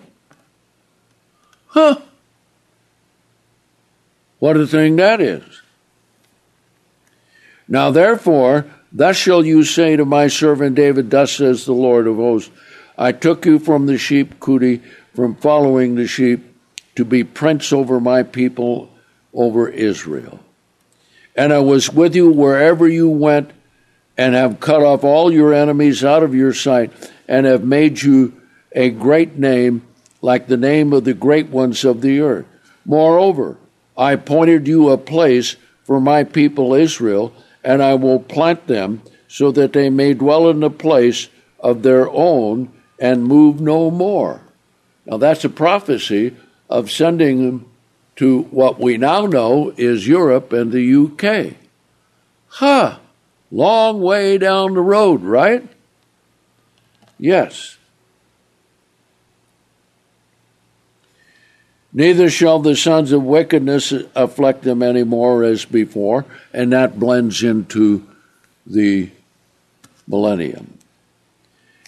Huh. 1.66 1.96
What 4.38 4.56
a 4.56 4.68
thing 4.68 4.96
that 4.96 5.20
is. 5.20 5.42
Now, 7.66 7.90
therefore, 7.90 8.66
thus 8.92 9.16
shall 9.16 9.44
you 9.44 9.64
say 9.64 9.96
to 9.96 10.04
my 10.04 10.28
servant 10.28 10.76
David, 10.76 11.10
Thus 11.10 11.32
says 11.32 11.64
the 11.64 11.72
Lord 11.72 12.06
of 12.06 12.16
hosts, 12.16 12.52
I 12.96 13.10
took 13.10 13.44
you 13.44 13.58
from 13.58 13.86
the 13.86 13.94
sheepcote, 13.94 14.80
from 15.14 15.34
following 15.34 15.96
the 15.96 16.06
sheep, 16.06 16.44
to 16.94 17.04
be 17.04 17.24
prince 17.24 17.72
over 17.72 18.00
my 18.00 18.22
people, 18.22 18.90
over 19.34 19.68
Israel. 19.68 20.38
And 21.38 21.52
I 21.52 21.60
was 21.60 21.90
with 21.92 22.16
you 22.16 22.30
wherever 22.30 22.88
you 22.88 23.08
went, 23.08 23.52
and 24.16 24.34
have 24.34 24.58
cut 24.58 24.82
off 24.82 25.04
all 25.04 25.32
your 25.32 25.54
enemies 25.54 26.04
out 26.04 26.24
of 26.24 26.34
your 26.34 26.52
sight, 26.52 26.92
and 27.28 27.46
have 27.46 27.62
made 27.62 28.02
you 28.02 28.42
a 28.72 28.90
great 28.90 29.38
name, 29.38 29.86
like 30.20 30.48
the 30.48 30.56
name 30.56 30.92
of 30.92 31.04
the 31.04 31.14
great 31.14 31.46
ones 31.46 31.84
of 31.84 32.00
the 32.00 32.20
earth. 32.20 32.44
Moreover, 32.84 33.56
I 33.96 34.12
appointed 34.12 34.66
you 34.66 34.88
a 34.88 34.98
place 34.98 35.54
for 35.84 36.00
my 36.00 36.24
people 36.24 36.74
Israel, 36.74 37.32
and 37.62 37.84
I 37.84 37.94
will 37.94 38.18
plant 38.18 38.66
them 38.66 39.02
so 39.28 39.52
that 39.52 39.72
they 39.72 39.90
may 39.90 40.14
dwell 40.14 40.50
in 40.50 40.60
a 40.64 40.70
place 40.70 41.28
of 41.60 41.84
their 41.84 42.10
own 42.10 42.72
and 42.98 43.22
move 43.22 43.60
no 43.60 43.92
more. 43.92 44.40
Now, 45.06 45.18
that's 45.18 45.44
a 45.44 45.48
prophecy 45.48 46.34
of 46.68 46.90
sending 46.90 47.46
them 47.46 47.67
to 48.18 48.42
what 48.50 48.80
we 48.80 48.96
now 48.96 49.26
know 49.26 49.72
is 49.76 50.08
Europe 50.08 50.52
and 50.52 50.72
the 50.72 50.92
UK. 50.92 51.54
Huh, 52.48 52.98
long 53.52 54.00
way 54.00 54.36
down 54.38 54.74
the 54.74 54.80
road, 54.80 55.22
right? 55.22 55.64
Yes. 57.16 57.78
Neither 61.92 62.28
shall 62.28 62.58
the 62.58 62.74
sons 62.74 63.12
of 63.12 63.22
wickedness 63.22 63.92
afflict 64.16 64.62
them 64.62 64.82
any 64.82 65.04
more 65.04 65.44
as 65.44 65.64
before, 65.64 66.24
and 66.52 66.72
that 66.72 66.98
blends 66.98 67.44
into 67.44 68.04
the 68.66 69.10
millennium. 70.08 70.76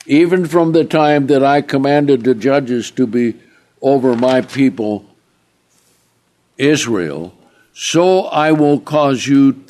Even 0.06 0.46
from 0.46 0.70
the 0.70 0.84
time 0.84 1.26
that 1.26 1.42
I 1.42 1.60
commanded 1.60 2.22
the 2.22 2.36
judges 2.36 2.92
to 2.92 3.08
be 3.08 3.34
over 3.82 4.14
my 4.14 4.42
people 4.42 5.09
Israel, 6.60 7.34
so 7.72 8.24
I 8.24 8.52
will 8.52 8.80
cause 8.80 9.26
you 9.26 9.64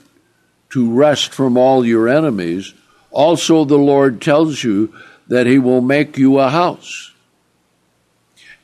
to 0.70 0.92
rest 0.92 1.32
from 1.32 1.56
all 1.56 1.84
your 1.86 2.08
enemies. 2.08 2.74
Also, 3.10 3.64
the 3.64 3.78
Lord 3.78 4.20
tells 4.20 4.64
you 4.64 4.94
that 5.28 5.46
He 5.46 5.58
will 5.58 5.80
make 5.80 6.18
you 6.18 6.38
a 6.38 6.50
house. 6.50 7.12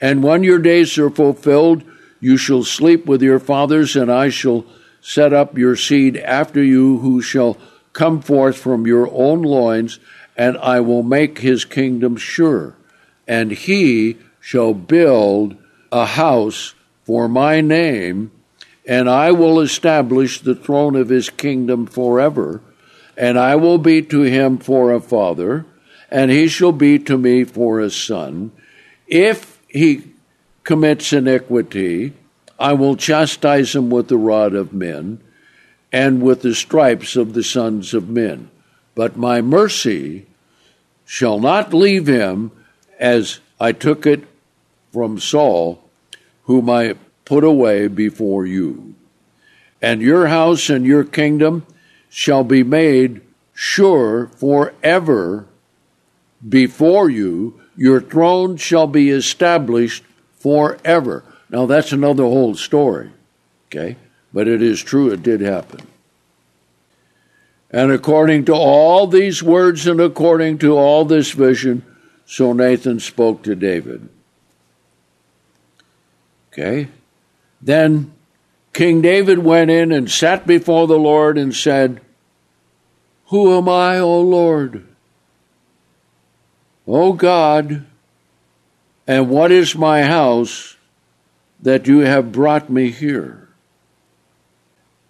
And 0.00 0.22
when 0.22 0.42
your 0.42 0.58
days 0.58 0.98
are 0.98 1.10
fulfilled, 1.10 1.84
you 2.20 2.36
shall 2.36 2.64
sleep 2.64 3.06
with 3.06 3.22
your 3.22 3.38
fathers, 3.38 3.96
and 3.96 4.10
I 4.10 4.28
shall 4.28 4.64
set 5.00 5.32
up 5.32 5.56
your 5.56 5.76
seed 5.76 6.16
after 6.16 6.62
you, 6.62 6.98
who 6.98 7.22
shall 7.22 7.56
come 7.92 8.20
forth 8.20 8.58
from 8.58 8.86
your 8.86 9.08
own 9.12 9.42
loins, 9.42 9.98
and 10.36 10.58
I 10.58 10.80
will 10.80 11.02
make 11.02 11.38
his 11.38 11.64
kingdom 11.64 12.16
sure. 12.16 12.74
And 13.26 13.52
he 13.52 14.18
shall 14.40 14.74
build 14.74 15.56
a 15.90 16.04
house 16.04 16.74
for 17.06 17.28
my 17.28 17.60
name, 17.60 18.32
and 18.84 19.08
I 19.08 19.30
will 19.30 19.60
establish 19.60 20.40
the 20.40 20.56
throne 20.56 20.96
of 20.96 21.08
his 21.08 21.30
kingdom 21.30 21.86
forever. 21.86 22.60
And 23.16 23.38
I 23.38 23.54
will 23.54 23.78
be 23.78 24.02
to 24.02 24.22
him 24.22 24.58
for 24.58 24.92
a 24.92 25.00
father, 25.00 25.64
and 26.10 26.30
he 26.30 26.48
shall 26.48 26.72
be 26.72 26.98
to 26.98 27.16
me 27.16 27.44
for 27.44 27.80
a 27.80 27.90
son. 27.90 28.50
If 29.06 29.60
he 29.68 30.04
commits 30.64 31.12
iniquity, 31.12 32.12
I 32.58 32.72
will 32.72 32.96
chastise 32.96 33.74
him 33.74 33.88
with 33.88 34.08
the 34.08 34.18
rod 34.18 34.54
of 34.54 34.72
men 34.72 35.20
and 35.92 36.20
with 36.20 36.42
the 36.42 36.54
stripes 36.54 37.14
of 37.14 37.32
the 37.32 37.44
sons 37.44 37.94
of 37.94 38.08
men. 38.08 38.50
But 38.94 39.16
my 39.16 39.40
mercy 39.40 40.26
shall 41.04 41.38
not 41.38 41.72
leave 41.72 42.06
him 42.06 42.50
as 42.98 43.40
I 43.60 43.72
took 43.72 44.06
it 44.06 44.24
from 44.92 45.20
Saul, 45.20 45.85
whom 46.46 46.68
I 46.68 46.94
put 47.24 47.44
away 47.44 47.86
before 47.86 48.46
you. 48.46 48.94
And 49.80 50.00
your 50.00 50.26
house 50.26 50.68
and 50.68 50.84
your 50.84 51.04
kingdom 51.04 51.66
shall 52.08 52.42
be 52.42 52.62
made 52.62 53.20
sure 53.54 54.28
forever 54.36 55.46
before 56.48 57.10
you. 57.10 57.60
Your 57.76 58.00
throne 58.00 58.56
shall 58.56 58.86
be 58.86 59.10
established 59.10 60.02
forever. 60.38 61.22
Now, 61.50 61.66
that's 61.66 61.92
another 61.92 62.24
whole 62.24 62.54
story, 62.54 63.10
okay? 63.66 63.96
but 64.36 64.46
it 64.46 64.60
is 64.60 64.82
true, 64.82 65.10
it 65.10 65.22
did 65.22 65.40
happen. 65.40 65.80
And 67.70 67.90
according 67.90 68.44
to 68.44 68.52
all 68.52 69.06
these 69.06 69.42
words 69.42 69.86
and 69.86 69.98
according 69.98 70.58
to 70.58 70.76
all 70.76 71.06
this 71.06 71.32
vision, 71.32 71.82
so 72.26 72.52
Nathan 72.52 73.00
spoke 73.00 73.42
to 73.44 73.54
David. 73.54 74.10
Okay? 76.56 76.88
Then 77.60 78.12
King 78.72 79.02
David 79.02 79.38
went 79.38 79.70
in 79.70 79.92
and 79.92 80.10
sat 80.10 80.46
before 80.46 80.86
the 80.86 80.98
Lord 80.98 81.36
and 81.36 81.54
said, 81.54 82.00
Who 83.26 83.56
am 83.56 83.68
I, 83.68 83.98
O 83.98 84.20
Lord? 84.20 84.86
O 86.86 87.12
God, 87.12 87.84
and 89.06 89.28
what 89.28 89.52
is 89.52 89.76
my 89.76 90.02
house 90.02 90.76
that 91.60 91.86
you 91.86 92.00
have 92.00 92.32
brought 92.32 92.70
me 92.70 92.90
here? 92.90 93.48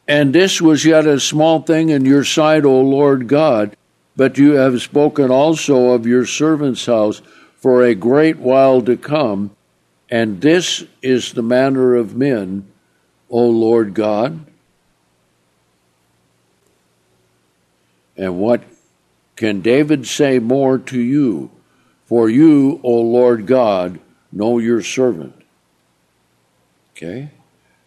And 0.08 0.34
this 0.34 0.60
was 0.60 0.84
yet 0.84 1.06
a 1.06 1.20
small 1.20 1.62
thing 1.62 1.90
in 1.90 2.04
your 2.04 2.24
sight, 2.24 2.64
O 2.64 2.80
Lord 2.80 3.28
God, 3.28 3.76
but 4.16 4.38
you 4.38 4.52
have 4.52 4.80
spoken 4.80 5.30
also 5.30 5.90
of 5.90 6.06
your 6.06 6.24
servant's 6.24 6.86
house 6.86 7.20
for 7.56 7.82
a 7.82 7.94
great 7.94 8.38
while 8.38 8.80
to 8.82 8.96
come, 8.96 9.55
and 10.10 10.40
this 10.40 10.84
is 11.02 11.32
the 11.32 11.42
manner 11.42 11.94
of 11.94 12.16
men, 12.16 12.70
O 13.28 13.46
Lord 13.48 13.94
God. 13.94 14.46
And 18.16 18.38
what 18.38 18.62
can 19.34 19.60
David 19.60 20.06
say 20.06 20.38
more 20.38 20.78
to 20.78 20.98
you? 20.98 21.50
For 22.06 22.30
you, 22.30 22.80
O 22.84 23.00
Lord 23.00 23.46
God, 23.46 23.98
know 24.30 24.58
your 24.58 24.80
servant. 24.80 25.34
Okay? 26.92 27.30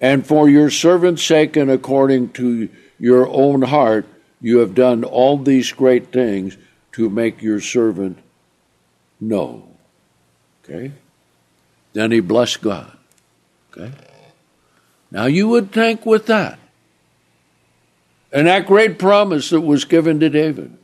And 0.01 0.25
for 0.27 0.49
your 0.49 0.69
servant's 0.69 1.23
sake 1.23 1.55
and 1.55 1.71
according 1.71 2.29
to 2.33 2.69
your 2.99 3.27
own 3.27 3.61
heart, 3.61 4.05
you 4.41 4.59
have 4.59 4.75
done 4.75 5.03
all 5.03 5.37
these 5.37 5.71
great 5.71 6.11
things 6.11 6.57
to 6.91 7.09
make 7.09 7.41
your 7.41 7.61
servant 7.61 8.19
know. 9.19 9.67
Okay? 10.63 10.91
Then 11.99 12.11
he 12.11 12.21
blessed 12.21 12.61
God. 12.61 12.95
Okay? 13.73 13.91
Now 15.11 15.25
you 15.25 15.49
would 15.49 15.73
think 15.73 16.05
with 16.05 16.27
that, 16.27 16.57
and 18.31 18.47
that 18.47 18.67
great 18.67 18.97
promise 18.97 19.49
that 19.49 19.59
was 19.59 19.83
given 19.83 20.17
to 20.21 20.29
David, 20.29 20.77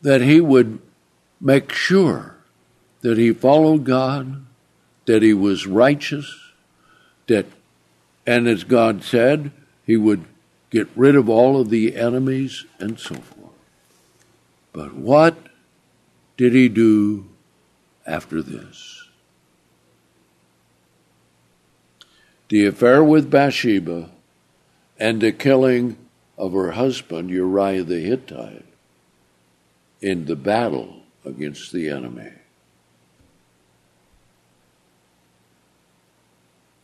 that 0.00 0.22
he 0.22 0.40
would 0.40 0.78
make 1.38 1.72
sure 1.72 2.36
that 3.02 3.18
he 3.18 3.34
followed 3.34 3.84
God 3.84 4.46
that 5.04 5.20
he 5.20 5.34
was 5.34 5.66
righteous, 5.66 6.34
that, 7.26 7.44
and 8.26 8.48
as 8.48 8.64
God 8.64 9.04
said, 9.04 9.50
he 9.84 9.98
would 9.98 10.24
get 10.70 10.88
rid 10.96 11.16
of 11.16 11.28
all 11.28 11.60
of 11.60 11.68
the 11.68 11.96
enemies 11.96 12.64
and 12.78 12.98
so 12.98 13.16
forth. 13.16 13.52
But 14.72 14.94
what 14.94 15.49
did 16.40 16.54
he 16.54 16.70
do 16.70 17.26
after 18.06 18.40
this? 18.40 19.10
The 22.48 22.64
affair 22.64 23.04
with 23.04 23.30
Bathsheba 23.30 24.08
and 24.98 25.20
the 25.20 25.32
killing 25.32 25.98
of 26.38 26.54
her 26.54 26.70
husband, 26.70 27.28
Uriah 27.28 27.84
the 27.84 28.00
Hittite, 28.00 28.64
in 30.00 30.24
the 30.24 30.34
battle 30.34 31.02
against 31.26 31.72
the 31.72 31.90
enemy. 31.90 32.32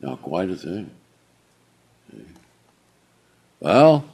Now, 0.02 0.16
quite 0.16 0.50
a 0.50 0.56
thing. 0.56 0.90
Well, 3.60 4.04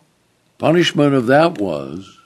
punishment 0.59 1.15
of 1.15 1.27
that 1.27 1.59
was 1.59 2.22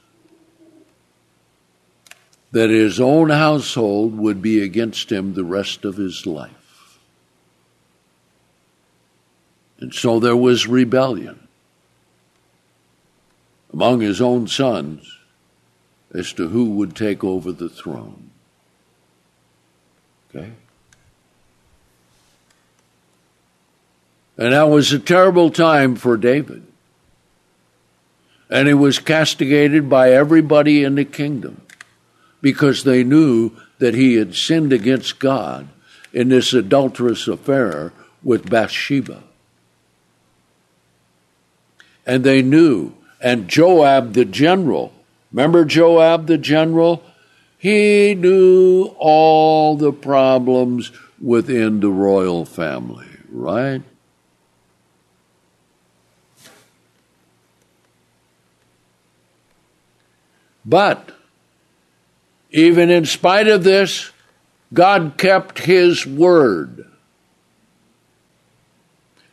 that 2.52 2.70
his 2.70 3.01
own 3.01 3.31
household 3.31 4.16
would 4.16 4.40
be 4.40 4.62
against 4.62 5.10
him 5.10 5.35
the 5.35 5.44
rest 5.44 5.85
of 5.85 5.97
his 5.97 6.27
life. 6.27 6.98
And 9.78 9.93
so 9.93 10.18
there 10.20 10.36
was 10.36 10.66
rebellion 10.66 11.47
among 13.73 14.01
his 14.01 14.23
own 14.23 14.47
sons 14.47 15.18
as 16.14 16.32
to 16.32 16.48
who 16.48 16.70
would 16.70 16.97
take 16.97 17.23
over 17.23 17.52
the 17.52 17.68
throne. 17.68 18.31
Okay? 20.31 20.52
And 24.39 24.52
that 24.52 24.70
was 24.70 24.93
a 24.93 24.98
terrible 24.98 25.51
time 25.51 25.97
for 25.97 26.16
David. 26.16 26.62
And 28.48 28.68
he 28.68 28.74
was 28.74 28.98
castigated 28.98 29.90
by 29.90 30.12
everybody 30.12 30.85
in 30.85 30.94
the 30.94 31.05
kingdom 31.05 31.66
because 32.47 32.85
they 32.85 33.02
knew 33.02 33.51
that 33.78 33.94
he 33.94 34.14
had 34.14 34.32
sinned 34.32 34.73
against 34.73 35.18
God 35.18 35.66
in 36.12 36.28
this 36.28 36.52
adulterous 36.52 37.27
affair 37.27 37.93
with 38.23 38.48
Bathsheba. 38.48 39.24
and 42.06 42.23
they 42.23 42.40
knew. 42.40 42.93
And 43.20 43.48
Joab 43.48 44.12
the 44.12 44.24
general, 44.24 44.93
remember 45.32 45.64
Joab 45.64 46.28
the 46.28 46.39
general? 46.39 47.02
He 47.59 48.14
knew 48.14 48.94
all 48.97 49.77
the 49.77 49.93
problems 49.93 50.93
within 51.20 51.81
the 51.81 51.90
royal 51.90 52.44
family, 52.44 53.09
right? 53.28 53.82
But 60.64 61.16
even 62.51 62.90
in 62.90 63.05
spite 63.05 63.48
of 63.48 63.64
this, 63.64 64.10
God 64.73 65.14
kept 65.16 65.60
his 65.60 66.06
word. 66.06 66.86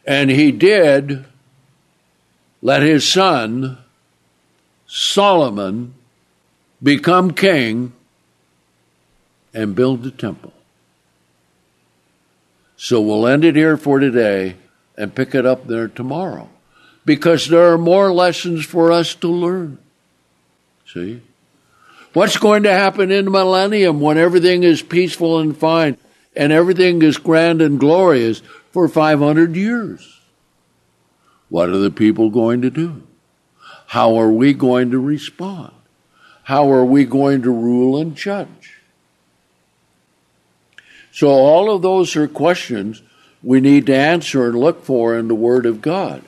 And 0.05 0.29
he 0.29 0.51
did 0.51 1.25
let 2.61 2.81
his 2.81 3.07
son, 3.07 3.77
Solomon, 4.87 5.93
become 6.81 7.31
king 7.31 7.93
and 9.53 9.75
build 9.75 10.03
the 10.03 10.11
temple. 10.11 10.53
So 12.75 12.99
we'll 12.99 13.27
end 13.27 13.45
it 13.45 13.55
here 13.55 13.77
for 13.77 13.99
today 13.99 14.55
and 14.97 15.15
pick 15.15 15.33
it 15.33 15.45
up 15.45 15.67
there 15.67 15.87
tomorrow 15.87 16.49
because 17.05 17.47
there 17.47 17.71
are 17.73 17.77
more 17.77 18.11
lessons 18.11 18.65
for 18.65 18.91
us 18.91 19.15
to 19.15 19.27
learn. 19.27 19.77
See? 20.85 21.21
What's 22.13 22.37
going 22.37 22.63
to 22.63 22.71
happen 22.71 23.11
in 23.11 23.25
the 23.25 23.31
millennium 23.31 23.99
when 23.99 24.19
everything 24.19 24.63
is 24.63 24.83
peaceful 24.83 25.39
and 25.39 25.57
fine 25.57 25.97
and 26.35 26.51
everything 26.51 27.01
is 27.01 27.17
grand 27.17 27.61
and 27.61 27.79
glorious 27.79 28.41
for 28.71 28.87
500 28.87 29.55
years? 29.55 30.21
What 31.49 31.69
are 31.69 31.77
the 31.77 31.91
people 31.91 32.29
going 32.29 32.61
to 32.61 32.69
do? 32.69 33.03
How 33.87 34.15
are 34.15 34.29
we 34.29 34.53
going 34.53 34.91
to 34.91 34.99
respond? 34.99 35.73
How 36.43 36.71
are 36.71 36.85
we 36.85 37.05
going 37.05 37.41
to 37.43 37.51
rule 37.51 37.99
and 37.99 38.15
judge? 38.15 38.81
So, 41.11 41.29
all 41.29 41.73
of 41.73 41.83
those 41.83 42.15
are 42.15 42.27
questions 42.27 43.03
we 43.43 43.61
need 43.61 43.85
to 43.85 43.95
answer 43.95 44.47
and 44.47 44.57
look 44.57 44.83
for 44.83 45.17
in 45.17 45.27
the 45.27 45.35
Word 45.35 45.65
of 45.65 45.81
God. 45.81 46.23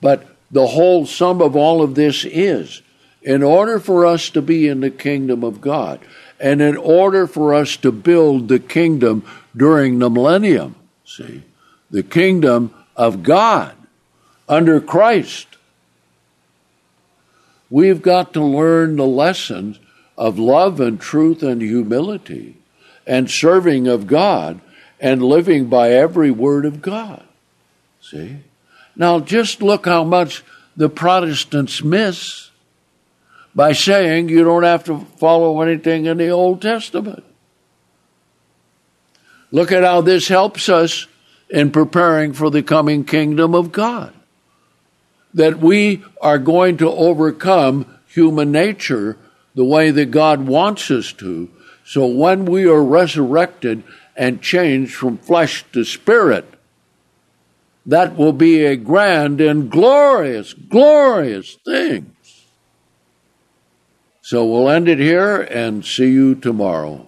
But 0.00 0.26
the 0.50 0.66
whole 0.66 1.06
sum 1.06 1.40
of 1.40 1.54
all 1.54 1.82
of 1.82 1.94
this 1.94 2.24
is 2.24 2.82
in 3.26 3.42
order 3.42 3.80
for 3.80 4.06
us 4.06 4.30
to 4.30 4.40
be 4.40 4.68
in 4.68 4.80
the 4.80 4.90
kingdom 4.90 5.42
of 5.42 5.60
God, 5.60 5.98
and 6.38 6.62
in 6.62 6.76
order 6.76 7.26
for 7.26 7.52
us 7.52 7.76
to 7.78 7.90
build 7.90 8.46
the 8.46 8.60
kingdom 8.60 9.24
during 9.54 9.98
the 9.98 10.08
millennium, 10.08 10.76
see, 11.04 11.42
the 11.90 12.04
kingdom 12.04 12.72
of 12.94 13.24
God 13.24 13.74
under 14.48 14.80
Christ, 14.80 15.48
we've 17.68 18.00
got 18.00 18.32
to 18.34 18.44
learn 18.44 18.94
the 18.94 19.06
lessons 19.06 19.80
of 20.16 20.38
love 20.38 20.78
and 20.80 21.00
truth 21.00 21.42
and 21.42 21.60
humility 21.60 22.56
and 23.08 23.28
serving 23.28 23.88
of 23.88 24.06
God 24.06 24.60
and 25.00 25.20
living 25.20 25.66
by 25.66 25.90
every 25.90 26.30
word 26.30 26.64
of 26.64 26.80
God. 26.80 27.24
See? 28.00 28.36
Now 28.94 29.18
just 29.18 29.62
look 29.62 29.84
how 29.84 30.04
much 30.04 30.44
the 30.76 30.88
Protestants 30.88 31.82
miss 31.82 32.45
by 33.56 33.72
saying 33.72 34.28
you 34.28 34.44
don't 34.44 34.64
have 34.64 34.84
to 34.84 35.00
follow 35.16 35.62
anything 35.62 36.04
in 36.04 36.18
the 36.18 36.28
Old 36.28 36.60
Testament. 36.60 37.24
Look 39.50 39.72
at 39.72 39.82
how 39.82 40.02
this 40.02 40.28
helps 40.28 40.68
us 40.68 41.06
in 41.48 41.70
preparing 41.70 42.34
for 42.34 42.50
the 42.50 42.62
coming 42.62 43.02
kingdom 43.04 43.54
of 43.54 43.72
God. 43.72 44.12
That 45.32 45.58
we 45.58 46.04
are 46.20 46.38
going 46.38 46.76
to 46.78 46.90
overcome 46.90 47.98
human 48.08 48.52
nature 48.52 49.16
the 49.54 49.64
way 49.64 49.90
that 49.90 50.10
God 50.10 50.46
wants 50.46 50.90
us 50.90 51.14
to. 51.14 51.48
So 51.82 52.06
when 52.06 52.44
we 52.44 52.66
are 52.66 52.82
resurrected 52.82 53.84
and 54.14 54.42
changed 54.42 54.94
from 54.94 55.16
flesh 55.16 55.64
to 55.72 55.82
spirit, 55.84 56.44
that 57.86 58.16
will 58.16 58.34
be 58.34 58.66
a 58.66 58.76
grand 58.76 59.40
and 59.40 59.70
glorious, 59.70 60.52
glorious 60.52 61.54
thing. 61.64 62.15
So 64.26 64.44
we'll 64.44 64.68
end 64.68 64.88
it 64.88 64.98
here 64.98 65.42
and 65.42 65.86
see 65.86 66.10
you 66.10 66.34
tomorrow. 66.34 67.05